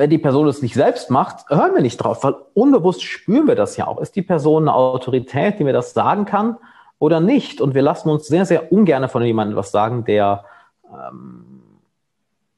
Wenn 0.00 0.08
die 0.08 0.16
Person 0.16 0.48
es 0.48 0.62
nicht 0.62 0.72
selbst 0.72 1.10
macht, 1.10 1.50
hören 1.50 1.74
wir 1.74 1.82
nicht 1.82 1.98
drauf, 1.98 2.24
weil 2.24 2.34
unbewusst 2.54 3.02
spüren 3.02 3.46
wir 3.46 3.54
das 3.54 3.76
ja 3.76 3.86
auch. 3.86 4.00
Ist 4.00 4.16
die 4.16 4.22
Person 4.22 4.62
eine 4.62 4.74
Autorität, 4.74 5.58
die 5.58 5.64
mir 5.64 5.74
das 5.74 5.92
sagen 5.92 6.24
kann 6.24 6.56
oder 6.98 7.20
nicht? 7.20 7.60
Und 7.60 7.74
wir 7.74 7.82
lassen 7.82 8.08
uns 8.08 8.26
sehr, 8.26 8.46
sehr 8.46 8.72
ungern 8.72 9.06
von 9.10 9.22
jemandem 9.22 9.58
was 9.58 9.72
sagen, 9.72 10.06
der 10.06 10.46
ähm, 10.90 11.60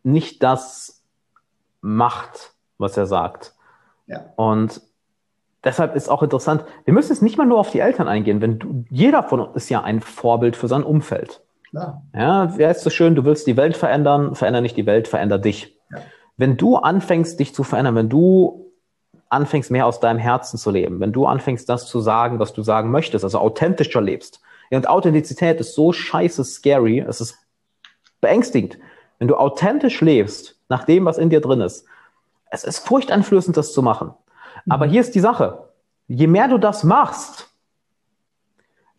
nicht 0.04 0.40
das 0.44 1.02
macht, 1.80 2.52
was 2.78 2.96
er 2.96 3.06
sagt. 3.06 3.54
Ja. 4.06 4.20
Und 4.36 4.80
deshalb 5.64 5.96
ist 5.96 6.08
auch 6.08 6.22
interessant, 6.22 6.64
wir 6.84 6.94
müssen 6.94 7.10
jetzt 7.10 7.22
nicht 7.22 7.38
mal 7.38 7.46
nur 7.46 7.58
auf 7.58 7.72
die 7.72 7.80
Eltern 7.80 8.06
eingehen, 8.06 8.40
wenn 8.40 8.60
du, 8.60 8.84
jeder 8.88 9.24
von 9.24 9.40
uns 9.40 9.56
ist 9.56 9.68
ja 9.68 9.82
ein 9.82 10.00
Vorbild 10.00 10.54
für 10.54 10.68
sein 10.68 10.84
Umfeld. 10.84 11.42
Klar. 11.70 12.04
Ja, 12.14 12.56
wer 12.56 12.70
ist 12.70 12.82
so 12.82 12.90
schön, 12.90 13.16
du 13.16 13.24
willst 13.24 13.48
die 13.48 13.56
Welt 13.56 13.76
verändern, 13.76 14.36
veränder 14.36 14.60
nicht 14.60 14.76
die 14.76 14.86
Welt, 14.86 15.08
veränder 15.08 15.40
dich. 15.40 15.71
Wenn 16.42 16.56
du 16.56 16.76
anfängst, 16.76 17.38
dich 17.38 17.54
zu 17.54 17.62
verändern, 17.62 17.94
wenn 17.94 18.08
du 18.08 18.72
anfängst, 19.28 19.70
mehr 19.70 19.86
aus 19.86 20.00
deinem 20.00 20.18
Herzen 20.18 20.58
zu 20.58 20.72
leben, 20.72 20.98
wenn 20.98 21.12
du 21.12 21.24
anfängst, 21.24 21.68
das 21.68 21.86
zu 21.86 22.00
sagen, 22.00 22.40
was 22.40 22.52
du 22.52 22.64
sagen 22.64 22.90
möchtest, 22.90 23.22
also 23.22 23.38
authentischer 23.38 24.00
lebst. 24.00 24.40
Ja, 24.68 24.78
und 24.78 24.88
Authentizität 24.88 25.60
ist 25.60 25.76
so 25.76 25.92
scheiße 25.92 26.42
scary, 26.42 26.98
es 26.98 27.20
ist 27.20 27.38
beängstigend. 28.20 28.76
Wenn 29.20 29.28
du 29.28 29.36
authentisch 29.36 30.00
lebst, 30.00 30.58
nach 30.68 30.82
dem, 30.82 31.04
was 31.04 31.16
in 31.16 31.30
dir 31.30 31.40
drin 31.40 31.60
ist, 31.60 31.84
es 32.50 32.64
ist 32.64 32.88
furchteinflößend, 32.88 33.56
das 33.56 33.72
zu 33.72 33.80
machen. 33.80 34.12
Aber 34.68 34.86
hier 34.86 35.02
ist 35.02 35.14
die 35.14 35.20
Sache. 35.20 35.68
Je 36.08 36.26
mehr 36.26 36.48
du 36.48 36.58
das 36.58 36.82
machst, 36.82 37.50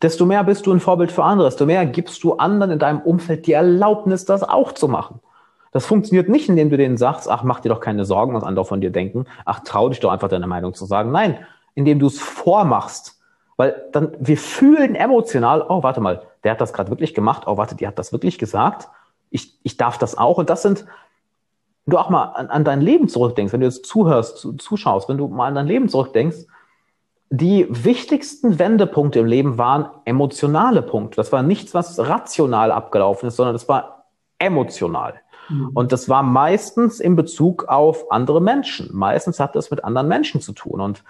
desto 0.02 0.26
mehr 0.26 0.46
bist 0.46 0.66
du 0.66 0.72
ein 0.72 0.80
Vorbild 0.80 1.12
für 1.12 1.26
andere, 1.26 1.50
desto 1.50 1.66
mehr 1.66 1.86
gibst 1.88 2.24
du 2.24 2.36
anderen 2.36 2.72
in 2.72 2.80
deinem 2.80 3.02
Umfeld 3.02 3.48
die 3.48 3.52
Erlaubnis, 3.52 4.24
das 4.24 4.44
auch 4.44 4.72
zu 4.72 4.88
machen. 4.88 5.20
Das 5.74 5.88
funktioniert 5.88 6.30
nicht, 6.30 6.48
indem 6.48 6.70
du 6.70 6.78
denen 6.78 6.98
sagst, 6.98 7.30
ach, 7.30 7.44
mach 7.44 7.60
dir 7.60 7.70
doch 7.70 7.80
keine 7.80 8.06
Sorgen, 8.06 8.34
was 8.36 8.44
andere 8.44 8.64
von 8.64 8.80
dir 8.80 8.92
denken. 8.92 9.26
Ach, 9.44 9.62
trau 9.62 9.90
dich 9.90 10.00
doch 10.00 10.12
einfach 10.12 10.30
deine 10.30 10.48
Meinung 10.48 10.74
zu 10.76 10.86
sagen. 10.86 11.12
Nein, 11.12 11.40
indem 11.74 11.98
du 12.00 12.08
es 12.08 12.20
vormachst. 12.20 13.20
Weil 13.58 13.84
dann, 13.92 14.16
wir 14.20 14.38
fühlen 14.38 14.96
emotional, 14.96 15.66
oh, 15.68 15.82
warte 15.82 16.00
mal, 16.00 16.22
der 16.44 16.52
hat 16.52 16.62
das 16.62 16.74
gerade 16.74 16.92
wirklich 16.92 17.16
gemacht. 17.16 17.44
Oh, 17.48 17.58
warte, 17.58 17.76
die 17.76 17.88
hat 17.88 17.98
das 17.98 18.12
wirklich 18.12 18.38
gesagt. 18.38 18.88
Ich, 19.32 19.58
ich 19.64 19.76
darf 19.76 19.98
das 19.98 20.16
auch. 20.16 20.38
Und 20.38 20.52
das 20.52 20.62
sind, 20.62 20.86
wenn 21.86 21.92
du 21.92 21.98
auch 21.98 22.12
mal 22.12 22.26
an, 22.26 22.48
an 22.48 22.64
dein 22.64 22.82
Leben 22.82 23.08
zurückdenkst, 23.08 23.52
wenn 23.52 23.62
du 23.62 23.66
jetzt 23.66 23.86
zuhörst, 23.88 24.48
zuschaust, 24.60 25.10
wenn 25.10 25.18
du 25.18 25.28
mal 25.28 25.48
an 25.48 25.56
dein 25.56 25.68
Leben 25.68 25.90
zurückdenkst, 25.90 26.46
die 27.32 27.66
wichtigsten 27.68 28.60
Wendepunkte 28.60 29.20
im 29.20 29.26
Leben 29.26 29.58
waren 29.58 29.90
emotionale 30.06 30.84
Punkte. 30.84 31.16
Das 31.16 31.32
war 31.32 31.42
nichts, 31.42 31.74
was 31.74 31.98
rational 31.98 32.72
abgelaufen 32.72 33.28
ist, 33.28 33.38
sondern 33.38 33.56
das 33.56 33.68
war 33.68 34.06
emotional. 34.38 35.16
Mhm. 35.50 35.70
Und 35.74 35.92
das 35.92 36.10
war 36.10 36.24
meistens 36.24 37.00
in 37.00 37.16
Bezug 37.16 37.66
auf 37.66 38.12
andere 38.12 38.42
Menschen. 38.42 38.90
Meistens 38.94 39.40
hat 39.40 39.56
das 39.56 39.72
mit 39.72 39.84
anderen 39.84 40.08
Menschen 40.08 40.42
zu 40.42 40.54
tun. 40.54 40.82
Und 40.82 41.04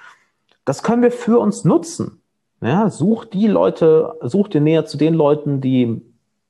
das 0.66 0.84
können 0.84 1.02
wir 1.02 1.12
für 1.12 1.40
uns 1.40 1.64
nutzen. 1.66 2.22
Ja, 2.62 2.90
such 2.90 3.26
die 3.26 3.48
Leute, 3.48 4.14
such 4.22 4.48
dir 4.48 4.62
näher 4.62 4.86
zu 4.86 4.98
den 4.98 5.14
Leuten, 5.14 5.60
die 5.60 6.02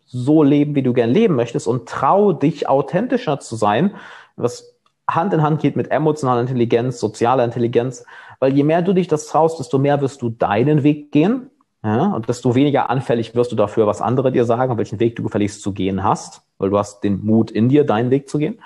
so 0.06 0.44
leben, 0.44 0.76
wie 0.76 0.84
du 0.84 0.94
gern 0.94 1.10
leben 1.10 1.36
möchtest 1.36 1.68
und 1.68 1.90
trau 1.90 2.34
dich 2.34 2.70
authentischer 2.70 3.40
zu 3.40 3.56
sein, 3.56 3.96
was 4.36 4.76
Hand 5.10 5.34
in 5.34 5.42
Hand 5.42 5.60
geht 5.62 5.76
mit 5.76 5.90
emotionaler 5.92 6.42
Intelligenz, 6.42 7.00
sozialer 7.00 7.44
Intelligenz, 7.44 8.06
weil 8.40 8.54
je 8.54 8.64
mehr 8.64 8.84
du 8.84 8.94
dich 8.94 9.08
das 9.08 9.28
traust, 9.28 9.60
desto 9.60 9.80
mehr 9.80 10.02
wirst 10.02 10.22
du 10.22 10.30
deinen 10.30 10.84
Weg 10.84 11.12
gehen 11.12 11.50
ja, 11.84 12.14
und 12.14 12.30
desto 12.30 12.56
weniger 12.56 12.90
anfällig 12.90 13.36
wirst 13.36 13.52
du 13.52 13.56
dafür, 13.56 13.88
was 13.88 14.02
andere 14.02 14.32
dir 14.32 14.46
sagen, 14.46 14.78
welchen 14.78 15.00
Weg 15.00 15.16
du 15.18 15.24
gefälligst 15.24 15.62
zu 15.62 15.74
gehen 15.74 16.04
hast, 16.04 16.43
weil 16.58 16.70
du 16.70 16.78
hast 16.78 17.04
den 17.04 17.26
Mut 17.26 17.52
in 17.52 17.70
dir, 17.70 17.86
deinen 17.86 18.10
Weg 18.10 18.30
zu 18.30 18.38
gehen. 18.38 18.60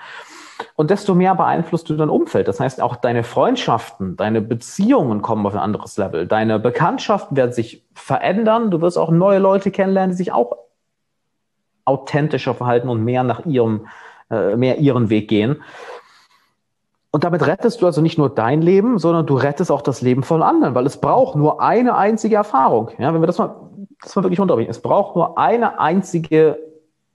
Und 0.76 0.90
desto 0.90 1.14
mehr 1.14 1.36
beeinflusst 1.36 1.90
du 1.90 1.96
dein 1.96 2.10
Umfeld. 2.10 2.48
Das 2.48 2.60
heißt, 2.60 2.82
auch 2.82 2.96
deine 2.96 3.24
Freundschaften, 3.24 4.16
deine 4.16 4.42
Beziehungen 4.42 5.22
kommen 5.22 5.46
auf 5.46 5.54
ein 5.54 5.60
anderes 5.60 5.98
Level. 5.98 6.28
Deine 6.28 6.60
Bekanntschaften 6.60 7.38
werden 7.38 7.54
sich 7.54 7.86
verändern. 7.94 8.72
Du 8.72 8.82
wirst 8.82 8.98
auch 8.98 9.12
neue 9.12 9.40
Leute 9.40 9.72
kennenlernen, 9.72 10.12
die 10.12 10.18
sich 10.18 10.32
auch 10.32 10.58
authentischer 11.86 12.54
verhalten 12.54 12.90
und 12.90 13.04
mehr 13.04 13.24
nach 13.24 13.46
ihrem, 13.46 13.88
äh, 14.30 14.56
mehr 14.56 14.78
ihren 14.78 15.10
Weg 15.10 15.30
gehen. 15.30 15.62
Und 17.12 17.24
damit 17.24 17.48
rettest 17.48 17.82
du 17.82 17.86
also 17.86 18.02
nicht 18.02 18.18
nur 18.18 18.30
dein 18.30 18.62
Leben, 18.62 19.00
sondern 19.00 19.26
du 19.26 19.36
rettest 19.36 19.72
auch 19.72 19.82
das 19.82 20.02
Leben 20.02 20.24
von 20.24 20.44
anderen, 20.44 20.76
weil 20.76 20.86
es 20.86 21.00
braucht 21.00 21.36
nur 21.36 21.62
eine 21.62 21.96
einzige 21.96 22.36
Erfahrung. 22.36 22.92
Ja, 23.00 23.14
wenn 23.14 23.22
wir 23.22 23.28
das 23.28 23.38
mal, 23.38 23.56
das 24.02 24.16
mal 24.16 24.24
wirklich 24.24 24.40
unterbringen. 24.40 24.70
Es 24.70 24.82
braucht 24.82 25.16
nur 25.16 25.38
eine 25.38 25.80
einzige 25.80 26.60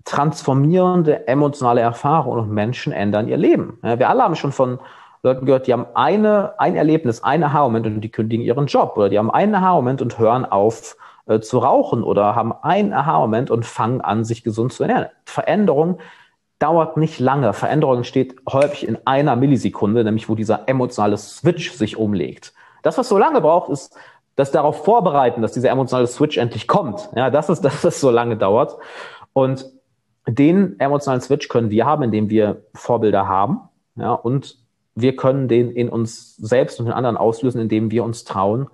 transformierende 0.05 1.29
emotionale 1.29 1.81
Erfahrung 1.81 2.39
und 2.39 2.51
Menschen 2.51 2.93
ändern 2.93 3.29
ihr 3.29 3.37
Leben. 3.37 3.79
Ja, 3.83 3.99
wir 3.99 4.09
alle 4.09 4.23
haben 4.23 4.37
schon 4.37 4.53
von 4.53 4.79
Leuten 5.23 5.47
gehört, 5.47 5.67
die 5.67 5.73
haben 5.73 5.87
eine, 5.95 6.55
ein 6.59 6.75
Erlebnis, 6.75 7.23
ein 7.23 7.45
Aha-Moment 7.45 7.87
und 7.87 8.01
die 8.01 8.11
kündigen 8.11 8.45
ihren 8.45 8.67
Job 8.67 8.95
oder 8.97 9.09
die 9.09 9.19
haben 9.19 9.31
einen 9.31 9.55
Aha-Moment 9.55 10.03
und 10.03 10.19
hören 10.19 10.45
auf, 10.45 10.97
äh, 11.27 11.39
zu 11.41 11.59
rauchen 11.59 12.03
oder 12.03 12.35
haben 12.35 12.53
einen 12.63 12.93
Aha-Moment 12.93 13.51
und 13.51 13.65
fangen 13.65 14.01
an, 14.01 14.25
sich 14.25 14.43
gesund 14.43 14.73
zu 14.73 14.83
ernähren. 14.83 15.07
Veränderung 15.25 15.99
dauert 16.59 16.97
nicht 16.97 17.21
lange. 17.21 17.53
Veränderung 17.53 17.99
entsteht 17.99 18.37
häufig 18.51 18.87
in 18.87 18.99
einer 19.05 19.37
Millisekunde, 19.37 20.03
nämlich 20.03 20.29
wo 20.29 20.35
dieser 20.35 20.69
emotionale 20.69 21.17
Switch 21.17 21.73
sich 21.73 21.97
umlegt. 21.97 22.53
Das, 22.83 22.99
was 22.99 23.09
so 23.09 23.19
lange 23.19 23.41
braucht, 23.41 23.71
ist 23.71 23.97
das 24.37 24.51
darauf 24.51 24.85
vorbereiten, 24.85 25.43
dass 25.43 25.53
dieser 25.53 25.71
emotionale 25.71 26.07
Switch 26.07 26.37
endlich 26.37 26.67
kommt. 26.67 27.09
Ja, 27.15 27.31
das 27.31 27.49
ist, 27.49 27.63
dass 27.63 27.83
das 27.83 28.01
so 28.01 28.11
lange 28.11 28.37
dauert. 28.37 28.77
Und 29.33 29.71
den 30.27 30.79
emotionalen 30.79 31.21
Switch 31.21 31.49
können 31.49 31.71
wir 31.71 31.85
haben, 31.85 32.03
indem 32.03 32.31
wir 32.31 32.63
Vorbilder 32.75 33.29
haben. 33.29 33.61
Ja, 33.97 34.13
und 34.13 34.59
wir 34.95 35.17
können 35.17 35.49
den 35.49 35.71
in 35.71 35.89
uns 35.89 36.37
selbst 36.37 36.79
und 36.79 36.87
den 36.87 36.93
anderen 36.93 37.17
auslösen, 37.17 37.61
indem 37.61 37.91
wir 37.91 38.05
uns 38.05 38.25
trauen, 38.25 38.69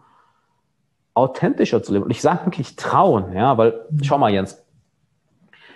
authentischer 1.15 1.83
zu 1.83 1.93
leben. 1.93 2.05
Und 2.05 2.11
ich 2.11 2.21
sage 2.21 2.47
wirklich 2.47 2.77
trauen, 2.77 3.33
ja, 3.33 3.57
weil, 3.59 3.87
schau 4.03 4.19
mal, 4.19 4.33
Jens, 4.33 4.63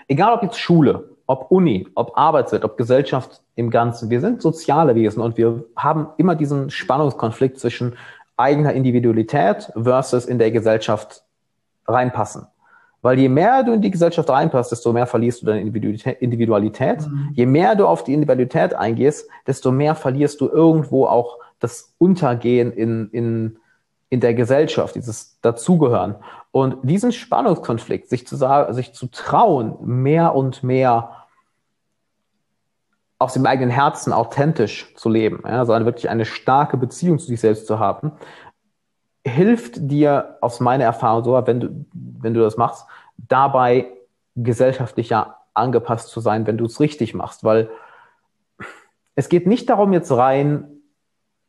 egal 0.08 0.34
ob 0.34 0.42
jetzt 0.42 0.58
Schule, 0.58 1.10
ob 1.26 1.50
Uni, 1.50 1.88
ob 1.94 2.16
Arbeitswelt, 2.16 2.64
ob 2.64 2.76
Gesellschaft 2.76 3.42
im 3.54 3.70
Ganzen, 3.70 4.10
wir 4.10 4.20
sind 4.20 4.42
soziale 4.42 4.94
Wesen 4.94 5.22
und 5.22 5.36
wir 5.36 5.64
haben 5.76 6.08
immer 6.16 6.34
diesen 6.34 6.70
Spannungskonflikt 6.70 7.58
zwischen 7.58 7.96
eigener 8.36 8.72
Individualität 8.72 9.72
versus 9.80 10.26
in 10.26 10.38
der 10.38 10.50
Gesellschaft 10.50 11.22
reinpassen. 11.86 12.46
Weil 13.02 13.18
je 13.18 13.28
mehr 13.28 13.62
du 13.64 13.72
in 13.72 13.82
die 13.82 13.90
Gesellschaft 13.90 14.30
reinpasst, 14.30 14.72
desto 14.72 14.92
mehr 14.92 15.06
verlierst 15.06 15.42
du 15.42 15.46
deine 15.46 15.60
Individualität. 15.60 17.06
Mhm. 17.06 17.30
Je 17.34 17.46
mehr 17.46 17.74
du 17.74 17.86
auf 17.86 18.04
die 18.04 18.14
Individualität 18.14 18.74
eingehst, 18.74 19.28
desto 19.46 19.72
mehr 19.72 19.94
verlierst 19.94 20.40
du 20.40 20.48
irgendwo 20.48 21.06
auch 21.06 21.38
das 21.58 21.94
Untergehen 21.98 22.72
in, 22.72 23.08
in 23.10 23.58
in 24.12 24.20
der 24.20 24.34
Gesellschaft, 24.34 24.94
dieses 24.94 25.40
Dazugehören. 25.40 26.16
Und 26.50 26.76
diesen 26.82 27.12
Spannungskonflikt, 27.12 28.10
sich 28.10 28.26
zu 28.26 28.36
sagen, 28.36 28.74
sich 28.74 28.92
zu 28.92 29.06
trauen, 29.06 29.78
mehr 29.80 30.34
und 30.34 30.62
mehr 30.62 31.24
aus 33.18 33.32
dem 33.32 33.46
eigenen 33.46 33.70
Herzen 33.70 34.12
authentisch 34.12 34.94
zu 34.96 35.08
leben, 35.08 35.42
ja, 35.46 35.60
also 35.60 35.72
eine, 35.72 35.86
wirklich 35.86 36.10
eine 36.10 36.26
starke 36.26 36.76
Beziehung 36.76 37.18
zu 37.18 37.24
sich 37.24 37.40
selbst 37.40 37.66
zu 37.66 37.78
haben, 37.78 38.12
hilft 39.24 39.90
dir 39.90 40.36
aus 40.42 40.60
meiner 40.60 40.84
Erfahrung 40.84 41.24
so, 41.24 41.46
wenn 41.46 41.60
du, 41.60 41.86
wenn 41.94 42.34
du 42.34 42.40
das 42.40 42.58
machst, 42.58 42.84
dabei 43.16 43.86
gesellschaftlicher 44.36 45.36
angepasst 45.54 46.08
zu 46.08 46.20
sein, 46.20 46.46
wenn 46.46 46.58
du 46.58 46.64
es 46.64 46.80
richtig 46.80 47.14
machst, 47.14 47.44
weil 47.44 47.70
es 49.14 49.28
geht 49.28 49.46
nicht 49.46 49.68
darum, 49.68 49.92
jetzt 49.92 50.10
rein 50.10 50.68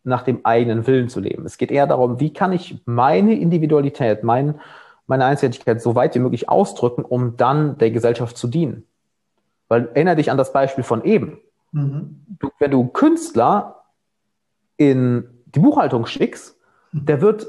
nach 0.03 0.23
dem 0.23 0.45
eigenen 0.45 0.85
Willen 0.85 1.07
zu 1.07 1.21
leben. 1.21 1.45
Es 1.45 1.57
geht 1.57 1.71
eher 1.71 1.87
darum, 1.87 2.19
wie 2.19 2.33
kann 2.33 2.51
ich 2.51 2.81
meine 2.85 3.35
Individualität, 3.39 4.23
mein, 4.23 4.59
meine 5.07 5.25
Einzigartigkeit 5.25 5.81
so 5.81 5.95
weit 5.95 6.13
wie 6.15 6.19
möglich 6.19 6.49
ausdrücken, 6.49 7.05
um 7.05 7.37
dann 7.37 7.77
der 7.77 7.91
Gesellschaft 7.91 8.37
zu 8.37 8.47
dienen. 8.47 8.85
Weil 9.69 9.87
erinnere 9.93 10.17
dich 10.17 10.29
an 10.29 10.37
das 10.37 10.51
Beispiel 10.51 10.83
von 10.83 11.05
eben. 11.05 11.39
Mhm. 11.71 12.25
Du, 12.39 12.49
wenn 12.59 12.71
du 12.71 12.87
Künstler 12.87 13.85
in 14.75 15.29
die 15.45 15.59
Buchhaltung 15.59 16.05
schickst, 16.05 16.57
der 16.91 17.21
wird 17.21 17.47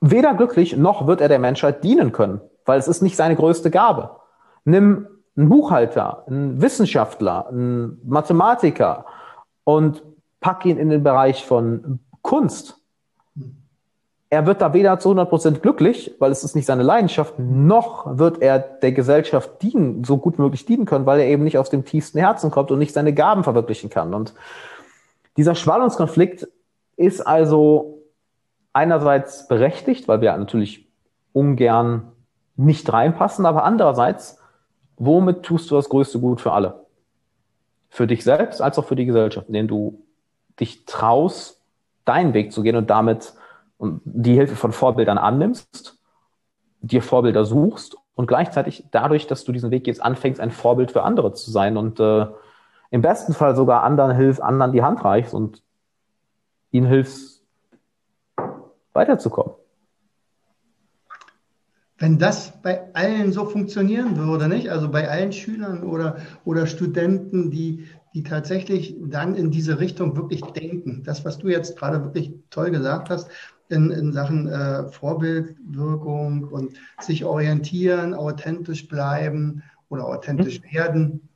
weder 0.00 0.34
glücklich 0.34 0.76
noch 0.76 1.06
wird 1.06 1.20
er 1.20 1.28
der 1.28 1.38
Menschheit 1.38 1.84
dienen 1.84 2.12
können, 2.12 2.40
weil 2.64 2.78
es 2.78 2.88
ist 2.88 3.02
nicht 3.02 3.16
seine 3.16 3.36
größte 3.36 3.70
Gabe. 3.70 4.10
Nimm 4.64 5.06
einen 5.36 5.48
Buchhalter, 5.48 6.24
einen 6.26 6.62
Wissenschaftler, 6.62 7.48
einen 7.48 8.00
Mathematiker 8.04 9.04
und 9.64 10.02
pack 10.40 10.64
ihn 10.66 10.78
in 10.78 10.90
den 10.90 11.02
Bereich 11.02 11.44
von 11.44 12.00
Kunst. 12.22 12.78
Er 14.30 14.46
wird 14.46 14.60
da 14.60 14.72
weder 14.72 14.98
zu 14.98 15.10
100% 15.10 15.60
glücklich, 15.60 16.14
weil 16.18 16.32
es 16.32 16.42
ist 16.42 16.56
nicht 16.56 16.66
seine 16.66 16.82
Leidenschaft, 16.82 17.38
noch 17.38 18.18
wird 18.18 18.42
er 18.42 18.58
der 18.58 18.92
Gesellschaft 18.92 19.62
dienen, 19.62 20.02
so 20.02 20.18
gut 20.18 20.38
möglich 20.38 20.64
dienen 20.64 20.86
können, 20.86 21.06
weil 21.06 21.20
er 21.20 21.26
eben 21.26 21.44
nicht 21.44 21.58
aus 21.58 21.70
dem 21.70 21.84
tiefsten 21.84 22.18
Herzen 22.18 22.50
kommt 22.50 22.70
und 22.70 22.78
nicht 22.78 22.92
seine 22.92 23.14
Gaben 23.14 23.44
verwirklichen 23.44 23.90
kann. 23.90 24.12
Und 24.12 24.34
dieser 25.36 25.54
Schwallungskonflikt 25.54 26.48
ist 26.96 27.20
also 27.20 28.02
einerseits 28.72 29.46
berechtigt, 29.46 30.08
weil 30.08 30.20
wir 30.20 30.36
natürlich 30.36 30.88
ungern 31.32 32.12
nicht 32.56 32.92
reinpassen, 32.92 33.46
aber 33.46 33.64
andererseits, 33.64 34.38
womit 34.96 35.42
tust 35.42 35.70
du 35.70 35.74
das 35.74 35.88
größte 35.88 36.20
Gut 36.20 36.40
für 36.40 36.52
alle? 36.52 36.86
Für 37.88 38.06
dich 38.06 38.24
selbst 38.24 38.60
als 38.60 38.78
auch 38.78 38.84
für 38.84 38.96
die 38.96 39.06
Gesellschaft, 39.06 39.48
indem 39.48 39.68
du 39.68 40.02
dich 40.60 40.84
traust, 40.84 41.60
deinen 42.04 42.34
Weg 42.34 42.52
zu 42.52 42.62
gehen 42.62 42.76
und 42.76 42.90
damit 42.90 43.34
die 43.78 44.34
Hilfe 44.34 44.56
von 44.56 44.72
Vorbildern 44.72 45.18
annimmst, 45.18 45.98
dir 46.80 47.02
Vorbilder 47.02 47.44
suchst 47.44 47.96
und 48.14 48.26
gleichzeitig 48.26 48.84
dadurch, 48.90 49.26
dass 49.26 49.44
du 49.44 49.52
diesen 49.52 49.70
Weg 49.70 49.84
gehst, 49.84 50.02
anfängst, 50.02 50.40
ein 50.40 50.50
Vorbild 50.50 50.92
für 50.92 51.02
andere 51.02 51.32
zu 51.32 51.50
sein 51.50 51.76
und 51.76 51.98
äh, 51.98 52.26
im 52.90 53.02
besten 53.02 53.32
Fall 53.32 53.56
sogar 53.56 53.82
anderen 53.82 54.14
hilfst, 54.14 54.40
anderen 54.40 54.72
die 54.72 54.82
Hand 54.82 55.04
reichst 55.04 55.34
und 55.34 55.62
ihnen 56.70 56.86
hilfst, 56.86 57.42
weiterzukommen. 58.92 59.54
Wenn 61.98 62.18
das 62.18 62.60
bei 62.62 62.92
allen 62.94 63.32
so 63.32 63.46
funktionieren 63.46 64.16
würde, 64.16 64.48
nicht? 64.48 64.68
Also 64.68 64.90
bei 64.90 65.08
allen 65.08 65.32
Schülern 65.32 65.84
oder, 65.84 66.16
oder 66.44 66.66
Studenten, 66.66 67.50
die, 67.50 67.84
die 68.14 68.24
tatsächlich 68.24 68.96
dann 69.00 69.36
in 69.36 69.50
diese 69.50 69.78
Richtung 69.78 70.16
wirklich 70.16 70.40
denken. 70.40 71.02
Das, 71.04 71.24
was 71.24 71.38
du 71.38 71.48
jetzt 71.48 71.78
gerade 71.78 72.02
wirklich 72.02 72.32
toll 72.50 72.72
gesagt 72.72 73.10
hast, 73.10 73.30
in, 73.68 73.90
in 73.90 74.12
Sachen 74.12 74.48
äh, 74.48 74.88
Vorbildwirkung 74.88 76.44
und 76.44 76.74
sich 77.00 77.24
orientieren, 77.24 78.12
authentisch 78.14 78.88
bleiben 78.88 79.62
oder 79.88 80.06
authentisch 80.06 80.60
mhm. 80.60 80.76
werden 80.76 81.28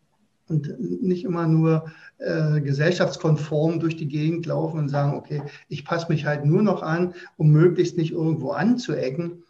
und 0.49 1.03
nicht 1.03 1.25
immer 1.25 1.47
nur 1.47 1.91
äh, 2.19 2.61
gesellschaftskonform 2.61 3.81
durch 3.81 3.97
die 3.97 4.09
Gegend 4.09 4.47
laufen 4.47 4.79
und 4.79 4.89
sagen, 4.89 5.17
okay, 5.17 5.43
ich 5.69 5.85
passe 5.85 6.11
mich 6.11 6.27
halt 6.27 6.45
nur 6.45 6.63
noch 6.63 6.83
an, 6.83 7.15
um 7.37 7.51
möglichst 7.51 7.97
nicht 7.97 8.13
irgendwo 8.13 8.51
anzuecken. 8.51 9.45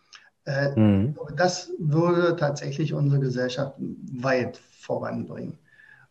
Äh, 0.49 0.81
mhm. 0.81 1.15
Das 1.37 1.71
würde 1.79 2.35
tatsächlich 2.37 2.95
unsere 2.95 3.21
Gesellschaft 3.21 3.75
weit 3.79 4.59
voranbringen. 4.81 5.59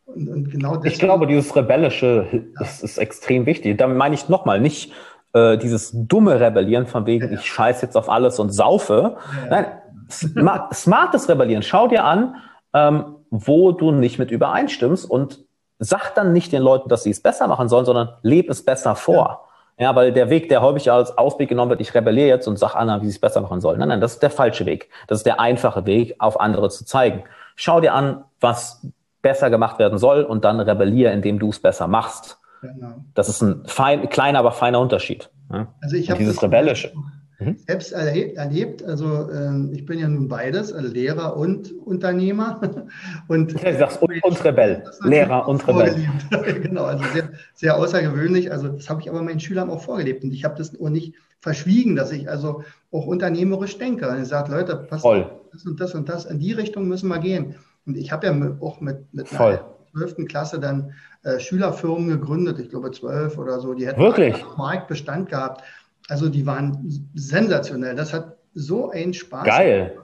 Und, 0.06 0.30
und 0.30 0.52
genau 0.52 0.82
ich 0.84 1.00
glaube, 1.00 1.26
dieses 1.26 1.56
Rebellische 1.56 2.28
ja. 2.32 2.62
ist, 2.62 2.84
ist, 2.84 2.98
extrem 3.00 3.46
wichtig. 3.46 3.78
Damit 3.78 3.98
meine 3.98 4.14
ich 4.14 4.30
nochmal 4.30 4.62
nicht 4.62 4.94
äh, 5.34 5.58
dieses 5.58 5.92
dumme 5.94 6.40
Rebellieren 6.40 6.86
von 6.86 7.06
wegen, 7.08 7.26
ja. 7.26 7.40
ich 7.40 7.46
scheiß 7.46 7.82
jetzt 7.82 7.98
auf 7.98 8.10
alles 8.10 8.40
und 8.40 8.52
saufe. 8.52 9.18
Ja. 9.44 9.50
Nein, 9.50 9.66
smart, 10.10 10.74
smartes 10.76 11.28
Rebellieren. 11.28 11.64
Schau 11.64 11.88
dir 11.88 12.06
an, 12.06 12.36
ähm, 12.74 13.16
wo 13.32 13.72
du 13.72 13.92
nicht 13.92 14.20
mit 14.20 14.30
übereinstimmst 14.30 15.10
und 15.10 15.46
sag 15.80 16.14
dann 16.14 16.32
nicht 16.32 16.52
den 16.52 16.62
Leuten, 16.62 16.90
dass 16.90 17.04
sie 17.04 17.12
es 17.12 17.22
besser 17.22 17.48
machen 17.48 17.70
sollen, 17.70 17.86
sondern 17.86 18.10
leb 18.22 18.50
es 18.50 18.64
besser 18.64 18.96
vor. 18.96 19.47
Ja, 19.80 19.96
weil 19.96 20.12
der 20.12 20.30
Weg, 20.32 20.50
der 20.50 20.62
häufig 20.62 20.92
als 20.92 21.18
Ausweg 21.18 21.50
genommen 21.50 21.70
wird, 21.70 21.82
ich 21.82 21.94
rebelliere 21.94 22.28
jetzt 22.28 22.48
und 22.48 22.58
sag 22.58 22.76
anderen, 22.76 23.02
wie 23.02 23.06
sie 23.06 23.12
es 23.12 23.20
besser 23.20 23.42
machen 23.42 23.62
sollen. 23.62 23.80
Nein, 23.80 23.90
nein, 23.90 24.02
das 24.02 24.14
ist 24.14 24.24
der 24.24 24.32
falsche 24.32 24.66
Weg. 24.66 24.90
Das 25.08 25.20
ist 25.20 25.26
der 25.26 25.40
einfache 25.40 25.86
Weg, 25.86 26.16
auf 26.18 26.40
andere 26.40 26.70
zu 26.70 26.84
zeigen. 26.84 27.24
Schau 27.56 27.80
dir 27.80 27.94
an, 27.94 28.24
was 28.40 28.88
besser 29.22 29.50
gemacht 29.50 29.78
werden 29.78 30.00
soll 30.00 30.24
und 30.24 30.46
dann 30.46 30.60
rebelliere, 30.60 31.12
indem 31.12 31.38
du 31.38 31.50
es 31.50 31.60
besser 31.60 31.88
machst. 31.88 32.40
Genau. 32.62 32.96
Das 33.14 33.30
ist 33.30 33.42
ein 33.42 33.64
fein, 33.68 34.10
kleiner, 34.10 34.40
aber 34.40 34.52
feiner 34.52 34.80
Unterschied. 34.80 35.30
Ja? 35.52 35.68
Also 35.82 35.96
ich 35.96 36.10
habe 36.10 36.20
dieses 36.20 36.42
Rebellische. 36.42 36.92
Mhm. 37.40 37.58
Selbst 37.68 37.92
erlebt, 37.92 38.84
also 38.84 39.30
äh, 39.30 39.72
ich 39.72 39.86
bin 39.86 40.00
ja 40.00 40.08
nun 40.08 40.28
beides, 40.28 40.74
also 40.74 40.92
Lehrer 40.92 41.38
und 41.38 41.72
Unternehmer. 41.86 42.62
Und, 43.28 43.54
ich 43.54 43.78
sag's, 43.78 43.98
und, 43.98 44.24
und 44.24 44.46
Rebell, 44.46 44.84
Lehrer 45.02 45.48
und 45.48 45.68
Rebell. 45.68 45.96
genau, 46.62 46.86
also 46.86 47.04
sehr, 47.14 47.30
sehr 47.54 47.76
außergewöhnlich. 47.76 48.52
Also 48.52 48.70
das 48.70 48.90
habe 48.90 49.02
ich 49.02 49.10
aber 49.10 49.22
meinen 49.22 49.40
Schülern 49.40 49.70
auch 49.70 49.82
vorgelebt 49.82 50.24
und 50.24 50.34
ich 50.34 50.46
habe 50.46 50.56
das 50.58 50.80
auch 50.80 50.90
nicht 50.90 51.16
verschwiegen, 51.40 51.96
dass 51.96 52.12
ich 52.12 52.30
also 52.30 52.64
auch 52.92 53.06
unternehmerisch 53.06 53.78
denke. 53.78 54.08
Und 54.10 54.22
ich 54.22 54.28
sage, 54.28 54.52
Leute, 54.52 54.76
passt 54.78 55.04
auf, 55.04 55.26
das 55.52 55.66
und 55.66 55.80
das 55.80 55.94
und 55.94 56.08
das, 56.10 56.26
in 56.26 56.40
die 56.40 56.54
Richtung 56.54 56.88
müssen 56.88 57.10
wir 57.10 57.20
gehen. 57.20 57.56
Und 57.86 57.98
ich 57.98 58.12
habe 58.12 58.28
ja 58.28 58.58
auch 58.62 58.80
mit, 58.82 59.14
mit 59.14 59.32
einer 59.32 59.62
12. 59.94 60.28
Klasse 60.28 60.60
dann 60.60 60.94
äh, 61.24 61.40
Schülerfirmen 61.40 62.08
gegründet, 62.08 62.60
ich 62.60 62.70
glaube 62.70 62.92
zwölf 62.92 63.38
oder 63.38 63.60
so, 63.60 63.74
die 63.74 63.88
hätten 63.88 64.00
Wirklich? 64.00 64.36
Marktbestand 64.58 65.30
gehabt. 65.30 65.64
Also 66.10 66.30
die 66.30 66.46
waren 66.46 67.10
sensationell. 67.16 67.96
Das 67.96 68.14
hat 68.14 68.38
so 68.54 68.90
einen 68.90 69.14
Spaß. 69.14 69.46
Geil. 69.46 69.98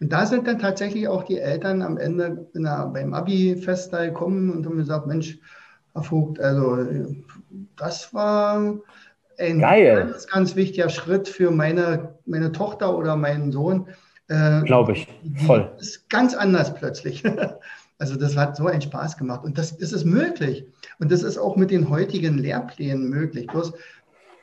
Und 0.00 0.12
da 0.12 0.26
sind 0.26 0.46
dann 0.46 0.58
tatsächlich 0.58 1.08
auch 1.08 1.24
die 1.24 1.38
Eltern 1.38 1.82
am 1.82 1.96
Ende 1.96 2.48
der, 2.54 2.86
beim 2.92 3.14
Abi-Fest 3.14 3.92
da 3.92 4.04
gekommen 4.04 4.50
und 4.50 4.66
haben 4.66 4.76
gesagt, 4.76 5.06
Mensch, 5.06 5.38
Herr 5.94 6.02
Vogt, 6.02 6.38
also 6.40 6.86
das 7.76 8.12
war 8.12 8.74
ein 9.38 9.58
Geil. 9.60 10.08
ganz, 10.10 10.26
ganz 10.26 10.56
wichtiger 10.56 10.88
Schritt 10.88 11.28
für 11.28 11.50
meine, 11.50 12.14
meine 12.26 12.52
Tochter 12.52 12.96
oder 12.96 13.16
meinen 13.16 13.52
Sohn. 13.52 13.88
Äh, 14.28 14.62
Glaube 14.62 14.92
ich, 14.92 15.08
voll. 15.46 15.70
Das 15.78 15.88
ist 15.88 16.10
ganz 16.10 16.34
anders 16.34 16.74
plötzlich. 16.74 17.22
Also 17.98 18.16
das 18.16 18.36
hat 18.36 18.56
so 18.56 18.66
einen 18.66 18.82
Spaß 18.82 19.16
gemacht 19.16 19.42
und 19.42 19.56
das, 19.56 19.78
das 19.78 19.90
ist 19.92 20.04
möglich. 20.04 20.66
Und 20.98 21.10
das 21.10 21.22
ist 21.22 21.38
auch 21.38 21.56
mit 21.56 21.70
den 21.70 21.88
heutigen 21.88 22.36
Lehrplänen 22.36 23.08
möglich. 23.08 23.46
Bloß 23.46 23.72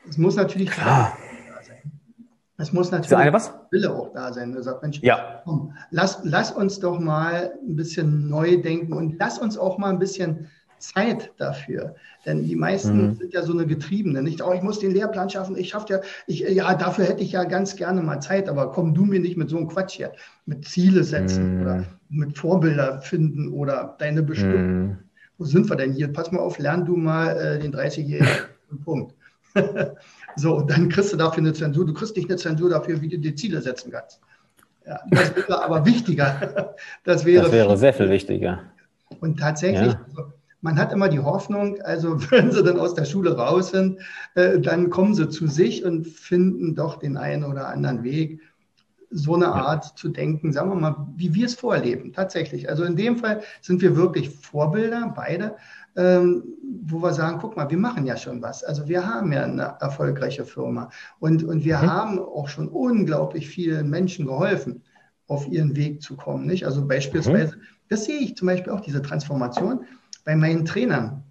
es 0.09 0.17
muss 0.17 0.35
natürlich 0.35 0.69
Klar. 0.69 1.17
da 1.47 1.63
sein. 1.63 1.91
Es 2.57 2.73
muss 2.73 2.91
natürlich 2.91 3.17
eine 3.17 3.33
was? 3.33 3.53
Wille 3.71 3.93
auch 3.93 4.13
da 4.13 4.31
sein. 4.31 4.53
Du 4.53 4.61
sagst, 4.61 4.81
Mensch, 4.81 4.99
ja. 5.01 5.41
komm, 5.43 5.73
lass, 5.91 6.19
lass 6.23 6.51
uns 6.51 6.79
doch 6.79 6.99
mal 6.99 7.53
ein 7.67 7.75
bisschen 7.75 8.29
neu 8.29 8.61
denken 8.61 8.93
und 8.93 9.17
lass 9.19 9.39
uns 9.39 9.57
auch 9.57 9.77
mal 9.77 9.89
ein 9.89 9.99
bisschen 9.99 10.47
Zeit 10.83 11.31
dafür. 11.37 11.95
Denn 12.25 12.43
die 12.43 12.55
meisten 12.55 13.07
mhm. 13.07 13.15
sind 13.15 13.33
ja 13.33 13.41
so 13.41 13.53
eine 13.53 13.65
Getriebene. 13.65 14.21
Nicht, 14.21 14.43
oh, 14.43 14.53
ich 14.53 14.61
muss 14.61 14.79
den 14.79 14.91
Lehrplan 14.91 15.29
schaffen, 15.29 15.57
ich 15.57 15.69
schaffe 15.69 15.93
ja, 15.93 15.99
ich, 16.27 16.41
ja, 16.41 16.73
dafür 16.75 17.05
hätte 17.05 17.23
ich 17.23 17.31
ja 17.31 17.45
ganz 17.45 17.75
gerne 17.75 18.01
mal 18.01 18.19
Zeit, 18.19 18.49
aber 18.49 18.71
komm 18.71 18.93
du 18.93 19.05
mir 19.05 19.19
nicht 19.19 19.37
mit 19.37 19.49
so 19.49 19.57
einem 19.57 19.67
Quatsch 19.67 19.95
hier, 19.95 20.11
mit 20.45 20.65
Ziele 20.65 21.03
setzen 21.03 21.55
mhm. 21.55 21.61
oder 21.61 21.83
mit 22.09 22.37
Vorbilder 22.37 23.01
finden 23.01 23.51
oder 23.53 23.95
deine 23.99 24.23
Bestimmung. 24.23 24.87
Mhm. 24.87 24.97
Wo 25.37 25.45
sind 25.45 25.69
wir 25.69 25.75
denn 25.75 25.93
hier? 25.93 26.11
Pass 26.11 26.31
mal 26.31 26.39
auf, 26.39 26.59
lern 26.59 26.85
du 26.85 26.95
mal 26.95 27.35
äh, 27.37 27.59
den 27.59 27.73
30-jährigen 27.73 28.29
Punkt. 28.83 29.15
so, 30.35 30.61
dann 30.61 30.89
kriegst 30.89 31.13
du 31.13 31.17
dafür 31.17 31.43
eine 31.43 31.53
Zensur. 31.53 31.85
Du 31.85 31.93
kriegst 31.93 32.15
nicht 32.15 32.29
eine 32.29 32.37
Zensur 32.37 32.69
dafür, 32.69 33.01
wie 33.01 33.09
du 33.09 33.17
dir 33.17 33.35
Ziele 33.35 33.61
setzen 33.61 33.91
kannst. 33.91 34.19
Ja, 34.85 34.99
das 35.11 35.35
wäre 35.35 35.63
aber 35.63 35.85
wichtiger. 35.85 36.75
Das 37.03 37.25
wäre, 37.25 37.43
das 37.43 37.51
wäre 37.51 37.77
sehr 37.77 37.93
viel 37.93 38.09
wichtiger. 38.09 38.61
Und 39.19 39.39
tatsächlich, 39.39 39.93
ja. 39.93 40.01
also, 40.07 40.33
man 40.61 40.77
hat 40.77 40.91
immer 40.93 41.09
die 41.09 41.19
Hoffnung, 41.19 41.81
also 41.81 42.19
wenn 42.31 42.51
sie 42.51 42.63
dann 42.63 42.79
aus 42.79 42.93
der 42.95 43.05
Schule 43.05 43.35
raus 43.35 43.69
sind, 43.71 43.99
äh, 44.35 44.59
dann 44.59 44.89
kommen 44.89 45.13
sie 45.13 45.29
zu 45.29 45.47
sich 45.47 45.83
und 45.85 46.07
finden 46.07 46.75
doch 46.75 46.97
den 46.97 47.17
einen 47.17 47.43
oder 47.43 47.67
anderen 47.67 48.03
Weg, 48.03 48.41
so 49.13 49.35
eine 49.35 49.47
Art 49.49 49.97
zu 49.97 50.09
denken, 50.09 50.51
sagen 50.51 50.71
wir 50.71 50.75
mal, 50.75 51.07
wie 51.15 51.35
wir 51.35 51.45
es 51.45 51.53
vorleben, 51.53 52.13
tatsächlich. 52.13 52.69
Also 52.69 52.83
in 52.83 52.95
dem 52.95 53.17
Fall 53.17 53.41
sind 53.61 53.81
wir 53.81 53.95
wirklich 53.95 54.29
Vorbilder, 54.31 55.13
beide, 55.15 55.55
wo 55.95 57.01
wir 57.01 57.13
sagen, 57.13 57.37
guck 57.39 57.55
mal, 57.55 57.69
wir 57.69 57.77
machen 57.77 58.05
ja 58.05 58.17
schon 58.17 58.41
was. 58.41 58.63
Also 58.63 58.87
wir 58.87 59.05
haben 59.05 59.31
ja 59.31 59.43
eine 59.43 59.75
erfolgreiche 59.79 60.45
Firma 60.45 60.89
und, 61.19 61.43
und 61.43 61.63
wir 61.63 61.77
mhm. 61.77 61.91
haben 61.91 62.19
auch 62.19 62.47
schon 62.47 62.67
unglaublich 62.67 63.47
vielen 63.47 63.89
Menschen 63.89 64.25
geholfen, 64.25 64.81
auf 65.27 65.47
ihren 65.47 65.75
Weg 65.75 66.01
zu 66.01 66.15
kommen. 66.15 66.45
Nicht? 66.45 66.65
Also 66.65 66.85
beispielsweise, 66.87 67.55
mhm. 67.57 67.61
das 67.89 68.05
sehe 68.05 68.17
ich 68.17 68.35
zum 68.35 68.47
Beispiel 68.47 68.73
auch, 68.73 68.81
diese 68.81 69.01
Transformation 69.01 69.85
bei 70.25 70.35
meinen 70.35 70.65
Trainern. 70.65 71.23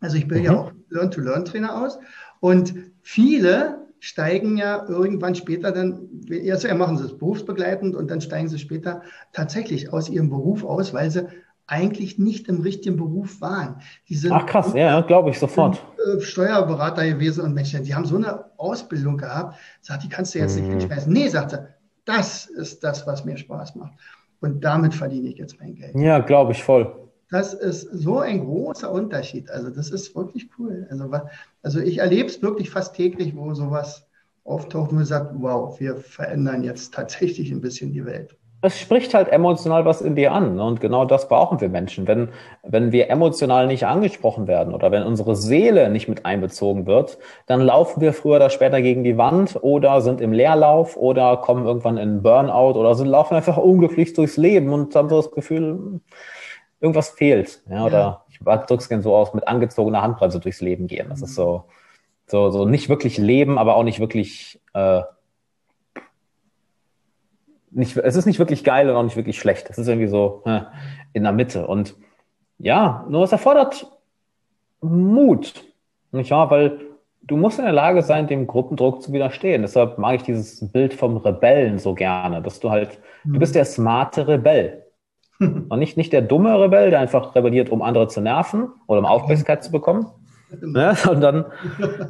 Also 0.00 0.16
ich 0.16 0.28
bilde 0.28 0.50
mhm. 0.50 0.54
ja 0.54 0.60
auch 0.60 0.72
Learn-to-Learn-Trainer 0.90 1.82
aus 1.82 1.98
und 2.40 2.74
viele 3.00 3.78
steigen 3.98 4.56
ja 4.56 4.84
irgendwann 4.88 5.36
später 5.36 5.70
dann, 5.70 6.08
erst 6.28 6.68
machen 6.74 6.98
sie 6.98 7.04
es 7.04 7.16
berufsbegleitend 7.16 7.94
und 7.94 8.10
dann 8.10 8.20
steigen 8.20 8.48
sie 8.48 8.58
später 8.58 9.02
tatsächlich 9.32 9.92
aus 9.92 10.08
ihrem 10.08 10.28
Beruf 10.28 10.64
aus, 10.64 10.92
weil 10.92 11.10
sie 11.10 11.28
eigentlich 11.66 12.18
nicht 12.18 12.48
im 12.48 12.60
richtigen 12.60 12.96
Beruf 12.96 13.40
waren. 13.40 13.80
Die 14.08 14.14
sind 14.14 14.32
Ach 14.32 14.46
krass, 14.46 14.72
ja, 14.74 15.00
glaube 15.00 15.30
ich 15.30 15.38
sofort. 15.38 15.82
Äh, 15.96 16.20
Steuerberater 16.20 17.06
gewesen 17.06 17.44
und 17.44 17.54
Menschen, 17.54 17.84
die 17.84 17.94
haben 17.94 18.04
so 18.04 18.16
eine 18.16 18.44
Ausbildung 18.58 19.16
gehabt, 19.16 19.58
sagt, 19.80 20.02
die 20.02 20.08
kannst 20.08 20.34
du 20.34 20.38
jetzt 20.38 20.56
mhm. 20.56 20.62
nicht 20.62 20.70
hinschmeißen. 20.72 21.12
Nee, 21.12 21.28
sagt 21.28 21.52
er, 21.52 21.68
das 22.04 22.46
ist 22.46 22.82
das, 22.82 23.06
was 23.06 23.24
mir 23.24 23.36
Spaß 23.36 23.76
macht. 23.76 23.92
Und 24.40 24.62
damit 24.64 24.94
verdiene 24.94 25.28
ich 25.28 25.38
jetzt 25.38 25.60
mein 25.60 25.74
Geld. 25.74 25.94
Ja, 25.94 26.18
glaube 26.18 26.52
ich 26.52 26.62
voll. 26.64 26.92
das 27.30 27.54
ist 27.54 27.82
so 27.92 28.18
ein 28.18 28.44
großer 28.44 28.90
Unterschied. 28.90 29.48
Also 29.50 29.70
das 29.70 29.90
ist 29.90 30.14
wirklich 30.14 30.50
cool. 30.58 30.86
Also, 30.90 31.10
also 31.62 31.80
ich 31.80 31.98
erlebe 31.98 32.28
es 32.28 32.42
wirklich 32.42 32.68
fast 32.68 32.94
täglich, 32.94 33.34
wo 33.36 33.54
sowas 33.54 34.06
auftaucht 34.44 34.90
und 34.90 34.96
man 34.96 35.04
sagt, 35.06 35.32
wow, 35.36 35.78
wir 35.78 35.96
verändern 35.96 36.64
jetzt 36.64 36.92
tatsächlich 36.92 37.50
ein 37.52 37.60
bisschen 37.60 37.92
die 37.92 38.04
Welt 38.04 38.36
es 38.64 38.78
spricht 38.78 39.12
halt 39.12 39.28
emotional 39.28 39.84
was 39.84 40.00
in 40.00 40.14
dir 40.14 40.32
an. 40.32 40.54
Ne? 40.54 40.64
Und 40.64 40.80
genau 40.80 41.04
das 41.04 41.28
brauchen 41.28 41.60
wir 41.60 41.68
Menschen. 41.68 42.06
Wenn, 42.06 42.28
wenn 42.62 42.92
wir 42.92 43.10
emotional 43.10 43.66
nicht 43.66 43.86
angesprochen 43.86 44.46
werden 44.46 44.72
oder 44.72 44.92
wenn 44.92 45.02
unsere 45.02 45.34
Seele 45.34 45.90
nicht 45.90 46.08
mit 46.08 46.24
einbezogen 46.24 46.86
wird, 46.86 47.18
dann 47.46 47.60
laufen 47.60 48.00
wir 48.00 48.12
früher 48.12 48.36
oder 48.36 48.50
später 48.50 48.80
gegen 48.80 49.02
die 49.02 49.18
Wand 49.18 49.58
oder 49.60 50.00
sind 50.00 50.20
im 50.20 50.32
Leerlauf 50.32 50.96
oder 50.96 51.38
kommen 51.38 51.66
irgendwann 51.66 51.98
in 51.98 52.22
Burnout 52.22 52.78
oder 52.78 52.94
sind, 52.94 53.08
laufen 53.08 53.34
einfach 53.34 53.56
unglücklich 53.56 54.12
durchs 54.12 54.36
Leben 54.36 54.72
und 54.72 54.94
haben 54.94 55.08
so 55.08 55.16
das 55.16 55.32
Gefühl, 55.32 56.00
irgendwas 56.80 57.10
fehlt. 57.10 57.62
Ja, 57.68 57.84
oder 57.84 57.98
ja. 57.98 58.24
ich 58.30 58.66
drück's 58.66 58.88
gerne 58.88 59.02
so 59.02 59.16
aus, 59.16 59.34
mit 59.34 59.48
angezogener 59.48 60.02
Handbremse 60.02 60.38
durchs 60.38 60.60
Leben 60.60 60.86
gehen. 60.86 61.08
Das 61.08 61.20
ist 61.20 61.34
so, 61.34 61.64
so, 62.26 62.50
so 62.50 62.64
nicht 62.64 62.88
wirklich 62.88 63.18
leben, 63.18 63.58
aber 63.58 63.74
auch 63.74 63.82
nicht 63.82 63.98
wirklich 63.98 64.60
äh, 64.72 65.02
nicht, 67.74 67.96
es 67.96 68.16
ist 68.16 68.26
nicht 68.26 68.38
wirklich 68.38 68.64
geil 68.64 68.88
und 68.88 68.96
auch 68.96 69.02
nicht 69.02 69.16
wirklich 69.16 69.38
schlecht. 69.38 69.68
Es 69.70 69.78
ist 69.78 69.88
irgendwie 69.88 70.08
so 70.08 70.42
äh, 70.44 70.60
in 71.12 71.22
der 71.22 71.32
Mitte. 71.32 71.66
Und 71.66 71.94
ja, 72.58 73.04
nur 73.08 73.24
es 73.24 73.32
erfordert 73.32 73.86
Mut. 74.80 75.64
Nicht 76.12 76.30
wahr? 76.30 76.50
Weil 76.50 76.80
du 77.22 77.36
musst 77.36 77.58
in 77.58 77.64
der 77.64 77.74
Lage 77.74 78.02
sein, 78.02 78.26
dem 78.26 78.46
Gruppendruck 78.46 79.02
zu 79.02 79.12
widerstehen. 79.12 79.62
Deshalb 79.62 79.98
mag 79.98 80.16
ich 80.16 80.22
dieses 80.22 80.70
Bild 80.72 80.92
vom 80.94 81.16
Rebellen 81.16 81.78
so 81.78 81.94
gerne, 81.94 82.42
dass 82.42 82.60
du 82.60 82.70
halt, 82.70 82.98
mhm. 83.24 83.34
du 83.34 83.38
bist 83.40 83.54
der 83.54 83.64
smarte 83.64 84.28
Rebell. 84.28 84.84
Und 85.38 85.78
nicht, 85.78 85.96
nicht 85.96 86.12
der 86.12 86.22
dumme 86.22 86.60
Rebell, 86.60 86.90
der 86.90 87.00
einfach 87.00 87.34
rebelliert, 87.34 87.70
um 87.70 87.82
andere 87.82 88.08
zu 88.08 88.20
nerven 88.20 88.68
oder 88.86 89.00
um 89.00 89.06
Aufmerksamkeit 89.06 89.64
zu 89.64 89.72
bekommen, 89.72 90.06
ne? 90.60 90.94
sondern 90.96 91.46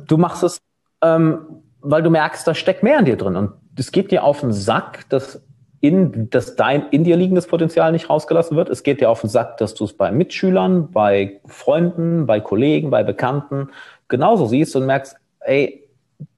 du 0.06 0.16
machst 0.18 0.42
es, 0.42 0.60
ähm, 1.02 1.62
weil 1.80 2.02
du 2.02 2.10
merkst, 2.10 2.46
da 2.46 2.54
steckt 2.54 2.82
mehr 2.82 2.98
in 2.98 3.04
dir 3.04 3.16
drin. 3.16 3.36
Und 3.36 3.52
es 3.76 3.92
geht 3.92 4.10
dir 4.10 4.24
auf 4.24 4.40
den 4.40 4.52
Sack, 4.52 5.08
dass 5.08 5.42
in, 5.82 6.30
dass 6.30 6.54
dein 6.54 6.86
in 6.90 7.02
dir 7.02 7.16
liegendes 7.16 7.48
Potenzial 7.48 7.90
nicht 7.90 8.08
rausgelassen 8.08 8.56
wird. 8.56 8.70
Es 8.70 8.84
geht 8.84 9.00
dir 9.00 9.10
auf 9.10 9.20
den 9.20 9.28
Sack, 9.28 9.56
dass 9.56 9.74
du 9.74 9.84
es 9.84 9.92
bei 9.92 10.12
Mitschülern, 10.12 10.92
bei 10.92 11.40
Freunden, 11.44 12.24
bei 12.24 12.38
Kollegen, 12.38 12.88
bei 12.90 13.02
Bekannten 13.02 13.68
genauso 14.06 14.46
siehst 14.46 14.76
und 14.76 14.86
merkst, 14.86 15.16
ey, 15.40 15.88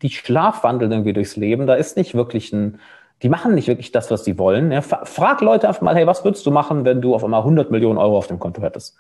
die 0.01 0.09
schlafwandeln 0.09 0.91
irgendwie 0.91 1.13
durchs 1.13 1.37
Leben. 1.37 1.67
Da 1.67 1.75
ist 1.75 1.99
nicht 1.99 2.15
wirklich 2.15 2.55
ein, 2.55 2.81
die 3.23 3.29
machen 3.29 3.55
nicht 3.55 3.69
wirklich 3.69 3.93
das, 3.93 4.11
was 4.11 4.25
sie 4.25 4.39
wollen. 4.39 4.73
Ja, 4.73 4.81
frag 4.81 5.43
Leute 5.43 5.69
einfach 5.69 5.83
mal, 5.83 5.95
hey, 5.95 6.07
was 6.07 6.25
würdest 6.25 6.47
du 6.47 6.51
machen, 6.51 6.87
wenn 6.87 7.03
du 7.03 7.15
auf 7.15 7.23
einmal 7.23 7.41
100 7.41 7.71
Millionen 7.71 7.99
Euro 7.99 8.17
auf 8.17 8.29
dem 8.29 8.39
Konto 8.39 8.63
hättest? 8.63 8.97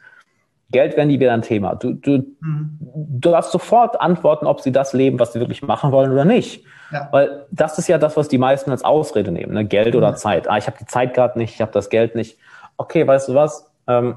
Geld 0.74 0.96
wäre 0.96 1.06
nie 1.06 1.20
wieder 1.20 1.32
ein 1.32 1.42
Thema. 1.42 1.76
Du, 1.76 1.92
du, 1.92 2.26
mhm. 2.40 2.78
du 2.80 3.30
darfst 3.30 3.52
sofort 3.52 4.00
antworten, 4.00 4.46
ob 4.46 4.60
sie 4.60 4.72
das 4.72 4.92
leben, 4.92 5.20
was 5.20 5.32
sie 5.32 5.38
wirklich 5.38 5.62
machen 5.62 5.92
wollen 5.92 6.10
oder 6.10 6.24
nicht. 6.24 6.64
Ja. 6.90 7.08
Weil 7.12 7.46
das 7.52 7.78
ist 7.78 7.86
ja 7.86 7.96
das, 7.96 8.16
was 8.16 8.26
die 8.26 8.38
meisten 8.38 8.72
als 8.72 8.84
Ausrede 8.84 9.30
nehmen, 9.30 9.54
ne? 9.54 9.64
Geld 9.64 9.94
oder 9.94 10.10
mhm. 10.10 10.16
Zeit. 10.16 10.50
Ah, 10.50 10.58
ich 10.58 10.66
habe 10.66 10.76
die 10.78 10.86
Zeit 10.86 11.14
gerade 11.14 11.38
nicht, 11.38 11.54
ich 11.54 11.60
habe 11.60 11.70
das 11.70 11.90
Geld 11.90 12.16
nicht. 12.16 12.38
Okay, 12.76 13.06
weißt 13.06 13.28
du 13.28 13.34
was? 13.34 13.70
Ähm, 13.86 14.16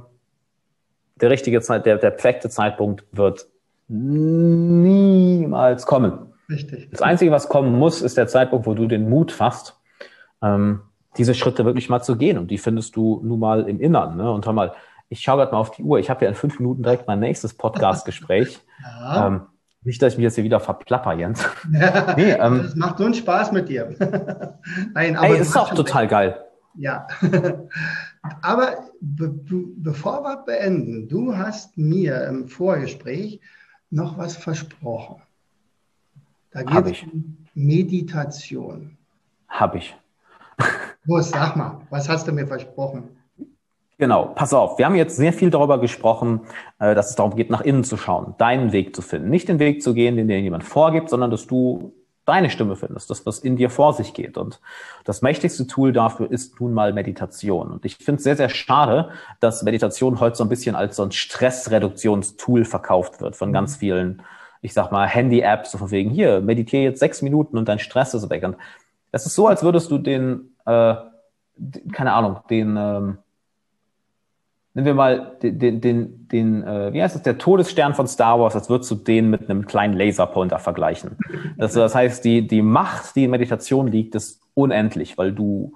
der 1.22 1.30
richtige 1.30 1.62
Zeit, 1.62 1.86
der, 1.86 1.97
der 1.97 2.10
perfekte 2.10 2.49
Zeitpunkt 2.49 3.05
wird 3.12 3.45
niemals 3.88 5.86
kommen. 5.86 6.34
Richtig. 6.49 6.89
Das 6.89 7.03
Einzige, 7.03 7.30
was 7.32 7.49
kommen 7.49 7.78
muss, 7.78 8.01
ist 8.01 8.18
der 8.18 8.28
Zeitpunkt, 8.28 8.66
wo 8.66 8.74
du 8.74 8.88
den 8.88 9.10
Mut 9.10 9.32
fasst, 9.32 9.80
ähm, 10.41 10.82
diese 11.18 11.36
Schritte 11.36 11.66
wirklich 11.66 11.89
mal 11.89 12.01
zu 12.01 12.18
gehen. 12.18 12.39
Und 12.39 12.49
die 12.49 12.58
findest 12.58 12.95
du 12.95 13.22
nun 13.24 13.39
mal 13.39 13.70
im 13.70 13.80
Innern. 13.80 14.18
Ne? 14.18 14.32
Und 14.32 14.45
hör 14.45 14.53
mal, 14.53 14.74
ich 15.10 15.22
schaue 15.22 15.38
gerade 15.38 15.51
mal 15.51 15.60
auf 15.60 15.72
die 15.72 15.84
Uhr. 15.84 15.99
Ich 15.99 16.10
habe 16.10 16.26
ja 16.26 16.30
in 16.30 16.36
fünf 16.36 16.60
Minuten 16.60 16.84
direkt 16.84 17.08
mein 17.08 17.20
nächstes 17.20 17.53
Podcast-Gespräch. 17.53 18.60
Ja. 19.01 19.28
Ähm, 19.28 19.41
nicht, 19.82 19.99
dass 20.01 20.14
ich 20.14 20.18
mich 20.18 20.26
jetzt 20.26 20.36
hier 20.36 20.43
wieder 20.43 20.60
verplapper, 20.60 21.14
Jens. 21.14 21.43
Ja, 21.72 22.14
nee, 22.18 22.32
ähm, 22.32 22.62
das 22.62 22.76
macht 22.76 22.99
so 22.99 23.05
einen 23.05 23.16
Spaß 23.16 23.51
mit 23.53 23.70
dir. 23.70 23.95
Nein, 24.93 25.16
aber 25.16 25.30
ey, 25.30 25.39
ist 25.39 25.58
auch 25.58 25.74
total 25.74 26.03
recht. 26.03 26.12
geil. 26.12 26.45
Ja, 26.76 27.08
aber 28.43 28.89
be 29.01 29.34
bevor 29.78 30.22
wir 30.22 30.43
beenden, 30.45 31.08
du 31.08 31.36
hast 31.36 31.76
mir 31.76 32.26
im 32.26 32.47
Vorgespräch 32.47 33.41
noch 33.89 34.18
was 34.20 34.38
versprochen. 34.38 35.24
Da 36.51 36.62
geht 36.62 36.86
es 36.86 37.12
um 37.12 37.38
Meditation. 37.55 38.95
Habe 39.47 39.80
ich. 39.80 39.95
Los, 41.05 41.32
sag 41.32 41.55
mal, 41.55 41.82
was 41.89 42.08
hast 42.08 42.28
du 42.28 42.32
mir 42.32 42.45
versprochen? 42.45 43.16
Genau, 43.99 44.25
pass 44.35 44.53
auf. 44.53 44.77
Wir 44.77 44.85
haben 44.85 44.95
jetzt 44.95 45.15
sehr 45.17 45.33
viel 45.33 45.49
darüber 45.49 45.79
gesprochen, 45.79 46.41
äh, 46.79 46.93
dass 46.93 47.09
es 47.09 47.15
darum 47.15 47.35
geht, 47.35 47.49
nach 47.49 47.61
innen 47.61 47.83
zu 47.83 47.97
schauen, 47.97 48.35
deinen 48.37 48.71
Weg 48.71 48.95
zu 48.95 49.01
finden. 49.01 49.29
Nicht 49.29 49.49
den 49.49 49.57
Weg 49.57 49.81
zu 49.81 49.95
gehen, 49.95 50.17
den 50.17 50.27
dir 50.27 50.39
jemand 50.39 50.63
vorgibt, 50.63 51.09
sondern 51.09 51.31
dass 51.31 51.47
du 51.47 51.93
deine 52.27 52.49
Stimme 52.49 52.75
findest, 52.75 53.09
das, 53.09 53.25
was 53.25 53.39
in 53.39 53.55
dir 53.55 53.69
vor 53.69 53.93
sich 53.93 54.13
geht. 54.13 54.37
Und 54.37 54.59
das 55.05 55.21
mächtigste 55.21 55.65
Tool 55.65 55.93
dafür 55.93 56.29
ist 56.29 56.59
nun 56.59 56.73
mal 56.73 56.93
Meditation. 56.93 57.71
Und 57.71 57.85
ich 57.85 57.95
finde 57.95 58.17
es 58.17 58.23
sehr, 58.23 58.35
sehr 58.35 58.49
schade, 58.49 59.09
dass 59.39 59.63
Meditation 59.63 60.19
heute 60.19 60.35
so 60.35 60.43
ein 60.43 60.49
bisschen 60.49 60.75
als 60.75 60.97
so 60.97 61.03
ein 61.03 61.11
Stressreduktionstool 61.11 62.65
verkauft 62.65 63.21
wird 63.21 63.35
von 63.35 63.51
ganz 63.53 63.77
mhm. 63.77 63.79
vielen, 63.79 64.21
ich 64.61 64.73
sag 64.73 64.91
mal, 64.91 65.07
Handy-Apps, 65.07 65.71
so 65.71 65.77
von 65.79 65.89
wegen, 65.89 66.11
hier, 66.11 66.41
meditiere 66.41 66.83
jetzt 66.83 66.99
sechs 66.99 67.21
Minuten 67.23 67.57
und 67.57 67.67
dein 67.67 67.79
Stress 67.79 68.13
ist 68.13 68.29
weg. 68.29 68.43
Und 68.43 68.57
das 69.11 69.25
ist 69.25 69.33
so, 69.33 69.47
als 69.47 69.63
würdest 69.63 69.89
du 69.89 69.97
den, 69.97 70.53
äh, 70.65 70.95
keine 71.93 72.13
Ahnung, 72.13 72.41
den, 72.49 72.75
ähm, 72.77 73.17
nehmen 74.78 74.86
wir 74.86 74.93
mal 74.93 75.38
den, 75.41 75.57
den, 75.57 75.82
den, 75.82 76.28
den 76.28 76.63
äh, 76.63 76.93
wie 76.93 77.01
heißt 77.01 77.15
es, 77.15 77.23
der 77.23 77.39
Todesstern 77.39 77.95
von 77.95 78.07
Star 78.07 78.39
Wars, 78.39 78.53
als 78.53 78.69
würdest 78.69 78.91
du 78.91 78.95
den 78.95 79.32
mit 79.32 79.49
einem 79.49 79.65
kleinen 79.65 79.97
Laserpointer 79.97 80.59
vergleichen. 80.59 81.17
Das, 81.57 81.73
das 81.73 81.95
heißt, 81.95 82.23
die, 82.23 82.47
die 82.47 82.61
Macht, 82.61 83.15
die 83.15 83.23
in 83.23 83.32
Meditation 83.32 83.88
liegt, 83.88 84.13
ist 84.13 84.39
unendlich, 84.53 85.17
weil 85.17 85.34
du 85.34 85.73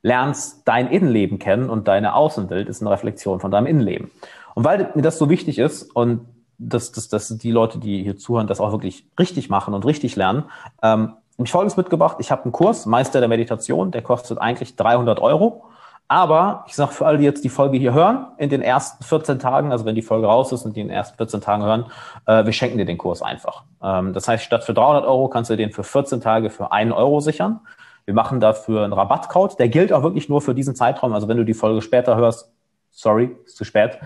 lernst 0.00 0.62
dein 0.64 0.88
Innenleben 0.88 1.38
kennen 1.38 1.68
und 1.68 1.88
deine 1.88 2.14
Außenwelt 2.14 2.70
ist 2.70 2.80
eine 2.80 2.90
Reflexion 2.90 3.38
von 3.38 3.50
deinem 3.50 3.66
Innenleben. 3.66 4.10
Und 4.54 4.64
weil 4.64 4.92
mir 4.94 5.02
das 5.02 5.18
so 5.18 5.28
wichtig 5.28 5.58
ist 5.58 5.82
und 5.82 6.22
dass, 6.56 6.90
dass, 6.90 7.08
dass 7.08 7.28
die 7.28 7.50
Leute, 7.50 7.78
die 7.78 8.02
hier 8.02 8.16
zuhören, 8.16 8.46
das 8.46 8.60
auch 8.60 8.72
wirklich 8.72 9.04
richtig 9.18 9.50
machen 9.50 9.74
und 9.74 9.84
richtig 9.84 10.16
lernen, 10.16 10.44
ähm, 10.82 11.12
habe 11.36 11.44
ich 11.44 11.52
Folgendes 11.52 11.76
mitgebracht. 11.76 12.16
Ich 12.18 12.30
habe 12.30 12.44
einen 12.44 12.52
Kurs, 12.52 12.86
Meister 12.86 13.20
der 13.20 13.28
Meditation, 13.28 13.90
der 13.90 14.00
kostet 14.00 14.38
eigentlich 14.38 14.74
300 14.74 15.20
Euro. 15.20 15.66
Aber 16.08 16.64
ich 16.66 16.74
sage 16.74 16.92
für 16.92 17.06
alle, 17.06 17.18
die 17.18 17.24
jetzt 17.24 17.44
die 17.44 17.50
Folge 17.50 17.76
hier 17.76 17.92
hören, 17.92 18.28
in 18.38 18.48
den 18.48 18.62
ersten 18.62 19.04
14 19.04 19.38
Tagen, 19.38 19.72
also 19.72 19.84
wenn 19.84 19.94
die 19.94 20.02
Folge 20.02 20.26
raus 20.26 20.52
ist 20.52 20.64
und 20.64 20.74
die 20.74 20.80
in 20.80 20.88
den 20.88 20.96
ersten 20.96 21.18
14 21.18 21.42
Tagen 21.42 21.62
hören, 21.62 21.86
äh, 22.26 22.46
wir 22.46 22.52
schenken 22.52 22.78
dir 22.78 22.86
den 22.86 22.96
Kurs 22.96 23.20
einfach. 23.20 23.64
Ähm, 23.82 24.14
das 24.14 24.26
heißt, 24.26 24.42
statt 24.42 24.64
für 24.64 24.72
300 24.72 25.04
Euro 25.04 25.28
kannst 25.28 25.50
du 25.50 25.56
den 25.56 25.70
für 25.70 25.84
14 25.84 26.22
Tage 26.22 26.48
für 26.48 26.72
einen 26.72 26.92
Euro 26.92 27.20
sichern. 27.20 27.60
Wir 28.06 28.14
machen 28.14 28.40
dafür 28.40 28.84
einen 28.84 28.94
Rabattcode. 28.94 29.58
Der 29.58 29.68
gilt 29.68 29.92
auch 29.92 30.02
wirklich 30.02 30.30
nur 30.30 30.40
für 30.40 30.54
diesen 30.54 30.74
Zeitraum. 30.74 31.12
Also 31.12 31.28
wenn 31.28 31.36
du 31.36 31.44
die 31.44 31.52
Folge 31.52 31.82
später 31.82 32.16
hörst, 32.16 32.50
sorry, 32.90 33.36
ist 33.44 33.58
zu 33.58 33.64
spät. 33.64 33.98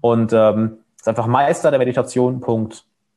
Und 0.00 0.32
ähm, 0.32 0.78
ist 0.96 1.08
einfach 1.08 1.26
Meister 1.26 1.70
der 1.70 1.78
Meditation 1.78 2.40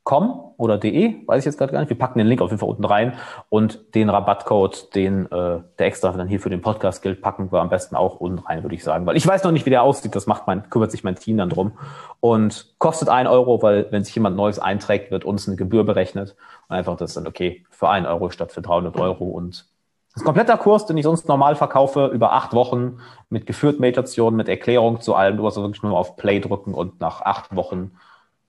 com 0.04 0.54
oder 0.58 0.78
de, 0.78 1.26
weiß 1.28 1.40
ich 1.40 1.46
jetzt 1.46 1.58
gerade 1.58 1.72
gar 1.72 1.80
nicht. 1.80 1.90
Wir 1.90 1.98
packen 1.98 2.20
den 2.20 2.28
Link 2.28 2.42
auf 2.42 2.50
jeden 2.50 2.60
Fall 2.60 2.70
unten 2.70 2.84
rein 2.84 3.14
und 3.50 3.96
den 3.96 4.10
Rabattcode, 4.10 4.94
den 4.96 5.26
äh, 5.32 5.62
der 5.80 5.88
extra 5.88 6.12
dann 6.12 6.28
hier 6.28 6.42
für 6.42 6.50
den 6.50 6.62
Podcast 6.62 7.02
gilt, 7.02 7.22
packen 7.22 7.52
wir 7.52 7.62
am 7.62 7.70
besten 7.70 7.96
auch 7.96 8.20
unten 8.20 8.40
rein, 8.40 8.64
würde 8.64 8.76
ich 8.76 8.84
sagen. 8.84 9.06
Weil 9.06 9.16
ich 9.16 9.26
weiß 9.26 9.44
noch 9.44 9.52
nicht, 9.52 9.66
wie 9.66 9.70
der 9.70 9.84
aussieht, 9.84 10.16
das 10.16 10.28
macht 10.28 10.46
mein, 10.46 10.70
kümmert 10.70 10.92
sich 10.92 11.06
mein 11.06 11.16
Team 11.16 11.38
dann 11.38 11.50
drum. 11.50 11.74
Und 12.20 12.76
kostet 12.80 13.08
ein 13.08 13.28
Euro, 13.28 13.62
weil 13.62 13.88
wenn 13.92 14.04
sich 14.04 14.14
jemand 14.14 14.36
Neues 14.36 14.60
einträgt, 14.60 15.10
wird 15.10 15.24
uns 15.24 15.48
eine 15.48 15.56
Gebühr 15.56 15.86
berechnet. 15.86 16.36
Und 16.68 16.76
einfach 16.76 16.98
das 16.98 17.14
dann 17.14 17.26
okay, 17.26 17.64
für 17.70 17.90
ein 17.90 18.06
Euro 18.06 18.30
statt 18.30 18.52
für 18.52 18.62
300 18.62 18.98
Euro. 18.98 19.26
Und 19.26 19.68
das 20.14 20.22
ist 20.22 20.26
kompletter 20.26 20.58
Kurs, 20.58 20.86
den 20.86 20.98
ich 20.98 21.04
sonst 21.06 21.30
normal 21.30 21.56
verkaufe, 21.56 22.08
über 22.08 22.34
acht 22.34 22.54
Wochen 22.54 23.00
mit 23.30 23.46
geführten 23.46 23.80
Meditationen, 23.80 24.36
mit 24.36 24.50
Erklärung 24.50 25.00
zu 25.00 25.16
allem. 25.16 25.38
Du 25.38 25.46
hast 25.46 25.56
wirklich 25.56 25.82
nur 25.82 25.98
auf 25.98 26.18
Play 26.18 26.42
drücken 26.42 26.74
und 26.74 27.00
nach 27.00 27.22
acht 27.22 27.56
Wochen 27.56 27.94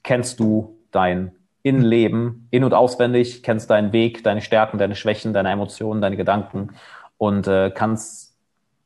kennst 0.03 0.41
du 0.41 0.77
dein 0.91 1.33
Innenleben, 1.65 2.47
in- 2.51 2.63
und 2.63 2.75
auswendig, 2.75 3.43
kennst 3.43 3.71
deinen 3.71 3.93
Weg, 3.93 4.23
deine 4.23 4.43
Stärken, 4.43 4.77
deine 4.79 4.95
Schwächen, 4.95 5.33
deine 5.33 5.51
Emotionen, 5.51 6.03
deine 6.03 6.17
Gedanken 6.17 6.73
und 7.17 7.49
äh, 7.49 7.71
kannst 7.75 8.37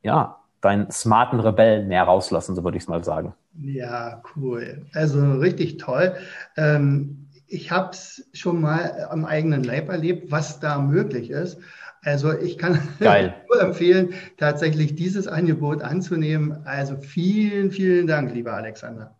ja 0.01 0.37
deinen 0.61 0.89
smarten 0.89 1.41
Rebellen 1.41 1.89
mehr 1.89 2.03
rauslassen, 2.03 2.55
so 2.55 2.63
würde 2.63 2.77
ich 2.77 2.83
es 2.83 2.89
mal 2.89 3.03
sagen. 3.03 3.33
Ja, 3.61 4.21
cool. 4.35 4.85
Also 4.93 5.33
richtig 5.33 5.77
toll. 5.77 6.15
Ähm, 6.55 7.27
ich 7.47 7.69
habe 7.69 7.91
es 7.91 8.29
schon 8.33 8.61
mal 8.61 9.07
am 9.09 9.25
eigenen 9.25 9.63
Leib 9.63 9.89
erlebt, 9.89 10.31
was 10.31 10.61
da 10.61 10.79
möglich 10.79 11.31
ist. 11.31 11.59
Also 12.01 12.31
ich 12.31 12.57
kann 12.57 12.79
Geil. 12.99 13.35
nur 13.49 13.61
empfehlen, 13.61 14.13
tatsächlich 14.37 14.95
dieses 14.95 15.27
Angebot 15.27 15.81
anzunehmen. 15.81 16.65
Also 16.65 16.95
vielen, 16.95 17.71
vielen 17.71 18.07
Dank, 18.07 18.33
lieber 18.33 18.53
Alexander. 18.53 19.15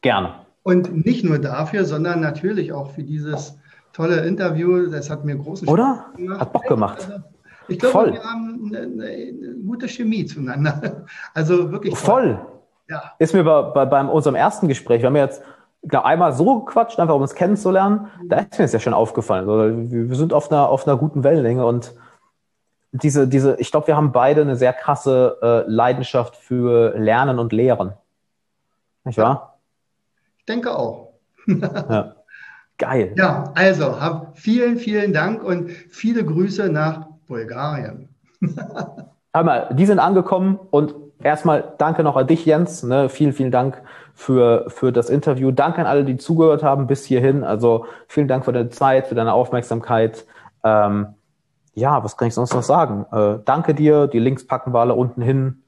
Gerne. 0.00 0.45
Und 0.66 1.06
nicht 1.06 1.22
nur 1.22 1.38
dafür, 1.38 1.84
sondern 1.84 2.20
natürlich 2.20 2.72
auch 2.72 2.90
für 2.90 3.04
dieses 3.04 3.56
tolle 3.92 4.26
Interview. 4.26 4.90
Das 4.90 5.08
hat 5.10 5.24
mir 5.24 5.36
großen 5.36 5.64
Spaß 5.64 5.72
Oder? 5.72 6.06
gemacht. 6.16 6.40
Hat 6.40 6.52
Bock 6.52 6.66
gemacht. 6.66 7.08
Also, 7.08 7.22
ich 7.68 7.78
glaube, 7.78 7.92
Voll. 7.92 8.12
wir 8.14 8.24
haben 8.24 8.72
eine, 8.74 8.80
eine, 8.80 9.54
gute 9.64 9.86
Chemie 9.86 10.26
zueinander. 10.26 11.04
Also 11.34 11.70
wirklich. 11.70 11.96
Voll. 11.96 12.34
Toll. 12.34 12.46
ja. 12.88 13.12
ist 13.20 13.32
mir 13.32 13.44
bei, 13.44 13.62
bei, 13.62 13.84
bei 13.84 14.04
unserem 14.06 14.34
ersten 14.34 14.66
Gespräch, 14.66 15.02
wir 15.02 15.06
haben 15.06 15.14
jetzt 15.14 15.40
genau, 15.82 16.02
einmal 16.02 16.32
so 16.32 16.64
gequatscht, 16.64 16.98
einfach 16.98 17.14
um 17.14 17.22
uns 17.22 17.36
kennenzulernen, 17.36 18.08
da 18.24 18.38
ist 18.38 18.58
mir 18.58 18.64
das 18.64 18.72
ja 18.72 18.80
schon 18.80 18.92
aufgefallen. 18.92 19.48
Also, 19.48 19.88
wir 19.88 20.16
sind 20.16 20.32
auf 20.32 20.50
einer, 20.50 20.68
auf 20.68 20.88
einer 20.88 20.96
guten 20.96 21.22
Wellenlänge 21.22 21.64
und 21.64 21.94
diese, 22.90 23.28
diese, 23.28 23.54
ich 23.60 23.70
glaube, 23.70 23.86
wir 23.86 23.96
haben 23.96 24.10
beide 24.10 24.40
eine 24.40 24.56
sehr 24.56 24.72
krasse 24.72 25.38
äh, 25.40 25.70
Leidenschaft 25.70 26.34
für 26.34 26.98
Lernen 26.98 27.38
und 27.38 27.52
Lehren. 27.52 27.92
Nicht 29.04 29.18
wahr? 29.18 29.52
Ich 29.52 29.55
denke 30.48 30.76
auch. 30.76 31.12
ja. 31.46 32.14
Geil. 32.78 33.14
Ja, 33.16 33.52
also 33.54 34.00
hab 34.00 34.38
vielen, 34.38 34.76
vielen 34.76 35.14
Dank 35.14 35.42
und 35.42 35.70
viele 35.70 36.24
Grüße 36.24 36.68
nach 36.68 37.06
Bulgarien. 37.26 38.08
Einmal, 39.32 39.68
die 39.72 39.86
sind 39.86 39.98
angekommen 39.98 40.58
und 40.70 40.94
erstmal 41.22 41.72
danke 41.78 42.02
noch 42.02 42.16
an 42.16 42.26
dich, 42.26 42.44
Jens. 42.44 42.82
Ne? 42.82 43.08
Vielen, 43.08 43.32
vielen 43.32 43.50
Dank 43.50 43.80
für, 44.14 44.66
für 44.68 44.92
das 44.92 45.08
Interview. 45.08 45.50
Danke 45.52 45.80
an 45.80 45.86
alle, 45.86 46.04
die 46.04 46.18
zugehört 46.18 46.62
haben 46.62 46.86
bis 46.86 47.04
hierhin. 47.04 47.44
Also 47.44 47.86
vielen 48.08 48.28
Dank 48.28 48.44
für 48.44 48.52
deine 48.52 48.68
Zeit, 48.68 49.06
für 49.06 49.14
deine 49.14 49.32
Aufmerksamkeit. 49.32 50.26
Ähm, 50.62 51.08
ja, 51.74 52.02
was 52.04 52.16
kann 52.16 52.28
ich 52.28 52.34
sonst 52.34 52.54
noch 52.54 52.62
sagen? 52.62 53.06
Äh, 53.12 53.38
danke 53.44 53.74
dir. 53.74 54.06
Die 54.06 54.18
Links 54.18 54.46
packen 54.46 54.72
wir 54.72 54.80
alle 54.80 54.94
unten 54.94 55.22
hin. 55.22 55.62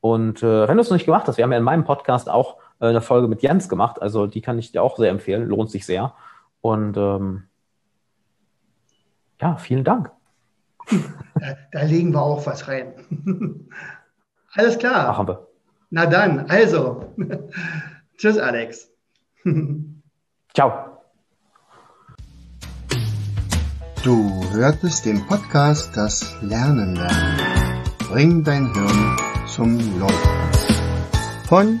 Und 0.00 0.42
äh, 0.42 0.68
wenn 0.68 0.76
du 0.76 0.82
es 0.82 0.90
noch 0.90 0.96
nicht 0.96 1.06
gemacht 1.06 1.26
hast, 1.26 1.36
wir 1.38 1.44
haben 1.44 1.52
ja 1.52 1.58
in 1.58 1.64
meinem 1.64 1.84
Podcast 1.84 2.28
auch 2.28 2.56
eine 2.80 3.00
Folge 3.00 3.28
mit 3.28 3.42
Jens 3.42 3.68
gemacht. 3.68 4.00
Also 4.00 4.26
die 4.26 4.40
kann 4.40 4.58
ich 4.58 4.72
dir 4.72 4.82
auch 4.82 4.96
sehr 4.96 5.10
empfehlen. 5.10 5.46
Lohnt 5.46 5.70
sich 5.70 5.86
sehr. 5.86 6.14
Und 6.60 6.96
ähm, 6.96 7.44
ja, 9.40 9.56
vielen 9.56 9.84
Dank. 9.84 10.10
Da, 11.36 11.56
da, 11.72 11.82
legen 11.82 12.12
wir 12.12 12.22
auch 12.22 12.46
was 12.46 12.68
rein. 12.68 12.94
Alles 14.52 14.78
klar. 14.78 15.08
Machen 15.08 15.26
wir. 15.26 15.48
Na 15.90 16.06
dann, 16.06 16.48
also. 16.48 17.12
Tschüss, 18.16 18.38
Alex. 18.38 18.88
Ciao. 20.54 20.94
Du 24.04 24.44
hörtest 24.52 25.04
den 25.06 25.26
Podcast 25.26 25.96
Das 25.96 26.40
Lernen 26.40 26.94
lernen. 26.94 27.82
Bring 28.08 28.44
dein 28.44 28.72
Hirn 28.72 29.16
zum 29.46 29.78
Laufen. 29.98 30.30
Von 31.48 31.80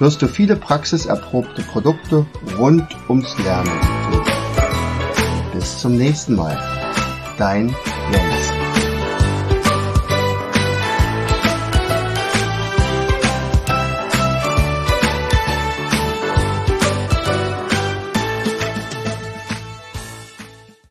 wirst 0.00 0.22
du 0.22 0.26
viele 0.26 0.56
praxiserprobte 0.56 1.62
Produkte 1.62 2.26
rund 2.58 2.88
ums 3.08 3.38
Lernen 3.38 3.70
finden. 4.10 5.52
Bis 5.52 5.78
zum 5.78 5.96
nächsten 5.96 6.34
Mal. 6.34 6.58
Dein 7.38 7.68
Jens. 8.12 8.39